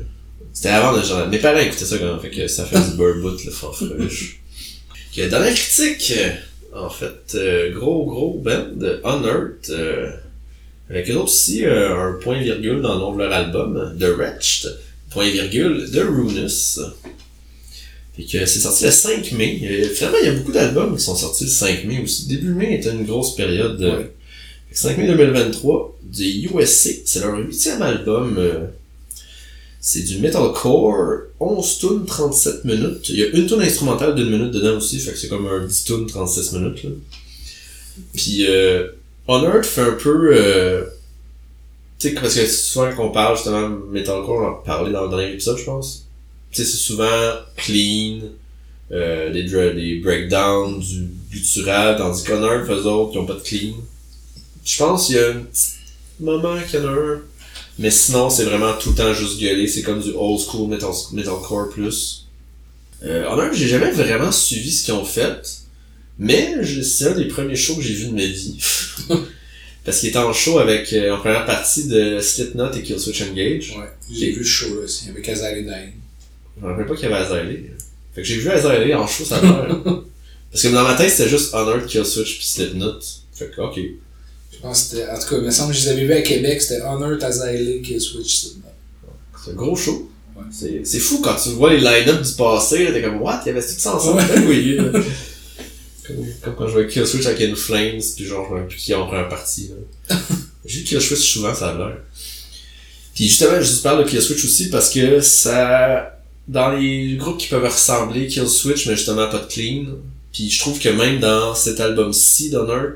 C'était 0.53 0.69
avant, 0.69 1.01
genre, 1.03 1.27
mes 1.27 1.39
parents 1.39 1.59
écoutaient 1.59 1.83
ça 1.85 1.97
quand 1.97 2.05
même, 2.05 2.19
fait 2.21 2.29
que 2.29 2.47
ça 2.47 2.63
fait 2.65 2.79
du 2.91 2.95
burbout, 2.95 3.37
le 3.43 4.07
Ok, 5.15 5.29
dernière 5.29 5.53
critique, 5.53 6.13
en 6.75 6.89
fait, 6.89 7.35
euh, 7.35 7.71
gros 7.71 8.03
gros 8.07 8.41
band 8.43 8.79
Unearth, 8.81 9.69
euh, 9.69 10.09
avec 10.89 11.07
eux 11.07 11.13
autres 11.13 11.25
aussi 11.25 11.63
euh, 11.63 11.95
un 11.95 12.13
point 12.13 12.41
virgule 12.41 12.81
dans 12.81 12.95
le 12.95 12.99
nom 12.99 13.13
de 13.13 13.19
leur 13.19 13.31
album, 13.31 13.95
The 13.99 14.05
Wretched, 14.05 14.75
point 15.11 15.29
virgule, 15.29 15.91
de 15.91 16.01
Runus. 16.01 16.79
Fait 18.17 18.23
que 18.23 18.45
c'est 18.47 18.59
sorti 18.59 18.85
le 18.85 18.91
5 18.91 19.33
mai. 19.33 19.59
Euh, 19.63 19.89
finalement, 19.89 20.17
il 20.19 20.25
y 20.25 20.29
a 20.29 20.33
beaucoup 20.33 20.51
d'albums 20.51 20.97
qui 20.97 21.03
sont 21.03 21.15
sortis 21.15 21.43
le 21.43 21.51
5 21.51 21.83
mai 21.83 22.01
aussi. 22.01 22.25
Début 22.25 22.55
mai 22.55 22.79
était 22.79 22.89
une 22.89 23.05
grosse 23.05 23.35
période. 23.35 23.79
Ouais. 23.79 24.11
fait 24.69 24.73
que 24.73 24.79
5 24.79 24.97
mai 24.97 25.05
2023, 25.05 25.99
du 26.05 26.49
USC, 26.51 27.03
c'est 27.05 27.19
leur 27.19 27.37
huitième 27.37 27.83
album. 27.83 28.39
C'est 29.85 30.03
du 30.03 30.19
metalcore, 30.19 31.23
11 31.41 31.77
tunes, 31.77 32.05
37 32.05 32.63
minutes. 32.63 33.09
Il 33.09 33.15
y 33.17 33.23
a 33.23 33.27
une 33.27 33.45
tune 33.45 33.61
instrumentale 33.61 34.15
d'une 34.15 34.29
minute 34.29 34.51
dedans 34.51 34.77
aussi, 34.77 34.97
fait 34.97 35.11
que 35.11 35.17
c'est 35.17 35.27
comme 35.27 35.45
un 35.45 35.65
10 35.65 35.83
tunes, 35.83 36.05
36 36.07 36.53
minutes. 36.53 36.83
Là. 36.83 36.89
Puis 38.15 38.47
euh, 38.47 38.87
Honored 39.27 39.65
fait 39.65 39.81
un 39.81 39.91
peu... 39.91 40.31
Euh, 40.33 40.85
tu 41.99 42.07
sais, 42.07 42.15
parce 42.15 42.33
que 42.33 42.45
souvent 42.45 42.91
quand 42.95 43.07
on 43.07 43.11
parle 43.11 43.35
justement 43.35 43.69
de 43.69 43.75
Metalcore, 43.91 44.41
on 44.41 44.47
en 44.47 44.53
parlé 44.53 44.93
dans 44.93 45.03
le 45.03 45.09
dernier 45.09 45.33
épisode, 45.33 45.57
je 45.57 45.65
pense. 45.65 46.07
Tu 46.51 46.63
sais, 46.63 46.71
c'est 46.71 46.77
souvent 46.77 47.33
clean, 47.57 48.21
euh, 48.93 49.33
des, 49.33 49.99
breakdowns, 50.01 50.79
du 50.79 51.09
guttural, 51.29 51.97
tandis 51.97 52.23
qu'Honored, 52.23 52.69
eux 52.69 52.85
autres, 52.85 53.11
ils 53.15 53.19
ont 53.19 53.25
pas 53.25 53.33
de 53.33 53.41
clean. 53.41 53.73
Je 54.63 54.77
pense 54.77 55.07
qu'il 55.07 55.17
y 55.17 55.19
a 55.19 55.27
un 55.31 55.41
petit 55.41 55.71
moment 56.21 56.55
qu'il 56.69 56.79
y 56.79 56.83
en 56.83 56.87
a 56.87 56.91
un, 56.91 57.21
mais 57.79 57.91
sinon, 57.91 58.29
c'est 58.29 58.43
vraiment 58.43 58.73
tout 58.73 58.89
le 58.91 58.95
temps 58.95 59.13
juste 59.13 59.39
gueuler. 59.39 59.67
C'est 59.67 59.81
comme 59.81 60.01
du 60.01 60.11
old 60.15 60.39
school 60.39 60.69
metal, 60.69 60.91
metalcore 61.11 61.69
plus. 61.69 62.27
Euh, 63.03 63.27
Honored, 63.27 63.53
j'ai 63.53 63.67
jamais 63.67 63.91
vraiment 63.91 64.31
suivi 64.31 64.71
ce 64.71 64.85
qu'ils 64.85 64.93
ont 64.93 65.05
fait, 65.05 65.63
mais 66.19 66.63
c'est 66.83 67.07
un 67.07 67.15
des 67.15 67.25
premiers 67.25 67.55
shows 67.55 67.75
que 67.75 67.81
j'ai 67.81 67.95
vu 67.95 68.07
de 68.07 68.13
ma 68.13 68.25
vie. 68.25 68.57
Parce 69.85 69.99
qu'il 69.99 70.09
était 70.09 70.19
en 70.19 70.31
show 70.31 70.59
avec, 70.59 70.93
euh, 70.93 71.13
en 71.13 71.19
première 71.19 71.45
partie 71.45 71.87
de 71.89 72.19
Slipknot 72.21 72.71
et 72.71 72.83
Killswitch 72.83 73.21
Engage. 73.23 73.75
Ouais. 73.77 73.89
J'ai 74.09 74.31
vu 74.31 74.45
ce 74.45 74.49
show-là 74.49 74.85
aussi, 74.85 75.09
avec 75.09 75.27
Azalea 75.27 75.63
Dying. 75.63 75.93
Je 76.55 76.63
me 76.65 76.71
rappelle 76.71 76.85
pas 76.85 76.95
qu'il 76.95 77.09
y 77.09 77.11
avait 77.11 77.25
Azalea. 77.25 77.57
Fait 78.15 78.21
que 78.21 78.27
j'ai 78.27 78.37
vu 78.37 78.49
Azalea 78.49 78.93
en 78.93 79.07
show, 79.07 79.25
ça 79.25 79.37
a 79.37 79.41
l'air. 79.41 79.81
Parce 80.51 80.63
que 80.63 80.67
dans 80.69 80.83
ma 80.83 80.93
tête, 80.93 81.09
c'était 81.09 81.27
juste 81.27 81.53
Honored, 81.53 81.85
Killswitch 81.85 82.37
puis 82.37 82.45
Slipknot. 82.45 82.99
Fait 83.33 83.51
que, 83.53 83.59
ok. 83.59 83.79
Je 84.53 84.59
pense 84.61 84.83
que 84.83 84.89
c'était, 84.89 85.09
en 85.09 85.19
tout 85.19 85.27
cas, 85.29 85.35
il 85.37 85.43
me 85.43 85.51
semble 85.51 85.73
que 85.73 85.79
je 85.79 85.83
les 85.83 85.89
avais 85.89 86.05
vus 86.05 86.13
à 86.13 86.21
Québec, 86.21 86.61
c'était 86.61 86.81
Honor, 86.81 87.21
Azalea, 87.21 87.81
Killswitch, 87.81 88.35
Slipknot. 88.35 88.69
C'est 89.43 89.51
un 89.51 89.55
gros 89.55 89.75
show. 89.75 90.09
Ouais. 90.35 90.43
C'est, 90.51 90.81
c'est 90.85 90.99
fou 90.99 91.21
quand 91.21 91.35
tu 91.35 91.49
vois 91.49 91.73
les 91.73 91.79
line-up 91.79 92.21
du 92.21 92.31
passé, 92.33 92.89
t'es 92.93 93.01
comme, 93.01 93.21
what? 93.21 93.41
Il 93.45 93.49
y 93.49 93.51
avait 93.51 93.61
tout 93.61 93.73
ça 93.77 93.95
ensemble? 93.95 94.23
Ben 94.27 94.45
oui. 94.47 94.77
comme, 96.07 96.25
comme 96.41 96.55
quand 96.55 96.67
je 96.67 96.73
jouais 96.73 96.87
Killswitch 96.87 97.25
avec 97.25 97.41
In 97.41 97.55
Flames, 97.55 98.01
puis 98.15 98.25
genre, 98.25 98.47
je 98.49 98.55
me 98.55 98.67
plus 98.67 98.77
qui 98.77 98.93
en 98.93 99.07
première 99.07 99.29
partie, 99.29 99.69
là. 99.69 100.17
J'ai 100.65 100.79
vu 100.79 100.85
Killswitch 100.85 101.33
souvent, 101.33 101.53
ça 101.53 101.69
a 101.69 101.77
l'air. 101.77 101.97
Puis 103.13 103.27
justement, 103.27 103.61
je 103.61 103.69
te 103.69 103.83
parle 103.83 104.03
de 104.03 104.09
Killswitch 104.09 104.43
aussi 104.43 104.69
parce 104.69 104.89
que 104.89 105.19
ça, 105.19 106.19
dans 106.47 106.71
les 106.71 107.15
groupes 107.17 107.37
qui 107.37 107.47
peuvent 107.47 107.65
ressembler, 107.65 108.27
Killswitch, 108.27 108.87
mais 108.87 108.95
justement 108.95 109.27
pas 109.29 109.39
de 109.39 109.45
clean. 109.45 109.85
Puis 110.31 110.49
je 110.49 110.59
trouve 110.59 110.79
que 110.79 110.89
même 110.89 111.19
dans 111.19 111.53
cet 111.53 111.79
album-ci 111.79 112.49
d'Honor, 112.49 112.93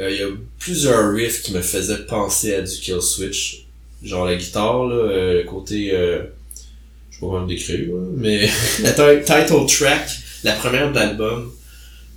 euh, 0.00 0.10
il 0.10 0.16
y 0.18 0.22
a 0.22 0.28
plusieurs 0.58 1.12
riffs 1.12 1.42
qui 1.42 1.52
me 1.52 1.60
faisaient 1.60 2.06
penser 2.06 2.54
à 2.54 2.62
du 2.62 2.72
Killswitch. 2.72 3.66
Genre 4.02 4.24
la 4.26 4.36
guitare, 4.36 4.86
là, 4.86 4.94
euh, 4.94 5.42
le 5.42 5.44
côté... 5.44 5.92
Euh, 5.94 6.22
je 7.10 7.16
sais 7.16 7.20
pas 7.20 7.26
comment 7.26 7.40
le 7.40 7.46
décrire, 7.46 7.88
mais 8.16 8.48
la 8.82 8.92
ti- 8.92 9.24
title 9.24 9.66
track, 9.66 10.08
la 10.44 10.52
première 10.52 10.90
de 10.90 10.96
l'album, 10.96 11.52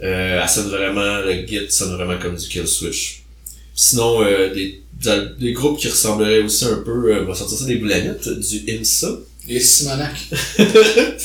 euh, 0.01 0.41
elle 0.41 0.49
sonne 0.49 0.69
vraiment, 0.69 1.19
le 1.19 1.45
git 1.45 1.69
sonne 1.69 1.95
vraiment 1.95 2.17
comme 2.19 2.36
du 2.36 2.47
Killswitch. 2.47 3.23
Sinon, 3.73 4.23
euh, 4.23 4.53
des, 4.53 4.82
des, 5.38 5.51
groupes 5.51 5.78
qui 5.78 5.89
ressembleraient 5.89 6.39
aussi 6.41 6.65
un 6.65 6.78
peu, 6.78 7.11
euh, 7.13 7.23
on 7.23 7.26
va 7.26 7.36
sortir 7.36 7.57
ça 7.57 7.65
des 7.65 7.76
boulamites, 7.76 8.28
du 8.30 8.57
IMSA. 8.71 9.19
Et 9.48 9.60
Simonac, 9.60 10.16
fait 10.18 10.64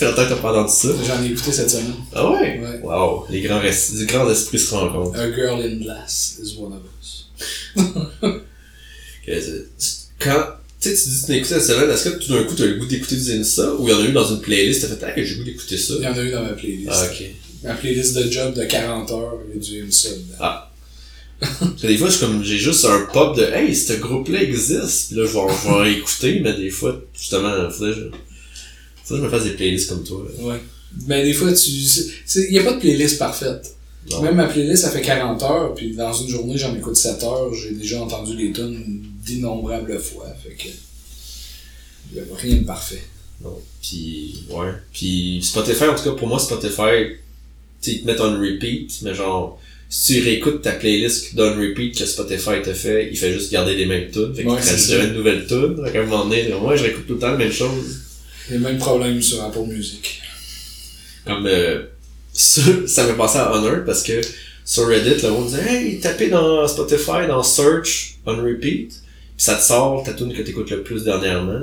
longtemps 0.05 0.25
que 0.25 0.29
t'as 0.29 0.37
pas 0.37 0.53
entendu 0.53 0.73
ça. 0.73 0.89
j'en 1.07 1.23
ai 1.23 1.29
écouté 1.29 1.53
cette 1.53 1.71
semaine. 1.71 1.95
Ah 2.13 2.31
ouais? 2.31 2.61
Ouais. 2.61 2.81
Wow, 2.83 3.25
les 3.31 3.41
grands, 3.41 3.63
les 3.63 4.07
grands 4.07 4.31
esprits 4.31 4.59
se 4.59 4.75
rencontrent. 4.75 5.19
A 5.19 5.33
Girl 5.33 5.63
in 5.63 5.77
Glass 5.77 6.39
is 6.43 6.57
one 6.59 6.73
of 6.75 6.83
us. 7.01 7.27
Quand, 10.19 10.45
tu 10.81 10.95
sais, 10.95 11.03
tu 11.03 11.09
dis 11.09 11.21
que 11.23 11.27
tu 11.27 11.33
écouté 11.39 11.55
la 11.55 11.61
semaine, 11.61 11.91
est-ce 11.91 12.09
que 12.11 12.19
tout 12.23 12.33
d'un 12.35 12.45
coup 12.45 12.55
t'as 12.55 12.67
le 12.67 12.75
goût 12.75 12.85
d'écouter 12.87 13.17
du 13.17 13.33
IMSA 13.33 13.75
ou 13.77 13.89
il 13.89 13.93
y 13.93 13.95
en 13.95 14.01
a 14.01 14.05
eu 14.05 14.13
dans 14.13 14.29
une 14.29 14.41
playlist, 14.41 14.83
t'as 14.83 14.89
fait, 14.89 15.03
ah, 15.07 15.13
que 15.13 15.25
j'ai 15.25 15.37
le 15.37 15.39
goût 15.39 15.45
d'écouter 15.45 15.79
ça? 15.79 15.95
Il 15.99 16.05
y 16.05 16.07
en 16.07 16.13
a 16.19 16.23
eu 16.23 16.31
dans 16.31 16.43
ma 16.43 16.51
playlist. 16.51 16.91
Ah, 16.93 17.07
ok. 17.11 17.25
Ma 17.63 17.75
playlist 17.75 18.17
de 18.17 18.31
job 18.31 18.55
de 18.55 18.65
40 18.65 19.11
heures, 19.13 19.39
il 19.49 19.55
y 19.55 19.59
a 19.59 19.67
du 19.67 19.87
IMSA 19.87 20.09
dedans. 20.11 20.55
Parce 21.41 21.81
que 21.81 21.87
des 21.87 21.97
fois, 21.97 22.11
je 22.11 22.19
comme, 22.19 22.45
j'ai 22.45 22.59
juste 22.59 22.85
un 22.85 23.07
pop 23.13 23.37
de, 23.37 23.45
hey, 23.45 23.75
ce 23.75 23.95
groupe-là 23.95 24.43
existe. 24.43 25.09
Puis 25.09 25.17
là, 25.17 25.27
je 25.27 25.33
vais, 25.33 25.55
je 25.63 25.69
vais 25.69 25.75
en 25.75 25.85
écouter, 25.85 26.41
mais 26.41 26.53
des 26.55 26.71
fois, 26.71 27.01
justement, 27.19 27.71
faudrait 27.71 27.95
que 27.95 27.97
je, 27.97 28.03
faudrait 29.05 29.09
que 29.09 29.17
je 29.17 29.23
me 29.23 29.29
fasse 29.29 29.45
des 29.45 29.57
playlists 29.57 29.89
comme 29.89 30.05
toi. 30.05 30.25
là. 30.25 30.45
Ouais. 30.45 30.61
Mais 31.07 31.25
des 31.25 31.33
fois, 31.33 31.53
tu. 31.53 31.71
Il 31.71 32.51
n'y 32.51 32.59
a 32.59 32.65
pas 32.65 32.75
de 32.75 32.81
playlist 32.81 33.19
parfaite. 33.19 33.75
Non. 34.11 34.23
Même 34.23 34.37
ma 34.37 34.47
playlist, 34.47 34.83
ça 34.83 34.91
fait 34.91 35.03
40 35.03 35.43
heures, 35.43 35.75
puis 35.75 35.95
dans 35.95 36.13
une 36.13 36.29
journée, 36.29 36.57
j'en 36.57 36.75
écoute 36.75 36.97
7 36.97 37.23
heures. 37.23 37.53
J'ai 37.55 37.73
déjà 37.73 38.03
entendu 38.03 38.37
les 38.37 38.53
tunes 38.53 39.03
d'innombrables 39.25 39.99
fois. 40.01 40.27
Fait 40.43 40.55
que. 40.55 40.69
Il 42.13 42.15
n'y 42.15 42.21
a 42.21 42.37
rien 42.37 42.57
de 42.57 42.65
parfait. 42.65 43.03
Non. 43.43 43.57
Puis, 43.81 44.45
ouais. 44.51 44.73
Puis 44.93 45.41
Spotify, 45.43 45.85
en 45.85 45.95
tout 45.95 46.03
cas, 46.03 46.11
pour 46.13 46.29
moi, 46.29 46.39
Spotify, 46.39 47.17
tu 47.81 47.91
ils 47.91 48.03
te 48.03 48.07
mettent 48.07 48.21
on 48.21 48.39
repeat, 48.39 49.01
mais 49.03 49.15
genre, 49.15 49.61
si 49.93 50.15
tu 50.15 50.23
réécoutes 50.23 50.63
ta 50.63 50.71
playlist 50.71 51.35
d'un 51.35 51.57
repeat 51.57 51.99
que 51.99 52.07
Spotify 52.07 52.63
te 52.63 52.73
fait, 52.73 53.09
il 53.11 53.19
fait 53.19 53.33
juste 53.33 53.51
garder 53.51 53.75
les 53.75 53.87
mêmes 53.87 54.09
tunes. 54.09 54.33
Fait 54.33 54.43
qu'il 54.43 54.51
Ouais, 54.53 54.61
jamais 54.63 55.09
de 55.09 55.15
nouvelles 55.15 55.47
tunes. 55.47 55.77
Fait 55.85 55.91
qu'à 55.91 56.03
un 56.03 56.07
moment 56.07 56.27
donné, 56.27 56.49
moi, 56.61 56.77
je 56.77 56.85
réécoute 56.85 57.09
tout 57.09 57.15
le 57.15 57.19
temps 57.19 57.33
la 57.33 57.37
même 57.37 57.53
chose. 57.53 57.99
Les 58.51 58.59
mêmes 58.59 58.79
problèmes 58.79 59.21
sur 59.21 59.43
Apple 59.43 59.67
Music. 59.67 60.23
Comme, 61.27 61.45
euh, 61.47 61.83
ça, 62.33 62.63
ça 62.87 63.05
m'est 63.05 63.17
passé 63.17 63.39
à 63.39 63.53
Honor 63.53 63.85
parce 63.85 64.05
que 64.05 64.21
sur 64.65 64.87
Reddit, 64.87 65.23
le 65.25 65.31
monde 65.31 65.49
disait, 65.49 65.67
hey, 65.69 65.99
tapez 65.99 66.29
dans 66.29 66.69
Spotify, 66.69 67.27
dans 67.27 67.43
Search, 67.43 68.19
on 68.27 68.37
repeat, 68.37 68.91
puis 68.91 68.95
ça 69.37 69.57
te 69.57 69.63
sort 69.63 70.05
ta 70.05 70.13
tune 70.13 70.33
que 70.33 70.43
t'écoutes 70.43 70.71
le 70.71 70.83
plus 70.83 71.03
dernièrement. 71.03 71.63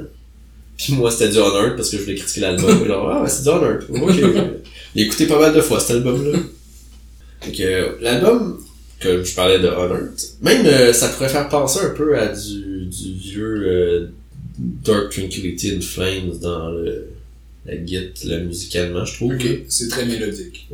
Puis 0.77 0.93
moi, 0.93 1.11
c'était 1.11 1.29
du 1.29 1.37
Honor 1.37 1.77
parce 1.77 1.89
que 1.89 1.97
je 1.97 2.03
voulais 2.03 2.15
critiquer 2.15 2.41
l'album. 2.41 2.85
Genre, 2.87 3.09
ah, 3.09 3.23
ouais, 3.23 3.29
c'est 3.29 3.43
du 3.43 3.49
Honor. 3.49 3.77
Ok. 3.89 4.15
J'ai 4.95 5.03
écouté 5.03 5.27
pas 5.27 5.39
mal 5.39 5.53
de 5.53 5.61
fois 5.61 5.79
cet 5.79 5.91
album-là. 5.91 6.39
Fait 7.41 7.51
que, 7.51 7.97
l'album 8.01 8.63
que 8.99 9.23
je 9.23 9.35
parlais 9.35 9.59
de 9.59 9.67
Honor, 9.67 9.99
même 10.41 10.65
euh, 10.65 10.91
ça 10.91 11.09
pourrait 11.09 11.29
faire 11.29 11.49
penser 11.49 11.79
un 11.81 11.91
peu 11.91 12.17
à 12.17 12.27
du, 12.27 12.85
du 12.85 13.13
vieux 13.13 13.63
euh, 13.67 14.07
Dark 14.57 15.11
Tranquility 15.11 15.77
and 15.77 15.81
Flames 15.81 16.39
dans 16.41 16.69
le, 16.69 17.09
la 17.65 17.85
git, 17.85 18.11
là, 18.23 18.39
musicalement, 18.39 19.05
je 19.05 19.13
trouve. 19.15 19.33
Ok, 19.33 19.45
c'est 19.67 19.87
très 19.89 20.05
mélodique. 20.05 20.67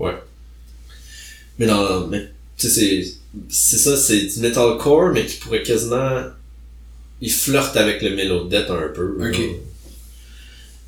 Mais 1.59 1.65
dans, 1.65 2.07
mais, 2.07 2.29
tu 2.57 2.69
sais, 2.69 3.05
c'est, 3.49 3.77
ça, 3.77 3.97
c'est 3.97 4.21
du 4.21 4.39
metalcore, 4.39 5.11
mais 5.11 5.25
qui 5.25 5.37
pourrait 5.37 5.63
quasiment, 5.63 6.21
il 7.21 7.31
flirte 7.31 7.75
avec 7.75 8.01
le 8.01 8.15
Melodette 8.15 8.69
un 8.69 8.89
peu. 8.93 9.17
Ok. 9.19 9.39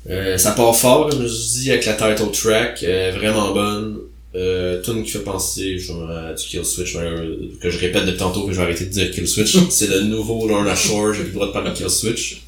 Euh, 0.08 0.38
ça 0.38 0.52
part 0.52 0.76
fort, 0.76 1.10
comme 1.10 1.26
je 1.26 1.60
dis, 1.60 1.70
avec 1.70 1.84
la 1.84 1.94
title 1.94 2.30
track, 2.30 2.84
euh, 2.84 3.12
vraiment 3.16 3.52
bonne. 3.52 3.98
Euh, 4.36 4.82
tune 4.82 5.02
qui 5.02 5.10
fait 5.12 5.20
penser 5.20 5.78
genre, 5.78 6.10
à 6.10 6.34
du 6.34 6.44
Kill 6.44 6.62
Switch, 6.64 6.94
euh, 6.96 7.36
que 7.60 7.70
je 7.70 7.78
répète 7.78 8.04
depuis 8.04 8.18
tantôt 8.18 8.44
que 8.46 8.52
je 8.52 8.58
vais 8.58 8.64
arrêter 8.64 8.84
de 8.84 8.90
dire 8.90 9.10
Kill 9.10 9.26
Switch. 9.26 9.56
c'est 9.70 9.88
le 9.88 10.02
nouveau 10.02 10.46
Lorna 10.46 10.74
Shore, 10.74 11.14
j'ai 11.14 11.20
plus 11.22 11.28
le 11.30 11.34
droit 11.34 11.46
de 11.46 11.52
parler 11.52 11.70
de 11.70 11.76
Kill 11.76 11.88
Switch. 11.88 12.42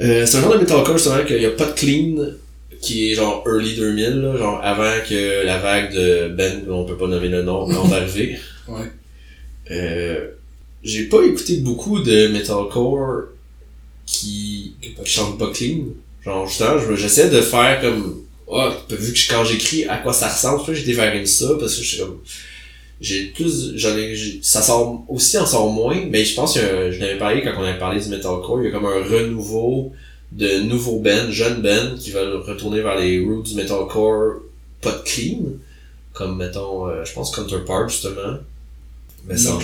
Euh, 0.00 0.24
c'est 0.26 0.38
un 0.38 0.42
genre 0.42 0.54
de 0.54 0.58
metalcore 0.58 0.96
justement 0.96 1.24
qu'il 1.24 1.38
n'y 1.38 1.44
a 1.46 1.50
pas 1.50 1.66
de 1.66 1.72
clean 1.72 2.32
qui 2.80 3.10
est 3.10 3.14
genre 3.14 3.44
early 3.46 3.74
2000, 3.76 4.20
là, 4.20 4.36
genre 4.38 4.60
avant 4.62 4.92
que 5.06 5.44
la 5.44 5.58
vague 5.58 5.92
de 5.94 6.28
Ben, 6.28 6.62
on 6.70 6.84
peut 6.84 6.96
pas 6.96 7.06
nommer 7.06 7.28
le 7.28 7.42
nom, 7.42 7.64
on 7.68 7.88
va 7.88 7.96
arriver. 7.96 8.38
Ouais. 8.68 8.90
Euh, 9.70 10.26
j'ai 10.82 11.04
pas 11.04 11.22
écouté 11.24 11.58
beaucoup 11.58 12.00
de 12.00 12.28
metalcore 12.28 13.24
qui, 14.06 14.74
qui 14.80 14.94
chante 15.04 15.38
pas 15.38 15.50
clean. 15.52 15.84
Genre, 16.24 16.46
justement, 16.46 16.78
je- 16.78 16.96
j'essaie 16.96 17.28
de 17.30 17.40
faire 17.42 17.80
comme, 17.82 18.19
ah, 18.52 18.76
vu 18.88 19.12
que 19.12 19.28
quand 19.28 19.44
j'écris 19.44 19.84
à 19.84 19.98
quoi 19.98 20.12
ça 20.12 20.28
ressemble, 20.28 20.74
j'ai 20.74 20.92
vers 20.92 21.28
ça, 21.28 21.48
parce 21.58 21.76
que 21.76 21.82
je 21.82 21.88
suis 21.88 21.98
comme, 21.98 22.18
j'ai 23.00 23.26
plus, 23.26 23.76
j'en 23.76 23.96
ai, 23.96 24.14
ça 24.42 24.62
sort 24.62 25.04
aussi 25.08 25.38
en 25.38 25.46
sort 25.46 25.70
moins, 25.70 26.04
mais 26.10 26.24
je 26.24 26.34
pense 26.34 26.54
que 26.54 26.90
je 26.90 26.98
l'avais 27.00 27.18
parlé 27.18 27.42
quand 27.42 27.52
on 27.58 27.62
avait 27.62 27.78
parlé 27.78 28.00
du 28.00 28.08
metalcore, 28.08 28.60
il 28.60 28.66
y 28.66 28.68
a 28.68 28.70
comme 28.70 28.86
un 28.86 29.02
renouveau 29.02 29.92
de 30.32 30.60
nouveaux 30.60 30.98
bands, 30.98 31.30
jeunes 31.30 31.62
bands, 31.62 31.96
qui 31.98 32.10
veulent 32.10 32.36
retourner 32.36 32.80
vers 32.80 32.98
les 32.98 33.20
roots 33.20 33.42
du 33.42 33.54
metalcore 33.54 34.40
pas 34.80 34.92
de 34.92 35.02
clean, 35.04 35.38
comme 36.12 36.36
mettons, 36.36 36.88
euh, 36.88 37.04
je 37.04 37.12
pense 37.12 37.34
Counterpart 37.34 37.88
justement. 37.88 38.38
Mais 39.26 39.36
sans-. 39.36 39.58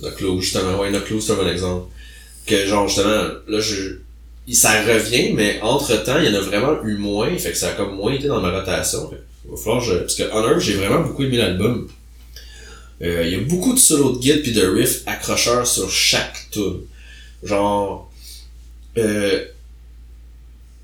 Knuckles, 0.00 0.40
justement, 0.40 0.80
ouais, 0.80 0.90
Knuckles, 0.90 1.20
c'est 1.20 1.32
un 1.32 1.36
bon 1.36 1.48
exemple. 1.48 1.86
Que 2.46 2.66
genre, 2.66 2.88
justement, 2.88 3.28
là, 3.46 3.60
je, 3.60 3.98
ça 4.54 4.82
revient, 4.82 5.32
mais 5.32 5.60
entre-temps, 5.62 6.18
il 6.18 6.30
y 6.30 6.36
en 6.36 6.38
a 6.38 6.40
vraiment 6.40 6.82
eu 6.84 6.96
moins, 6.96 7.36
fait 7.38 7.52
que 7.52 7.56
ça 7.56 7.68
a 7.68 7.72
comme 7.72 7.94
moins 7.94 8.12
été 8.12 8.26
dans 8.26 8.40
ma 8.40 8.50
rotation. 8.50 9.10
Il 9.44 9.50
va 9.50 9.56
falloir 9.56 9.80
je, 9.80 9.94
parce 9.94 10.14
que 10.14 10.24
Honor, 10.32 10.58
j'ai 10.58 10.74
vraiment 10.74 11.00
beaucoup 11.00 11.22
aimé 11.24 11.36
l'album. 11.36 11.88
Euh, 13.02 13.22
il 13.24 13.32
y 13.32 13.34
a 13.34 13.40
beaucoup 13.40 13.72
de 13.72 13.78
solos 13.78 14.16
de 14.16 14.18
guide 14.18 14.42
puis 14.42 14.52
de 14.52 14.66
riffs 14.66 15.02
accrocheurs 15.06 15.66
sur 15.66 15.90
chaque 15.90 16.48
tune. 16.50 16.80
Genre, 17.42 18.12
euh, 18.98 19.44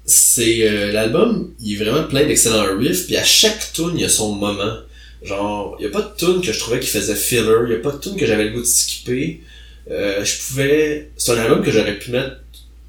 c'est 0.05 0.67
euh, 0.67 0.93
l'album, 0.93 1.53
il 1.61 1.75
est 1.75 1.85
vraiment 1.85 2.05
plein 2.05 2.25
d'excellents 2.25 2.79
riffs, 2.79 3.07
puis 3.07 3.17
à 3.17 3.25
chaque 3.25 3.73
tune, 3.73 3.93
il 3.95 4.01
y 4.01 4.05
a 4.05 4.09
son 4.09 4.33
moment. 4.33 4.77
Genre, 5.23 5.77
il 5.79 5.85
y 5.85 5.87
a 5.87 5.91
pas 5.91 6.03
de 6.03 6.17
tune 6.17 6.41
que 6.41 6.53
je 6.53 6.59
trouvais 6.59 6.81
qui 6.81 6.89
faisait 6.89 7.17
filler, 7.17 7.53
il 7.67 7.73
y 7.73 7.75
a 7.75 7.81
pas 7.81 7.93
de 7.93 7.99
tune 7.99 8.17
que 8.17 8.27
j'avais 8.27 8.45
le 8.45 8.51
goût 8.51 8.61
de 8.61 8.67
skipper. 8.67 9.43
Je 9.89 10.47
pouvais, 10.47 11.11
c'est 11.17 11.33
un 11.33 11.39
album 11.39 11.63
que 11.63 11.71
j'aurais 11.71 11.99
pu 11.99 12.11
mettre. 12.13 12.37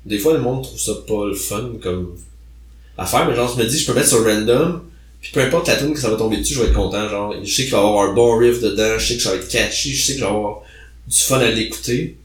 Des 0.07 0.19
fois, 0.19 0.33
le 0.33 0.39
monde 0.39 0.63
trouve 0.63 0.79
ça 0.79 0.93
pas 1.05 1.25
le 1.27 1.35
fun 1.35 1.71
comme 1.81 2.15
affaire, 2.97 3.27
mais 3.27 3.35
genre, 3.35 3.53
je 3.55 3.61
me 3.61 3.67
dis, 3.67 3.77
je 3.77 3.85
peux 3.85 3.93
mettre 3.93 4.07
sur 4.07 4.23
random, 4.23 4.81
Puis 5.21 5.31
peu 5.33 5.41
importe 5.41 5.67
la 5.67 5.75
tune 5.75 5.93
que 5.93 5.99
ça 5.99 6.09
va 6.09 6.15
tomber 6.15 6.37
dessus, 6.37 6.53
je 6.53 6.61
vais 6.61 6.67
être 6.67 6.75
content. 6.75 7.09
Genre, 7.09 7.35
je 7.43 7.53
sais 7.53 7.63
qu'il 7.63 7.71
va 7.71 7.79
y 7.79 7.81
avoir 7.81 8.09
un 8.09 8.13
bon 8.13 8.37
riff 8.37 8.61
dedans, 8.61 8.97
je 8.97 9.07
sais 9.07 9.17
que 9.17 9.21
ça 9.21 9.31
va 9.31 9.35
être 9.35 9.47
catchy, 9.47 9.93
je 9.93 10.01
sais 10.01 10.13
que 10.13 10.19
je 10.19 10.23
vais 10.23 10.29
avoir 10.29 10.61
du 11.07 11.17
fun 11.17 11.39
à 11.39 11.51
l'écouter. 11.51 12.17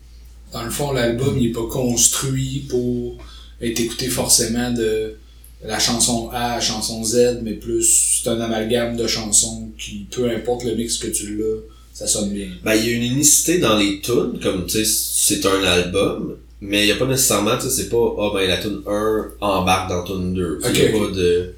Dans 0.53 0.63
le 0.63 0.71
fond, 0.71 0.93
l'album, 0.93 1.37
il 1.39 1.49
est 1.49 1.53
pas 1.53 1.67
construit 1.71 2.67
pour 2.69 3.17
être 3.61 3.81
écouté 3.81 4.09
forcément 4.09 4.71
de 4.71 5.17
la 5.65 5.79
chanson 5.79 6.29
A 6.31 6.53
à 6.53 6.55
la 6.57 6.61
chanson 6.61 7.03
Z, 7.05 7.41
mais 7.43 7.55
plus 7.55 8.21
c'est 8.23 8.29
un 8.29 8.41
amalgame 8.41 8.97
de 8.97 9.07
chansons 9.07 9.71
qui, 9.79 10.07
peu 10.11 10.29
importe 10.31 10.65
le 10.65 10.75
mix 10.75 10.99
que 10.99 11.07
tu 11.07 11.37
l'as, 11.37 11.61
ça 11.95 12.07
sonne 12.07 12.31
bien. 12.31 12.49
Ben, 12.65 12.75
il 12.75 12.87
y 12.87 12.93
a 12.93 12.97
une 12.97 13.13
unicité 13.15 13.59
dans 13.59 13.77
les 13.77 14.01
tunes, 14.01 14.39
comme, 14.43 14.67
tu 14.67 14.85
sais, 14.85 14.85
c'est 14.85 15.47
un 15.47 15.63
album, 15.63 16.37
mais 16.65 16.85
il 16.85 16.89
y 16.89 16.93
a 16.93 16.97
pas 16.97 17.07
nécessairement, 17.07 17.57
tu 17.57 17.65
sais, 17.65 17.71
c'est 17.71 17.89
pas, 17.89 18.15
ah 18.21 18.31
ben, 18.33 18.49
la 18.49 18.57
tune 18.57 18.83
1 18.87 19.33
embarque 19.41 19.91
dans 19.91 20.05
tune 20.05 20.33
2. 20.33 20.59
Tu 20.59 20.63
sais, 20.63 20.71
Ok, 20.71 20.79
y 20.79 20.87
a 20.87 20.99
pas 21.07 21.11
de... 21.13 21.55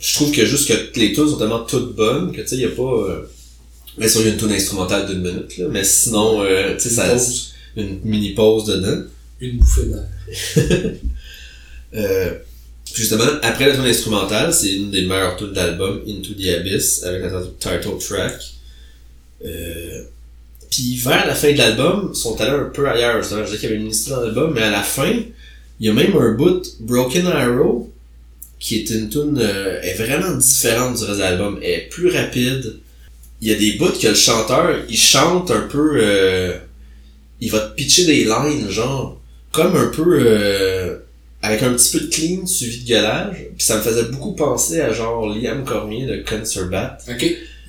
Je 0.00 0.14
trouve 0.14 0.32
que 0.32 0.44
juste 0.44 0.66
que 0.68 0.98
les 0.98 1.12
tunes 1.12 1.28
sont 1.28 1.36
tellement 1.38 1.60
toutes 1.64 1.94
bonnes 1.94 2.32
que, 2.32 2.40
tu 2.40 2.48
sais, 2.48 2.56
y 2.56 2.64
a 2.64 2.70
pas... 2.70 2.82
Euh... 2.82 3.22
Bien 3.96 4.08
sûr, 4.08 4.22
il 4.22 4.26
y 4.26 4.30
a 4.30 4.32
une 4.32 4.38
tune 4.40 4.50
instrumentale 4.52 5.06
d'une 5.06 5.20
minute, 5.22 5.56
là, 5.56 5.66
mais 5.70 5.84
sinon, 5.84 6.42
euh, 6.42 6.74
tu 6.74 6.80
sais, 6.80 6.88
Une 6.88 6.94
ça... 6.96 7.08
pause, 7.12 7.54
Une 7.76 8.00
mini-pause 8.02 8.64
dedans. 8.64 9.02
une 9.40 9.58
bouffée 9.58 9.86
d'air. 9.86 10.92
Euh, 11.94 12.38
justement, 12.94 13.24
après 13.42 13.68
la 13.68 13.74
tune 13.74 13.84
instrumentale, 13.84 14.54
c'est 14.54 14.72
une 14.72 14.90
des 14.90 15.02
meilleures 15.02 15.36
tunes 15.36 15.52
d'album, 15.52 16.00
Into 16.08 16.32
the 16.32 16.46
Abyss, 16.58 17.02
avec 17.04 17.20
la 17.22 17.42
title 17.60 17.98
track. 18.00 18.40
Euh, 19.44 20.04
puis 20.72 20.96
vers 20.96 21.26
la 21.26 21.34
fin 21.34 21.52
de 21.52 21.58
l'album, 21.58 22.12
ils 22.14 22.16
sont 22.16 22.40
allés 22.40 22.50
un 22.50 22.70
peu 22.72 22.88
ailleurs. 22.88 23.22
Je 23.22 23.44
disais 23.44 23.58
qu'il 23.58 23.68
y 23.68 23.72
avait 23.72 23.80
une 23.80 23.90
histoire 23.90 24.20
dans 24.20 24.26
l'album, 24.26 24.52
mais 24.54 24.62
à 24.62 24.70
la 24.70 24.82
fin, 24.82 25.12
il 25.78 25.86
y 25.86 25.90
a 25.90 25.92
même 25.92 26.16
un 26.16 26.32
bout, 26.32 26.62
Broken 26.80 27.26
Arrow, 27.26 27.92
qui 28.58 28.76
est 28.76 28.90
une 28.90 29.10
tune 29.10 29.38
euh, 29.38 29.82
est 29.82 29.94
vraiment 29.94 30.34
différente 30.34 30.96
du 30.96 31.04
reste 31.04 31.18
de 31.18 31.22
l'album. 31.22 31.58
Elle 31.62 31.70
est 31.70 31.88
plus 31.90 32.08
rapide. 32.08 32.78
Il 33.42 33.48
y 33.48 33.52
a 33.52 33.56
des 33.56 33.72
bouts 33.72 33.92
que 34.00 34.08
le 34.08 34.14
chanteur, 34.14 34.74
il 34.88 34.96
chante 34.96 35.50
un 35.50 35.60
peu... 35.60 35.90
euh, 35.96 36.56
il 37.42 37.50
va 37.50 37.58
te 37.60 37.74
pitcher 37.74 38.06
des 38.06 38.24
lines, 38.24 38.70
genre, 38.70 39.20
comme 39.52 39.76
un 39.76 39.88
peu... 39.88 40.20
euh, 40.20 40.96
avec 41.42 41.62
un 41.64 41.74
petit 41.74 41.98
peu 41.98 42.04
de 42.06 42.10
clean 42.10 42.46
suivi 42.46 42.84
de 42.84 42.88
gueulage. 42.88 43.36
Puis 43.56 43.66
ça 43.66 43.76
me 43.76 43.82
faisait 43.82 44.04
beaucoup 44.04 44.32
penser 44.32 44.80
à 44.80 44.90
genre 44.90 45.28
Liam 45.28 45.64
Cormier 45.64 46.06
de 46.06 46.24
Concert 46.26 46.68
Bat. 46.68 46.96
Ok. 47.10 47.26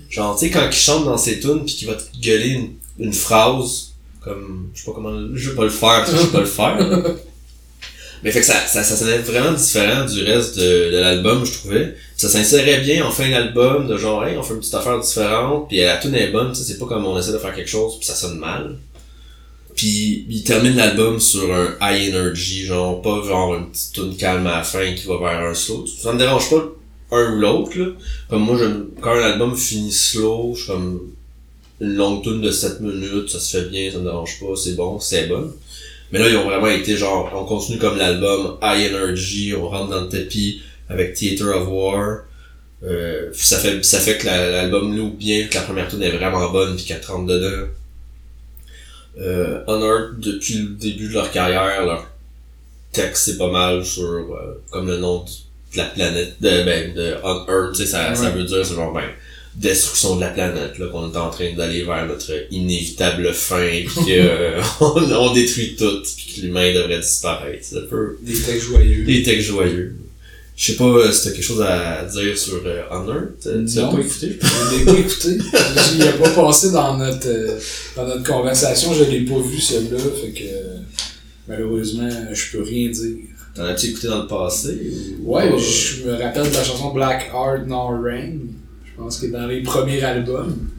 Genre, 0.10 0.38
tu 0.40 0.46
sais, 0.46 0.52
quand 0.52 0.66
il 0.66 0.72
chante 0.72 1.06
dans 1.06 1.18
ses 1.18 1.40
tunes 1.40 1.66
puis 1.66 1.74
qu'il 1.76 1.88
va 1.88 1.96
te 1.96 2.04
gueuler 2.22 2.50
une, 2.50 2.70
une 3.00 3.14
phrase, 3.14 3.94
comme, 4.22 4.70
je 4.74 4.82
sais 4.82 4.86
pas 4.86 4.94
comment, 4.94 5.14
je 5.34 5.50
vais 5.50 5.56
pas 5.56 5.64
le 5.64 5.70
faire 5.70 6.04
parce 6.06 6.12
que 6.12 6.18
je 6.18 6.22
sais 6.22 6.32
pas 6.32 6.40
le 6.40 6.46
faire. 6.46 6.78
Mais 8.24 8.32
fait 8.32 8.40
que 8.40 8.46
ça, 8.46 8.56
ça, 8.68 8.84
ça 8.84 8.96
sonnait 8.96 9.18
vraiment 9.18 9.52
différent 9.52 10.06
du 10.06 10.24
reste 10.24 10.58
de, 10.58 10.92
de 10.92 10.98
l'album, 10.98 11.46
je 11.46 11.52
trouvais. 11.52 11.96
Ça 12.16 12.30
s'insérait 12.30 12.80
bien 12.80 13.06
en 13.06 13.12
fin 13.12 13.30
d'album, 13.30 13.86
de 13.86 13.98
genre, 13.98 14.26
hey, 14.26 14.38
on 14.38 14.44
fait 14.44 14.54
une 14.54 14.62
petite 14.62 14.76
affaire 14.76 14.98
différente, 14.98 15.68
puis 15.68 15.82
la 15.82 15.98
tune 15.98 16.16
est 16.16 16.32
bonne, 16.32 16.56
c'est 16.56 16.80
pas 16.80 16.86
comme 16.86 17.06
on 17.06 17.20
essaie 17.20 17.34
de 17.34 17.38
faire 17.38 17.54
quelque 17.54 17.70
chose 17.70 17.98
puis 17.98 18.08
ça 18.08 18.16
sonne 18.16 18.40
mal. 18.40 18.78
Puis 19.76 20.26
il 20.30 20.44
termine 20.44 20.76
l'album 20.76 21.20
sur 21.20 21.54
un 21.54 21.76
high 21.82 22.14
energy, 22.14 22.66
genre 22.66 23.02
pas 23.02 23.22
genre 23.24 23.56
une 23.56 23.72
petite 23.72 23.94
tune 23.94 24.16
calme 24.16 24.48
à 24.48 24.58
la 24.58 24.64
fin 24.64 24.94
qui 24.94 25.08
va 25.08 25.18
vers 25.18 25.50
un 25.50 25.54
slow. 25.54 25.86
Ça 25.86 26.14
me 26.14 26.18
dérange 26.18 26.50
pas 26.50 26.64
un 27.12 27.34
ou 27.34 27.40
l'autre 27.40 27.78
là. 27.78 27.88
Comme 28.30 28.44
moi 28.44 28.58
j'aime 28.58 28.88
quand 29.02 29.12
un 29.12 29.24
album 29.24 29.56
finit 29.56 29.92
slow, 29.92 30.54
je 30.56 30.64
suis 30.64 30.72
comme 30.72 31.12
une 31.84 31.96
longue 31.96 32.24
tune 32.24 32.42
de 32.42 32.50
7 32.52 32.80
minutes, 32.80 33.30
ça 33.30 33.40
se 33.40 33.58
fait 33.58 33.70
bien, 33.70 33.92
ça 33.92 33.98
me 34.00 34.04
dérange 34.06 34.40
pas, 34.40 34.56
c'est 34.56 34.76
bon, 34.76 35.00
c'est 35.00 35.28
bon. 35.28 35.54
Mais 36.12 36.20
là 36.20 36.30
ils 36.30 36.38
ont 36.38 36.46
vraiment 36.46 36.68
été 36.68 36.96
genre 36.98 37.32
on 37.36 37.46
continue 37.46 37.78
comme 37.80 37.98
l'album 37.98 38.58
high 38.62 38.92
energy, 38.94 39.54
on 39.56 39.68
rentre 39.70 39.90
dans 39.90 40.02
le 40.02 40.10
tapis 40.10 40.62
avec 40.90 41.14
Theater 41.16 41.56
of 41.58 41.68
War. 41.68 42.20
Euh, 42.84 43.30
ça 43.34 43.58
fait 43.60 43.84
ça 43.84 44.00
fait 44.00 44.18
que 44.18 44.26
la- 44.26 44.50
l'album 44.52 44.96
loue 44.96 45.12
bien, 45.12 45.48
que 45.48 45.56
la 45.56 45.62
première 45.62 45.88
tune 45.90 46.04
est 46.04 46.12
vraiment 46.12 46.52
bonne 46.52 46.76
puis 46.76 46.86
qu'elle 46.86 47.02
rentre 47.06 47.28
dedans. 47.28 47.68
Euh, 49.20 49.62
Unearth, 49.68 50.20
depuis 50.20 50.56
le 50.56 50.70
début 50.70 51.08
de 51.08 51.14
leur 51.14 51.32
carrière, 51.32 51.86
leur 51.86 52.08
texte 52.92 53.26
c'est 53.26 53.38
pas 53.38 53.52
mal 53.52 53.86
sur 53.86 54.04
euh, 54.04 54.62
comme 54.72 54.88
le 54.88 54.98
nom 54.98 55.24
de 55.24 55.78
la 55.78 55.86
planète 55.86 56.36
de 56.42 56.64
ben 56.64 56.94
de 56.94 57.16
tu 57.72 57.76
sais, 57.78 57.86
ça, 57.88 58.14
ça 58.16 58.30
veut 58.32 58.44
dire 58.44 58.66
c'est 58.66 58.76
genre 58.76 58.94
ben 58.94 59.04
destruction 59.56 60.16
de 60.16 60.22
la 60.22 60.30
planète 60.30 60.80
là 60.80 60.88
qu'on 60.88 61.12
est 61.12 61.18
en 61.18 61.30
train 61.30 61.54
d'aller 61.56 61.84
vers 61.84 62.06
notre 62.08 62.32
inévitable 62.52 63.32
fin 63.34 63.68
puis 63.86 64.06
que 64.06 64.12
euh, 64.12 64.62
on, 64.82 65.02
on 65.12 65.34
détruit 65.34 65.76
tout 65.78 66.02
puis 66.02 66.36
que 66.36 66.42
l'humain 66.42 66.74
devrait 66.74 67.00
disparaître. 67.00 67.60
C'est 67.62 67.78
un 67.78 67.86
peu 67.90 68.18
Des 68.22 68.34
textes 68.34 68.68
joyeux. 68.68 69.04
des 69.06 69.22
textes 69.24 69.48
joyeux. 69.48 69.96
Je 70.56 70.72
sais 70.72 70.78
pas 70.78 70.86
euh, 70.86 71.12
si 71.12 71.24
t'as 71.24 71.32
quelque 71.32 71.44
chose 71.44 71.62
à 71.64 72.06
dire 72.06 72.38
sur 72.38 72.62
euh, 72.66 72.84
Unearth. 72.92 73.40
Tu 73.42 73.50
l'as 73.76 73.82
Non. 73.82 73.96
pas 73.96 74.02
écouté? 74.02 74.38
Je 74.42 74.78
l'ai 74.78 74.86
pas 74.86 75.00
écouté. 75.00 75.38
Il 75.96 76.02
a 76.04 76.12
pas 76.14 76.30
passé 76.30 76.72
dans 76.72 76.96
notre, 76.98 77.28
euh, 77.28 77.60
dans 77.96 78.08
notre 78.08 78.24
conversation. 78.24 78.94
Je 78.94 79.04
l'ai 79.06 79.22
pas 79.22 79.40
vu, 79.40 79.60
celui-là. 79.60 79.98
Fait 80.00 80.32
que, 80.32 80.44
euh, 80.44 80.78
malheureusement, 81.48 82.10
je 82.32 82.52
peux 82.58 82.64
rien 82.64 82.90
dire. 82.90 83.18
T'en 83.56 83.64
as-tu 83.66 83.88
écouté 83.88 84.08
dans 84.08 84.22
le 84.24 84.28
passé? 84.28 84.78
ou 85.24 85.36
Ouais, 85.36 85.50
je 85.60 86.04
me 86.08 86.14
rappelle 86.22 86.50
de 86.50 86.54
la 86.56 86.64
chanson 86.64 86.92
Black 86.94 87.30
Heart 87.34 87.68
Nor 87.68 87.92
Rain. 88.04 88.38
Je 88.94 89.02
pense 89.02 89.20
que 89.20 89.26
dans 89.28 89.48
les 89.48 89.62
premiers 89.64 90.04
albums 90.04 90.70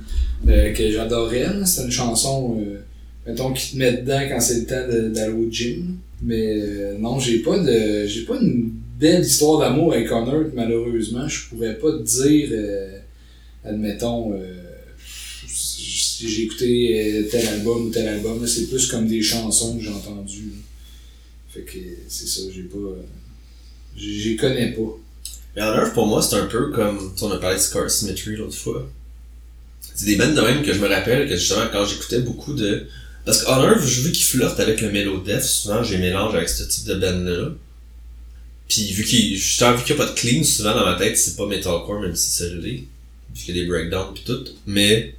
euh, 0.47 0.73
que 0.73 0.91
j'adorais, 0.91 1.49
c'était 1.65 1.87
une 1.87 1.91
chanson, 1.91 2.61
euh, 2.61 2.79
mettons, 3.27 3.53
qui 3.53 3.73
te 3.73 3.77
met 3.77 3.93
dedans 3.93 4.21
quand 4.29 4.41
c'est 4.41 4.61
le 4.61 4.67
temps 4.67 5.13
d'aller 5.13 5.33
au 5.33 5.51
gym. 5.51 5.97
Mais 6.23 6.61
euh, 6.61 6.99
non, 6.99 7.19
j'ai 7.19 7.41
pas 7.41 7.59
de, 7.59 8.07
j'ai 8.07 8.23
pas 8.23 8.39
une 8.41 8.71
belle 9.01 9.23
histoire 9.23 9.59
d'amour 9.59 9.95
avec 9.95 10.09
Connor, 10.09 10.45
malheureusement. 10.55 11.27
Je 11.27 11.49
pourrais 11.49 11.75
pas 11.75 11.91
te 11.91 12.03
dire, 12.03 12.51
admettons, 13.65 14.33
si 15.49 16.29
j'ai 16.29 16.43
écouté 16.45 17.27
tel 17.29 17.49
album 17.49 17.87
ou 17.87 17.91
tel 17.91 18.07
album. 18.07 18.47
C'est 18.47 18.69
plus 18.69 18.87
comme 18.87 19.09
des 19.09 19.23
chansons 19.23 19.77
que 19.77 19.83
j'ai 19.83 19.91
entendues. 19.91 20.53
Fait 21.49 21.63
que 21.63 21.79
c'est 22.09 22.29
ça, 22.29 22.43
j'ai 22.55 22.63
pas. 22.63 22.97
j'y 23.97 24.37
connais 24.37 24.73
pas. 24.73 25.01
Mais 25.57 25.63
Unearth, 25.63 25.95
pour 25.95 26.07
moi, 26.07 26.23
c'est 26.23 26.37
un 26.37 26.47
peu 26.47 26.71
comme, 26.71 27.15
on 27.23 27.31
a 27.31 27.39
parlé 27.39 27.57
de 27.57 27.61
Scar 27.61 27.91
Symmetry 27.91 28.37
l'autre 28.37 28.57
fois. 28.57 28.89
C'est 29.95 30.07
des 30.07 30.17
bands 30.17 30.33
de 30.33 30.41
même 30.41 30.63
que 30.63 30.73
je 30.73 30.81
me 30.81 30.89
rappelle 30.89 31.29
que 31.29 31.37
justement, 31.37 31.67
quand 31.71 31.85
j'écoutais 31.85 32.21
beaucoup 32.21 32.55
de... 32.55 32.87
Parce 33.25 33.43
que 33.43 33.51
Unearth, 33.51 33.87
je 33.87 34.03
veux 34.03 34.11
qu'il 34.11 34.25
flirte 34.25 34.59
avec 34.61 34.81
le 34.81 34.91
mellow 34.91 35.21
death, 35.21 35.43
souvent 35.43 35.83
j'ai 35.83 35.99
mélange 35.99 36.35
avec 36.35 36.49
ce 36.49 36.65
type 36.65 36.87
de 36.87 36.95
band-là. 36.95 37.51
Puis 38.69 38.93
vu 38.93 39.05
qu'il, 39.05 39.37
vu 39.37 39.41
qu'il 39.41 39.67
n'y 39.67 40.03
a 40.03 40.05
pas 40.05 40.11
de 40.11 40.19
clean, 40.19 40.43
souvent 40.43 40.75
dans 40.75 40.85
ma 40.85 40.97
tête, 40.97 41.17
c'est 41.17 41.37
pas 41.37 41.47
metalcore, 41.47 42.01
même 42.01 42.17
si 42.17 42.31
c'est 42.31 42.51
l'est. 42.55 42.85
Vu 43.35 43.45
qu'il 43.45 43.57
y 43.57 43.61
a 43.61 43.63
des 43.63 43.69
breakdowns 43.69 44.15
pis 44.15 44.25
tout. 44.25 44.45
Mais, 44.67 45.15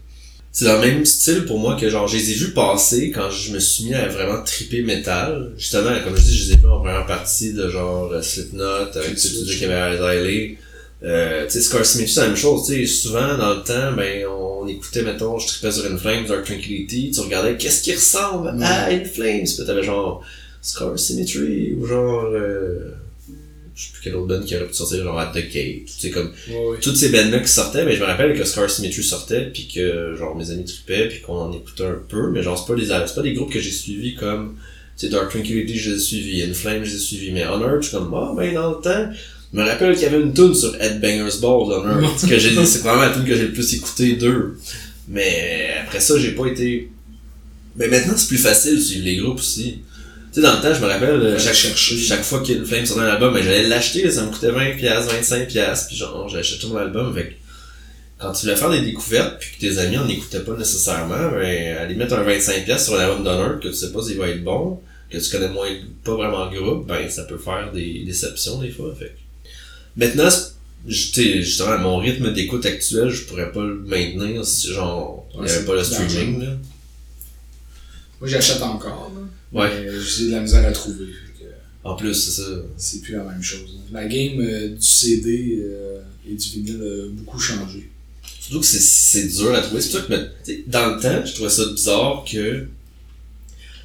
c'est 0.56 0.64
dans 0.64 0.80
le 0.80 0.88
même 0.88 1.06
style 1.06 1.44
pour 1.44 1.60
moi 1.60 1.76
que 1.76 1.90
genre, 1.90 2.08
je 2.08 2.16
les 2.16 2.32
ai 2.32 2.34
vus 2.36 2.52
passer 2.52 3.12
quand 3.12 3.30
je 3.30 3.52
me 3.52 3.60
suis 3.60 3.84
mis 3.84 3.94
à 3.94 4.08
vraiment 4.08 4.42
triper 4.42 4.84
metal. 4.84 5.52
Justement, 5.58 5.92
comme 6.02 6.16
je 6.16 6.22
dis, 6.22 6.38
je 6.38 6.48
les 6.48 6.54
ai 6.54 6.56
vus 6.56 6.70
en 6.70 6.80
première 6.80 7.06
partie 7.06 7.52
de 7.52 7.68
genre 7.68 8.10
euh, 8.14 8.22
Slipknot, 8.22 8.96
avec 8.96 9.20
ce 9.20 9.28
Switch. 9.28 9.58
qu'il 9.58 9.64
y 9.64 9.66
avait 9.66 9.98
à 9.98 10.08
Riley. 10.08 10.58
Euh, 11.04 11.44
tu 11.44 11.52
sais, 11.52 11.62
Scar 11.62 11.86
Symmetry, 11.86 12.14
c'est 12.14 12.22
la 12.22 12.28
même 12.28 12.38
chose, 12.38 12.68
tu 12.68 12.74
sais, 12.74 12.88
souvent, 12.88 13.38
dans 13.38 13.54
le 13.54 13.64
temps, 13.64 13.92
ben, 13.98 14.26
on 14.28 14.66
écoutait, 14.66 15.02
mettons, 15.02 15.38
je 15.40 15.48
tripais 15.48 15.72
sur 15.74 15.92
Inflames, 15.92 16.26
Dark 16.26 16.46
Tranquility, 16.46 17.12
tu 17.12 17.20
regardais 17.20 17.58
qu'est-ce 17.58 17.84
qui 17.84 17.94
ressemble 17.94 18.54
à 18.64 18.86
Inflames, 18.86 19.44
pis 19.44 19.66
t'avais 19.66 19.84
genre 19.84 20.24
Scar 20.62 20.98
Symmetry, 20.98 21.74
ou 21.74 21.86
genre, 21.86 22.30
euh, 22.34 22.92
je 23.76 23.84
sais 23.84 23.92
plus 23.92 24.02
quel 24.04 24.16
autre 24.16 24.28
band 24.28 24.42
qui 24.42 24.56
aurait 24.56 24.68
pu 24.68 24.74
sortir, 24.74 25.04
genre 25.04 25.20
At 25.20 25.34
the 25.34 25.52
Gate, 25.52 25.86
tu 25.86 25.92
sais, 26.00 26.10
comme, 26.10 26.32
toutes 26.82 26.96
ces 26.96 27.10
bands-là 27.10 27.40
qui 27.40 27.52
sortaient, 27.52 27.86
mais 27.86 27.96
je 27.96 28.02
me 28.02 28.06
rappelle 28.06 28.38
que 28.38 28.46
Scar 28.46 28.70
Symmetry 28.70 29.04
sortait, 29.04 29.52
puis 29.54 29.68
que 29.68 30.16
genre 30.18 30.36
mes 30.36 30.50
amis 30.52 30.64
tripaient, 30.64 31.10
puis 31.10 31.22
qu'on 31.22 31.36
en 31.36 31.52
écoutait 31.52 31.84
un 31.86 32.00
peu, 32.08 32.32
mais 32.32 32.42
genre 32.42 32.58
c'est 32.58 32.74
pas 32.74 32.80
des 32.80 32.88
c'est 32.88 33.16
pas 33.16 33.22
des 33.22 33.34
groupes 33.34 33.52
que 33.52 33.60
j'ai 33.60 33.72
suivis 33.72 34.16
comme 34.16 34.56
tu 34.98 35.08
sais 35.08 35.12
Dark 35.12 35.30
Tranquility 35.30 35.78
je 35.78 35.92
les 35.92 35.98
ai 35.98 36.00
suivis, 36.00 36.44
Inflame 36.44 36.86
je 36.86 36.92
les 36.92 36.96
ai 36.96 37.00
suivis, 37.00 37.32
mais 37.32 37.46
Honor 37.46 37.82
je 37.82 37.90
suis 37.90 37.98
comme 37.98 38.14
ah 38.14 38.34
ben 38.36 38.54
dans 38.54 38.70
le 38.70 38.82
temps, 38.82 39.12
je 39.54 39.60
me 39.60 39.64
rappelle 39.64 39.94
qu'il 39.94 40.04
y 40.04 40.06
avait 40.06 40.22
une 40.22 40.34
tune 40.34 40.56
sur 40.56 40.74
Headbangers 40.82 41.40
Ball 41.42 41.68
d'Honor, 41.68 42.16
que 42.30 42.40
j'ai 42.40 42.66
c'est 42.66 42.80
vraiment 42.80 43.02
la 43.02 43.10
tune 43.10 43.26
que 43.26 43.36
j'ai 43.36 43.48
le 43.48 43.54
plus 43.54 43.74
écouté 43.74 44.14
d'eux. 44.14 44.58
Mais 45.10 45.68
après 45.84 46.00
ça 46.00 46.18
j'ai 46.18 46.32
pas 46.32 46.48
été 46.48 46.90
mais 47.76 47.90
maintenant 47.90 48.14
c'est 48.16 48.30
plus 48.30 48.38
facile 48.38 48.78
de 48.78 48.82
suivre 48.82 49.04
les 49.04 49.18
groupes 49.18 49.40
aussi. 49.40 49.80
Tu 50.36 50.42
sais, 50.42 50.48
dans 50.48 50.58
le 50.58 50.62
temps, 50.62 50.74
je 50.74 50.82
me 50.82 50.88
rappelle, 50.88 51.12
euh, 51.12 51.40
chaque, 51.40 52.24
fois 52.24 52.42
qu'il 52.42 52.56
y 52.56 52.58
a 52.58 52.60
une 52.60 52.68
flame 52.68 52.86
sur 52.86 53.00
un 53.00 53.08
album, 53.08 53.34
ben, 53.34 53.42
j'allais 53.42 53.70
l'acheter, 53.70 54.12
ça 54.12 54.26
me 54.26 54.32
coûtait 54.32 54.52
20$, 54.52 54.82
25$, 54.82 55.88
puis 55.88 55.96
genre, 55.96 56.30
tout 56.60 56.68
mon 56.68 56.76
album, 56.76 57.16
fait 57.16 57.38
quand 58.18 58.34
tu 58.34 58.46
voulais 58.46 58.58
faire 58.58 58.70
des 58.70 58.82
découvertes, 58.82 59.40
puis 59.40 59.52
que 59.56 59.62
tes 59.62 59.78
amis 59.78 59.98
en 59.98 60.10
écoutaient 60.10 60.42
pas 60.42 60.58
nécessairement, 60.58 61.32
ben, 61.32 61.78
aller 61.78 61.96
mettre 61.96 62.16
un 62.16 62.26
25$ 62.26 62.84
sur 62.84 62.96
un 62.96 63.04
album 63.06 63.24
d'honneur, 63.24 63.62
que 63.62 63.70
tu 63.70 63.76
sais 63.76 63.94
pas 63.94 64.02
s'il 64.04 64.18
va 64.18 64.28
être 64.28 64.44
bon, 64.44 64.82
que 65.10 65.18
tu 65.18 65.32
connais 65.32 65.48
moins, 65.48 65.70
pas 66.04 66.16
vraiment 66.16 66.50
le 66.52 66.60
groupe, 66.60 66.86
ben, 66.86 67.10
ça 67.10 67.24
peut 67.24 67.38
faire 67.38 67.72
des 67.74 68.04
déceptions, 68.06 68.60
des 68.60 68.72
fois, 68.72 68.94
fait. 69.00 69.16
Maintenant, 69.96 70.28
justement, 70.86 71.72
à 71.72 71.78
mon 71.78 71.96
rythme 72.00 72.34
d'écoute 72.34 72.66
actuel, 72.66 73.10
je 73.10 73.24
pourrais 73.24 73.54
pas 73.54 73.64
le 73.64 73.76
maintenir 73.76 74.46
si, 74.46 74.74
genre, 74.74 75.30
il 75.34 75.38
y 75.38 75.44
Ouais, 75.44 75.50
avait 75.50 75.66
pas 75.66 75.76
le 75.76 75.84
streaming, 75.86 76.42
là. 76.42 76.48
Moi, 78.20 78.30
j'achète 78.30 78.62
encore. 78.62 79.12
Ouais. 79.52 79.70
Mais 79.86 80.00
j'ai 80.02 80.28
de 80.28 80.32
la 80.32 80.42
misère 80.42 80.66
à 80.66 80.72
trouver. 80.72 81.06
En 81.84 81.96
plus, 81.96 82.14
c'est 82.16 82.42
ça. 82.42 82.48
C'est 82.78 83.02
plus 83.02 83.14
la 83.16 83.24
même 83.24 83.44
chose. 83.44 83.78
La 83.92 84.06
game 84.06 84.40
euh, 84.42 84.70
du 84.70 84.82
CD 84.82 85.60
euh, 85.62 86.00
et 86.28 86.34
du 86.34 86.50
vinyle 86.50 86.82
a 86.82 87.08
beaucoup 87.12 87.40
changé. 87.40 87.90
Surtout 88.40 88.60
que 88.62 88.66
c'est- 88.66 89.28
dur 89.28 89.54
à 89.54 89.62
trouver. 89.62 89.82
C'est 89.82 89.92
sais, 89.92 90.64
dans 90.68 90.96
le 90.96 91.02
temps, 91.02 91.24
je 91.26 91.34
trouvais 91.34 91.50
ça 91.50 91.66
bizarre 91.68 92.26
que 92.30 92.66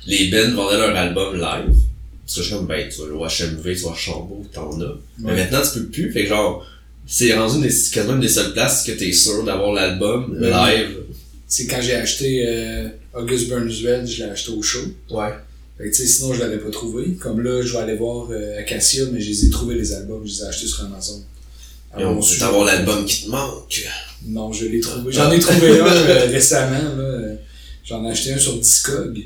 les 0.07 0.31
bands 0.31 0.55
vendaient 0.55 0.79
leur 0.79 0.97
album 0.97 1.35
live. 1.35 1.77
Parce 2.25 2.37
que 2.37 2.43
je 2.43 2.47
suis 2.47 2.55
comme, 2.57 2.67
ben, 2.67 2.89
tu 2.89 3.01
vas 3.03 3.07
au 3.15 3.27
HMV, 3.27 3.75
tu 3.77 3.83
vas 3.85 3.95
Chambaud, 3.95 4.47
t'en 4.53 4.81
as. 4.81 4.97
Mais 5.19 5.35
maintenant, 5.35 5.61
tu 5.63 5.81
peux 5.81 5.87
plus. 5.87 6.13
Fait 6.13 6.23
que 6.23 6.29
genre, 6.31 6.65
c'est 7.07 7.35
rendu 7.35 7.57
une 7.57 7.63
des, 7.63 7.69
quasiment 7.93 8.15
une 8.15 8.21
des 8.21 8.29
seules 8.29 8.53
places 8.53 8.85
que 8.85 8.93
t'es 8.93 9.13
sûr 9.13 9.45
d'avoir 9.45 9.73
l'album 9.73 10.39
live. 10.41 10.99
C'est 11.47 11.67
quand 11.67 11.83
j'ai 11.83 11.97
acheté 11.97 12.45
euh, 12.47 12.89
August 13.15 13.49
Burnsville, 13.49 14.07
je 14.07 14.25
l'ai 14.25 14.31
acheté 14.31 14.53
au 14.53 14.63
show. 14.63 14.81
Ouais. 15.11 15.31
Fait 15.79 15.85
que, 15.85 15.89
tu 15.89 15.95
sais, 15.95 16.07
sinon, 16.07 16.35
je 16.35 16.41
l'avais 16.41 16.59
pas 16.59 16.71
trouvé. 16.71 17.15
Comme 17.15 17.41
là, 17.41 17.63
je 17.63 17.73
vais 17.73 17.79
aller 17.79 17.97
voir 17.97 18.29
euh, 18.31 18.59
Acacia, 18.59 19.05
mais 19.13 19.21
je 19.21 19.29
les 19.31 19.47
ai 19.47 19.51
trouvés 19.51 19.75
les 19.75 19.93
albums, 19.93 20.23
je 20.25 20.31
les 20.31 20.41
ai 20.43 20.45
achetés 20.45 20.67
sur 20.67 20.85
Amazon. 20.85 21.23
Et 21.99 22.05
on 22.05 22.21
peut 22.21 22.45
avoir 22.45 22.65
l'album 22.67 23.05
qui 23.05 23.25
te 23.25 23.31
manque. 23.31 23.85
Non, 24.27 24.53
je 24.53 24.67
l'ai 24.67 24.81
trouvé. 24.81 25.11
J'en 25.11 25.31
ai 25.33 25.41
trouvé 25.41 25.81
un 25.81 25.87
euh, 25.87 26.27
récemment. 26.27 26.97
là. 26.97 27.35
J'en 27.85 28.05
ai 28.07 28.11
acheté 28.11 28.33
un 28.33 28.39
sur 28.39 28.57
Discog. 28.59 29.19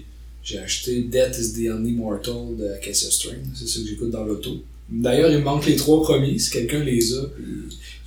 J'ai 0.43 0.59
acheté 0.59 1.03
Death 1.03 1.37
is 1.39 1.53
the 1.53 1.71
Only 1.71 1.93
Mortal 1.93 2.57
de 2.59 2.69
Acacia 2.75 3.11
Strain. 3.11 3.37
C'est 3.55 3.67
ça 3.69 3.81
que 3.81 3.87
j'écoute 3.89 4.11
dans 4.11 4.25
l'auto. 4.25 4.63
D'ailleurs, 4.91 5.31
il 5.31 5.39
me 5.39 5.43
manque 5.43 5.67
les 5.67 5.77
trois 5.77 6.03
premiers. 6.03 6.39
Si 6.39 6.51
quelqu'un 6.51 6.85
les 6.85 7.13
a, 7.15 7.23
puis 7.35 7.45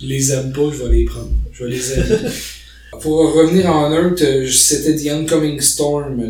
il 0.00 0.08
les 0.08 0.32
aime 0.32 0.52
pas, 0.52 0.70
je 0.72 0.82
vais 0.84 0.96
les 0.96 1.04
prendre. 1.04 1.30
Je 1.52 1.64
vais 1.64 1.70
les 1.70 1.92
aimer. 1.92 2.04
Pour 2.90 3.34
revenir 3.34 3.70
en 3.70 3.92
Earth, 3.92 4.22
euh, 4.22 4.48
c'était 4.48 4.96
The 4.96 5.12
Oncoming 5.12 5.60
Storm, 5.60 6.22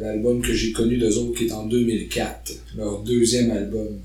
l'album 0.00 0.40
que 0.40 0.54
j'ai 0.54 0.72
connu 0.72 0.96
d'eux 0.96 1.18
autres, 1.18 1.38
qui 1.38 1.46
est 1.46 1.52
en 1.52 1.66
2004. 1.66 2.52
Leur 2.76 3.02
deuxième 3.02 3.50
album. 3.50 3.98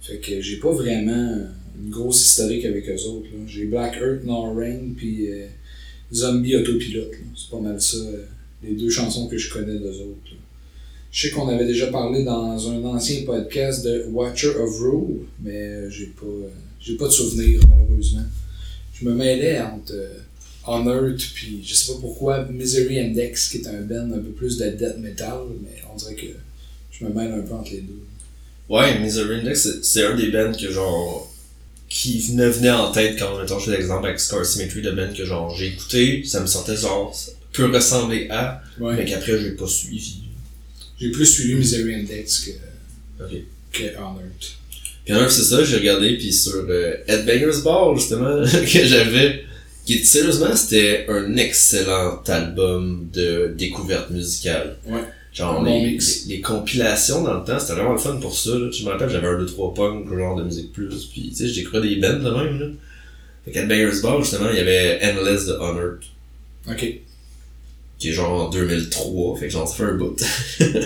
Fait 0.00 0.16
que 0.16 0.40
j'ai 0.40 0.56
pas 0.56 0.72
vraiment 0.72 1.38
une 1.78 1.90
grosse 1.90 2.24
historique 2.24 2.64
avec 2.64 2.88
eux 2.88 3.02
autres. 3.08 3.28
J'ai 3.46 3.66
Black 3.66 3.96
Earth, 4.00 4.24
No 4.24 4.54
Rain, 4.54 4.94
puis 4.96 5.30
euh, 5.30 5.46
Zombie 6.12 6.56
Autopilote. 6.56 7.12
C'est 7.36 7.50
pas 7.50 7.60
mal 7.60 7.80
ça, 7.80 7.98
euh, 7.98 8.24
les 8.64 8.72
deux 8.72 8.90
chansons 8.90 9.28
que 9.28 9.36
je 9.36 9.52
connais 9.52 9.78
d'eux 9.78 10.00
autres. 10.00 10.30
là. 10.30 10.36
Je 11.12 11.28
sais 11.28 11.30
qu'on 11.30 11.48
avait 11.48 11.66
déjà 11.66 11.88
parlé 11.88 12.24
dans 12.24 12.70
un 12.70 12.82
ancien 12.84 13.24
podcast 13.24 13.84
de 13.84 14.06
Watcher 14.10 14.56
of 14.56 14.80
Rule, 14.80 15.26
mais 15.42 15.90
j'ai 15.90 16.06
pas, 16.06 16.26
j'ai 16.80 16.96
pas 16.96 17.06
de 17.06 17.12
souvenir 17.12 17.60
malheureusement. 17.68 18.24
Je 18.94 19.04
me 19.04 19.14
mêlais 19.14 19.60
entre 19.60 19.94
On 20.70 20.84
Earth, 20.86 21.22
puis 21.34 21.62
je 21.66 21.74
sais 21.74 21.92
pas 21.92 21.98
pourquoi 22.00 22.44
Misery 22.44 23.00
Index, 23.00 23.48
qui 23.48 23.58
est 23.58 23.66
un 23.68 23.80
band 23.82 24.10
un 24.14 24.18
peu 24.20 24.30
plus 24.36 24.58
de 24.58 24.68
death 24.70 24.98
metal, 24.98 25.38
mais 25.62 25.82
on 25.92 25.96
dirait 25.96 26.14
que 26.14 26.26
je 26.92 27.04
me 27.04 27.10
mêle 27.12 27.32
un 27.32 27.40
peu 27.40 27.54
entre 27.54 27.70
les 27.72 27.80
deux. 27.80 28.00
Ouais, 28.68 28.98
Misery 28.98 29.40
Index, 29.40 29.68
c'est- 29.82 30.04
un 30.04 30.14
des 30.16 30.30
bands 30.30 30.52
que 30.52 30.70
genre. 30.70 31.32
qui 31.90 32.22
me 32.34 32.46
venait 32.50 32.70
en 32.70 32.92
tête 32.92 33.18
quand, 33.18 33.38
mettons, 33.40 33.58
je 33.58 33.70
fais 33.70 33.78
l'exemple 33.78 34.06
avec 34.06 34.20
Scar 34.20 34.44
Symmetry, 34.44 34.82
de 34.82 34.90
band 34.90 35.10
que 35.16 35.24
genre 35.24 35.54
j'ai 35.56 35.68
écouté, 35.68 36.22
ça 36.22 36.40
me 36.40 36.46
sentait 36.46 36.76
genre. 36.76 37.16
peut 37.54 37.64
ressembler 37.74 38.26
à, 38.28 38.60
Ouais. 38.78 38.94
mais 38.94 39.04
qu'après 39.06 39.40
j'ai 39.40 39.52
pas 39.52 39.66
suivi. 39.66 40.16
J'ai 41.00 41.10
plus 41.10 41.24
suivi 41.24 41.54
Misery 41.54 41.94
Index 41.94 42.40
que, 42.40 42.50
Ok. 43.24 43.30
que 43.72 43.82
On 43.98 44.16
Earth. 44.20 44.56
Puis 45.06 45.14
un, 45.14 45.28
c'est 45.30 45.44
ça, 45.44 45.64
j'ai 45.64 45.76
regardé, 45.78 46.18
puis 46.18 46.30
sur 46.30 46.66
euh, 46.68 46.94
Headbangers 47.06 47.62
Ball, 47.64 47.96
justement, 47.96 48.42
que 48.44 48.84
j'avais, 48.84 49.44
qui 49.96 50.04
sérieusement, 50.04 50.54
c'était 50.54 51.06
un 51.08 51.34
excellent 51.38 52.22
album 52.26 53.08
de 53.10 53.54
découverte 53.56 54.10
musicale. 54.10 54.76
Ouais. 54.86 55.00
Genre, 55.32 55.64
les, 55.64 55.80
mix. 55.92 56.26
les, 56.26 56.36
les 56.36 56.40
compilations 56.42 57.22
dans 57.22 57.38
le 57.38 57.44
temps, 57.44 57.58
c'était 57.58 57.72
vraiment 57.74 57.92
le 57.92 57.98
fun 57.98 58.16
pour 58.16 58.36
ça, 58.36 58.50
là. 58.50 58.70
Je 58.70 58.84
me 58.84 58.90
rappelle, 58.90 59.08
j'avais 59.08 59.28
un, 59.28 59.38
deux, 59.38 59.46
trois 59.46 59.72
punk, 59.72 60.06
genre 60.14 60.36
de 60.36 60.44
musique 60.44 60.72
plus, 60.74 61.06
puis 61.06 61.30
tu 61.30 61.36
sais, 61.36 61.48
j'ai 61.48 61.62
découvert 61.62 61.80
des 61.80 61.96
bands 61.96 62.18
de 62.18 62.30
même, 62.30 62.58
là. 62.60 62.66
Fait 63.44 63.52
qu'Headbangers 63.52 64.00
Ball, 64.02 64.20
justement, 64.22 64.50
il 64.50 64.56
y 64.56 64.60
avait 64.60 65.00
Endless 65.02 65.46
de 65.46 65.54
Unearth, 65.54 66.02
Ok. 66.68 66.84
qui 67.98 68.08
est 68.10 68.12
genre 68.12 68.46
en 68.46 68.50
2003, 68.50 69.36
fait 69.38 69.46
que 69.46 69.52
genre, 69.52 69.66
ça 69.66 69.74
fait 69.74 69.84
un 69.84 69.94
bout. 69.94 70.16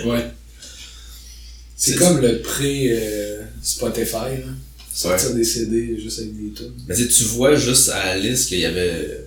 Ouais. 0.05 0.25
C'est 1.75 1.95
comme 1.95 2.21
le 2.21 2.39
pré-Spotify, 2.41 4.13
là. 4.13 4.53
Sortir 4.93 5.29
Ouais. 5.29 5.35
des 5.35 5.43
CD 5.43 5.99
juste 5.99 6.19
avec 6.19 6.33
des 6.35 6.51
tunes. 6.53 6.73
Mais 6.87 6.95
tu 6.95 7.03
sais, 7.03 7.07
tu 7.09 7.23
vois 7.23 7.55
juste 7.55 7.89
à 7.89 8.15
la 8.15 8.17
liste 8.19 8.47
qu'il 8.49 8.59
y 8.59 8.65
avait. 8.65 9.21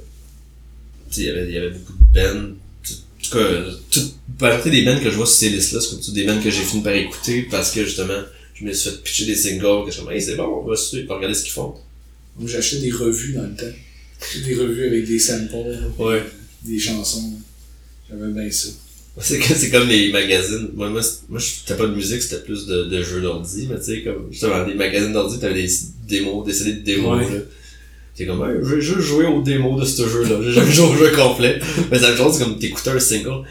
Tu 1.10 1.14
sais, 1.16 1.20
il 1.22 1.26
y 1.26 1.30
avait, 1.30 1.46
il 1.48 1.54
y 1.54 1.58
avait 1.58 1.70
beaucoup 1.70 1.92
de 1.92 2.14
bands. 2.14 2.50
En 2.50 3.28
tout 3.28 3.30
cas, 3.38 3.70
toute 3.90 4.14
majorité 4.40 4.70
des 4.70 4.84
bands 4.84 5.00
que 5.00 5.10
je 5.10 5.16
vois 5.16 5.26
sur 5.26 5.34
ces 5.36 5.48
listes-là, 5.50 5.80
c'est 5.80 5.90
comme 5.90 6.00
tout 6.00 6.12
des 6.12 6.24
bands 6.24 6.40
que 6.40 6.50
j'ai 6.50 6.62
fini 6.62 6.82
par 6.82 6.94
écouter 6.94 7.42
parce 7.50 7.72
que 7.72 7.84
justement, 7.84 8.22
je 8.54 8.64
me 8.64 8.72
suis 8.72 8.90
fait 8.90 9.02
pitcher 9.02 9.26
des 9.26 9.34
singles, 9.34 9.84
que 9.84 9.90
je 9.90 9.96
suis 9.96 10.04
comme, 10.04 10.12
hey, 10.12 10.22
c'est 10.22 10.36
bon, 10.36 10.62
on 10.62 10.68
va 10.68 10.76
suivre, 10.76 11.12
regarder 11.14 11.34
ce 11.34 11.42
qu'ils 11.42 11.52
font. 11.52 11.74
Moi, 12.38 12.48
j'achetais 12.48 12.78
des 12.78 12.92
revues 12.92 13.32
dans 13.32 13.42
le 13.42 13.56
temps. 13.56 13.76
Des 14.46 14.54
revues 14.54 14.86
avec 14.86 15.06
des 15.06 15.18
samples, 15.18 15.54
Ouais. 15.98 16.22
des 16.62 16.78
chansons. 16.78 17.32
J'aimais 18.08 18.32
bien 18.32 18.50
ça. 18.52 18.68
C'est 19.20 19.38
comme, 19.38 19.56
c'est 19.56 19.70
comme 19.70 19.88
les 19.88 20.12
magazines. 20.12 20.68
Moi, 20.74 20.90
moi, 20.90 21.00
moi 21.30 21.40
je 21.40 21.72
pas 21.74 21.86
de 21.86 21.94
musique, 21.94 22.20
c'était 22.20 22.42
plus 22.42 22.66
de, 22.66 22.84
de 22.84 23.02
jeux 23.02 23.22
d'ordi, 23.22 23.66
mais 23.70 23.78
tu 23.78 23.84
sais, 23.84 24.02
comme, 24.02 24.26
justement, 24.30 24.62
des 24.66 24.74
magazines 24.74 25.12
d'ordi, 25.14 25.38
t'avais 25.38 25.62
des 25.62 25.70
démos, 26.06 26.44
des 26.44 26.52
CD 26.52 26.72
de 26.74 26.80
démos, 26.80 27.18
Ouais. 27.18 27.34
là. 27.34 27.40
T'es 28.14 28.26
comme, 28.26 28.42
hey, 28.44 28.56
je 28.62 28.74
vais 28.74 28.80
juste 28.82 29.00
jouer 29.00 29.26
aux 29.26 29.42
démos 29.42 29.80
de 29.80 29.86
ce 29.86 30.08
jeu-là. 30.08 30.40
J'ai 30.42 30.52
jamais 30.52 30.72
joué 30.72 30.86
au 30.86 30.94
jeu 30.96 31.10
complet. 31.16 31.58
Mais 31.90 31.98
chose, 31.98 32.36
c'est 32.36 32.44
comme 32.44 32.58
t'écoutais 32.58 32.90
un 32.90 32.98
single. 32.98 33.42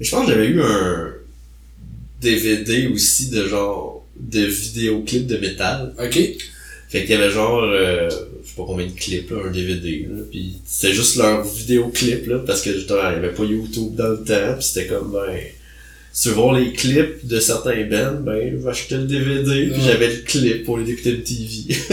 Et 0.00 0.04
je 0.04 0.10
pense 0.10 0.26
que 0.26 0.32
j'avais 0.32 0.46
eu 0.46 0.60
un 0.62 1.12
DVD 2.20 2.88
aussi 2.88 3.28
de 3.30 3.46
genre, 3.46 4.06
de 4.18 4.40
vidéoclips 4.44 5.26
de 5.26 5.36
métal. 5.38 5.94
Ok. 6.02 6.14
Fait 6.88 7.00
qu'il 7.02 7.10
y 7.10 7.14
avait 7.14 7.30
genre, 7.30 7.62
euh, 7.64 8.08
je 8.44 8.50
sais 8.50 8.56
pas 8.56 8.64
combien 8.66 8.86
de 8.86 8.92
clips, 8.92 9.30
là, 9.30 9.38
un 9.46 9.50
DVD, 9.50 10.06
là, 10.10 10.22
pis 10.30 10.56
c'était 10.66 10.92
juste 10.94 11.16
leur 11.16 11.42
vidéoclip, 11.44 12.26
là, 12.26 12.38
parce 12.46 12.62
que 12.62 12.72
justement, 12.72 13.10
il 13.10 13.14
y 13.14 13.16
avait 13.16 13.32
pas 13.34 13.44
YouTube 13.44 13.94
dans 13.94 14.08
le 14.08 14.22
temps, 14.22 14.56
pis 14.58 14.66
c'était 14.66 14.86
comme, 14.86 15.12
ben, 15.12 15.38
si 16.12 16.22
tu 16.22 16.28
veux 16.28 16.34
voir 16.34 16.52
les 16.54 16.72
clips 16.72 17.26
de 17.26 17.40
certains 17.40 17.84
bands, 17.86 18.20
ben, 18.20 18.50
je 18.52 18.56
vais 18.56 18.70
acheter 18.70 18.96
le 18.96 19.04
DVD, 19.04 19.72
j'avais 19.84 20.14
le 20.14 20.22
clip 20.22 20.64
pour 20.64 20.78
les 20.78 20.90
écouter 20.90 21.12
le 21.12 21.22
TV. 21.22 21.76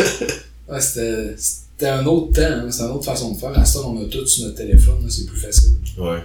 Ouais, 0.69 0.79
c'était, 0.79 1.35
c'était 1.37 1.89
un 1.89 2.05
autre 2.05 2.31
temps, 2.31 2.41
hein. 2.43 2.71
c'était 2.71 2.85
une 2.85 2.91
autre 2.91 3.03
façon 3.03 3.33
de 3.33 3.37
faire. 3.37 3.49
À 3.59 3.63
temps, 3.63 3.93
on 3.93 4.01
a 4.01 4.05
tout 4.05 4.25
sur 4.25 4.45
notre 4.45 4.55
téléphone, 4.55 5.03
là, 5.03 5.09
c'est 5.09 5.25
plus 5.25 5.37
facile. 5.39 5.73
ouais. 5.97 6.19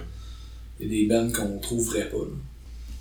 Il 0.79 0.85
y 0.85 0.89
a 0.89 1.01
des 1.01 1.07
bands 1.07 1.29
qu'on 1.33 1.57
trouverait 1.59 2.07
pas. 2.09 2.17
là. 2.17 2.37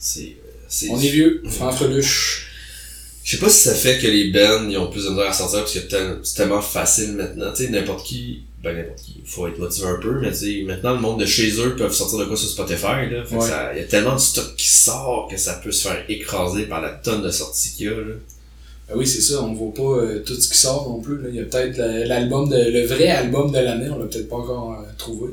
C'est, 0.01 0.23
euh, 0.23 0.51
c'est, 0.67 0.89
On 0.91 0.99
est 0.99 1.09
vieux, 1.09 1.43
Franfreluche. 1.49 2.51
Je 3.27 3.33
sais 3.37 3.43
pas 3.43 3.49
si 3.51 3.59
ça 3.69 3.75
fait 3.75 3.99
que 3.99 4.07
les 4.07 4.31
bands, 4.31 4.69
ils 4.71 4.79
ont 4.79 4.89
plus 4.89 5.05
de 5.05 5.11
misère 5.11 5.27
à 5.29 5.33
sortir, 5.33 5.61
parce 5.61 5.73
que 5.75 5.81
c'est 6.23 6.35
tellement 6.37 6.61
facile 6.63 7.15
maintenant, 7.15 7.53
tu 7.53 7.65
sais, 7.65 7.71
n'importe 7.71 8.07
qui, 8.07 8.43
ben, 8.63 8.77
n'importe 8.77 9.01
qui, 9.01 9.21
faut 9.27 9.49
être 9.49 9.59
motivé 9.59 9.89
un 9.89 9.97
peu, 10.01 10.21
mais 10.21 10.31
tu 10.31 10.37
sais, 10.37 10.63
maintenant, 10.65 10.95
le 10.95 11.01
monde 11.01 11.19
de 11.21 11.27
chez 11.27 11.51
eux 11.61 11.75
peuvent 11.75 11.93
sortir 11.93 12.19
de 12.21 12.25
quoi 12.27 12.37
sur 12.37 12.49
Spotify, 12.49 13.11
là, 13.11 13.25
fait 13.25 13.35
que 13.37 13.41
Ouais. 13.41 13.49
ça, 13.49 13.73
il 13.75 13.79
y 13.81 13.83
a 13.83 13.87
tellement 13.87 14.15
de 14.15 14.21
stock 14.21 14.55
qui 14.57 14.69
sort 14.69 15.27
que 15.29 15.37
ça 15.37 15.55
peut 15.55 15.73
se 15.73 15.89
faire 15.89 16.05
écraser 16.09 16.67
par 16.67 16.81
la 16.81 16.91
tonne 16.91 17.23
de 17.23 17.31
sorties 17.31 17.73
qu'il 17.77 17.87
y 17.87 17.89
a, 17.89 17.95
là. 17.95 18.15
Ben 18.89 18.95
oui, 18.97 19.05
c'est 19.09 19.21
ça, 19.23 19.43
on 19.43 19.53
voit 19.55 19.75
pas 19.75 20.01
euh, 20.05 20.23
tout 20.25 20.41
ce 20.41 20.49
qui 20.49 20.57
sort 20.57 20.89
non 20.89 21.01
plus. 21.01 21.21
Là. 21.21 21.29
Il 21.29 21.35
y 21.35 21.41
a 21.41 21.43
peut-être 21.43 21.77
la- 21.79 22.05
l'album 22.05 22.49
de, 22.49 22.55
le 22.57 22.87
vrai 22.87 23.09
album 23.09 23.51
de 23.51 23.59
l'année, 23.59 23.91
on 23.91 23.99
l'a 23.99 24.07
peut-être 24.07 24.29
pas 24.29 24.37
encore 24.37 24.75
euh, 24.81 24.85
trouvé. 24.97 25.33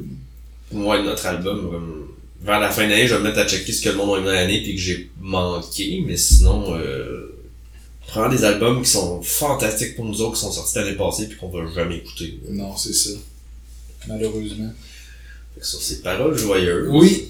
Moi, 0.72 1.04
notre 1.04 1.28
album, 1.28 1.70
comme, 1.70 2.08
vers 2.42 2.60
la 2.60 2.72
fin 2.72 2.88
d'année, 2.88 3.06
je 3.08 3.14
vais 3.14 3.20
me 3.20 3.26
mettre 3.26 3.38
à 3.38 3.48
checker 3.48 3.72
ce 3.72 3.84
que 3.84 3.90
le 3.90 3.96
monde 3.98 4.16
a 4.16 4.18
aimé 4.18 4.26
dans 4.26 4.32
l'année 4.34 4.64
puis 4.64 4.74
que 4.74 4.82
j'ai 4.82 5.12
manqué, 5.22 6.04
mais 6.04 6.18
sinon, 6.18 6.76
euh, 6.76 7.33
prends 8.08 8.30
des 8.30 8.44
albums 8.44 8.82
qui 8.84 8.90
sont 8.90 9.22
fantastiques 9.22 9.96
pour 9.96 10.06
nous 10.06 10.22
autres, 10.22 10.36
qui 10.36 10.42
sont 10.42 10.52
sortis 10.52 10.78
l'année 10.78 10.96
passée 10.96 11.28
puis 11.28 11.38
qu'on 11.38 11.50
va 11.50 11.60
jamais 11.74 11.98
écouter. 11.98 12.40
Non, 12.50 12.76
c'est 12.78 12.94
ça. 12.94 13.12
Malheureusement. 14.08 14.72
Fait 15.56 15.62
que 15.62 15.68
sur 15.68 15.82
ces 15.82 16.02
paroles 16.02 16.38
joyeuses, 16.38 16.88
Oui. 16.90 17.30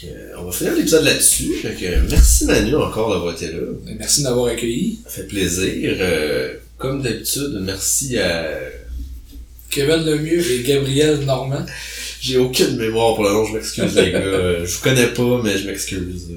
Que, 0.00 0.06
euh, 0.06 0.38
on 0.38 0.44
va 0.44 0.52
finir 0.52 0.74
l'épisode 0.74 1.04
là-dessus. 1.04 1.52
Que, 1.62 2.10
merci 2.10 2.46
Manu 2.46 2.74
encore 2.76 3.10
d'avoir 3.12 3.34
été 3.34 3.48
là. 3.48 3.60
Merci 3.98 4.22
de 4.22 4.28
m'avoir 4.28 4.46
accueilli. 4.46 5.00
Ça 5.04 5.10
fait 5.10 5.26
plaisir. 5.26 5.96
Euh, 6.00 6.54
comme 6.78 7.02
d'habitude, 7.02 7.58
merci 7.62 8.18
à... 8.18 8.44
Kevin 9.70 10.04
Lemieux 10.04 10.50
et 10.52 10.62
Gabriel 10.62 11.20
Normand. 11.24 11.66
J'ai 12.20 12.38
aucune 12.38 12.76
mémoire 12.76 13.14
pour 13.16 13.24
le 13.24 13.30
nom, 13.30 13.44
je 13.44 13.54
m'excuse 13.54 13.94
les 13.96 14.12
gars. 14.12 14.18
Euh, 14.18 14.64
Je 14.66 14.74
vous 14.76 14.82
connais 14.82 15.08
pas, 15.08 15.42
mais 15.42 15.58
je 15.58 15.66
m'excuse. 15.66 16.28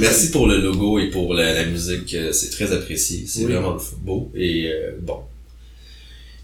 Merci 0.00 0.30
pour 0.30 0.46
le 0.46 0.60
logo 0.60 0.98
et 0.98 1.08
pour 1.10 1.34
la, 1.34 1.52
la 1.54 1.64
musique, 1.66 2.12
euh, 2.14 2.32
c'est 2.32 2.50
très 2.50 2.72
apprécié, 2.72 3.24
c'est 3.26 3.44
Oui. 3.44 3.52
vraiment 3.52 3.76
beau 3.98 4.30
et 4.34 4.68
euh, 4.68 4.92
bon. 5.00 5.20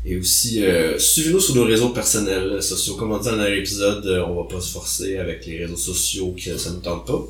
Et 0.05 0.17
aussi, 0.17 0.65
euh, 0.65 0.99
suivez-nous 0.99 1.41
sur 1.41 1.57
nos 1.57 1.65
réseaux 1.65 1.89
personnels, 1.91 2.63
sociaux. 2.63 2.95
Comme 2.95 3.11
on 3.13 3.19
dit 3.19 3.29
dans 3.29 3.37
l'épisode, 3.45 4.07
on 4.29 4.35
va 4.43 4.49
pas 4.49 4.61
se 4.61 4.71
forcer 4.71 5.19
avec 5.19 5.45
les 5.47 5.65
réseaux 5.65 5.77
sociaux 5.77 6.35
que 6.43 6.57
ça 6.57 6.71
nous 6.71 6.79
tente 6.81 7.07
pas. 7.07 7.25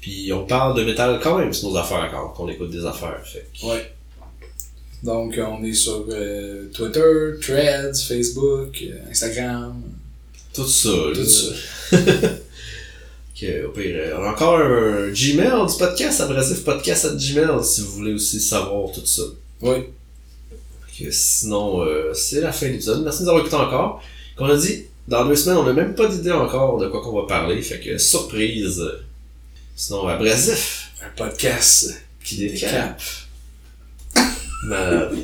Puis 0.00 0.32
on 0.32 0.46
parle 0.46 0.76
de 0.78 0.84
métal 0.84 1.18
quand 1.22 1.36
même 1.38 1.52
sur 1.52 1.70
nos 1.70 1.76
affaires 1.76 2.08
quand 2.12 2.28
qu'on 2.28 2.48
écoute 2.48 2.70
des 2.70 2.84
affaires. 2.86 3.20
Fait 3.24 3.44
Ouais. 3.66 3.92
Donc, 5.02 5.36
on 5.38 5.64
est 5.64 5.74
sur 5.74 6.06
euh, 6.10 6.68
Twitter, 6.72 7.00
Threads, 7.40 7.96
Facebook, 8.06 8.84
Instagram. 9.10 9.82
Tout 10.54 10.66
ça, 10.68 10.90
là. 10.90 11.12
Tout 11.14 11.24
ça. 11.24 11.54
Que, 13.42 13.66
au 13.66 13.70
pire, 13.70 13.96
euh, 13.96 14.16
on 14.20 14.22
a 14.22 14.30
encore 14.30 14.56
un 14.56 15.08
Gmail 15.08 15.66
du 15.66 15.76
podcast, 15.76 16.20
Abrasif 16.20 16.62
Podcast 16.62 17.06
à 17.06 17.08
Gmail, 17.08 17.64
si 17.64 17.80
vous 17.80 17.90
voulez 17.90 18.12
aussi 18.12 18.38
savoir 18.40 18.92
tout 18.92 19.04
ça. 19.04 19.22
Oui. 19.60 19.78
Que 20.96 21.10
sinon, 21.10 21.80
euh, 21.80 22.14
c'est 22.14 22.40
la 22.40 22.52
fin 22.52 22.66
de 22.66 22.72
l'épisode. 22.72 23.02
Merci 23.02 23.18
de 23.18 23.24
nous 23.24 23.30
avoir 23.30 23.44
écoutés 23.44 23.60
encore. 23.60 24.00
Comme 24.36 24.48
on 24.48 24.54
a 24.54 24.56
dit, 24.56 24.84
dans 25.08 25.26
deux 25.26 25.34
semaines, 25.34 25.58
on 25.58 25.64
n'a 25.64 25.72
même 25.72 25.96
pas 25.96 26.06
d'idée 26.06 26.30
encore 26.30 26.78
de 26.78 26.86
quoi 26.86 27.02
qu'on 27.02 27.20
va 27.20 27.26
parler. 27.26 27.60
Fait 27.62 27.80
que 27.80 27.98
surprise. 27.98 28.80
Sinon, 29.74 30.06
abrasif. 30.06 30.92
Un 31.04 31.10
podcast 31.16 32.00
Qui 32.22 32.36
décape. 32.36 33.02
Malade. 34.66 35.18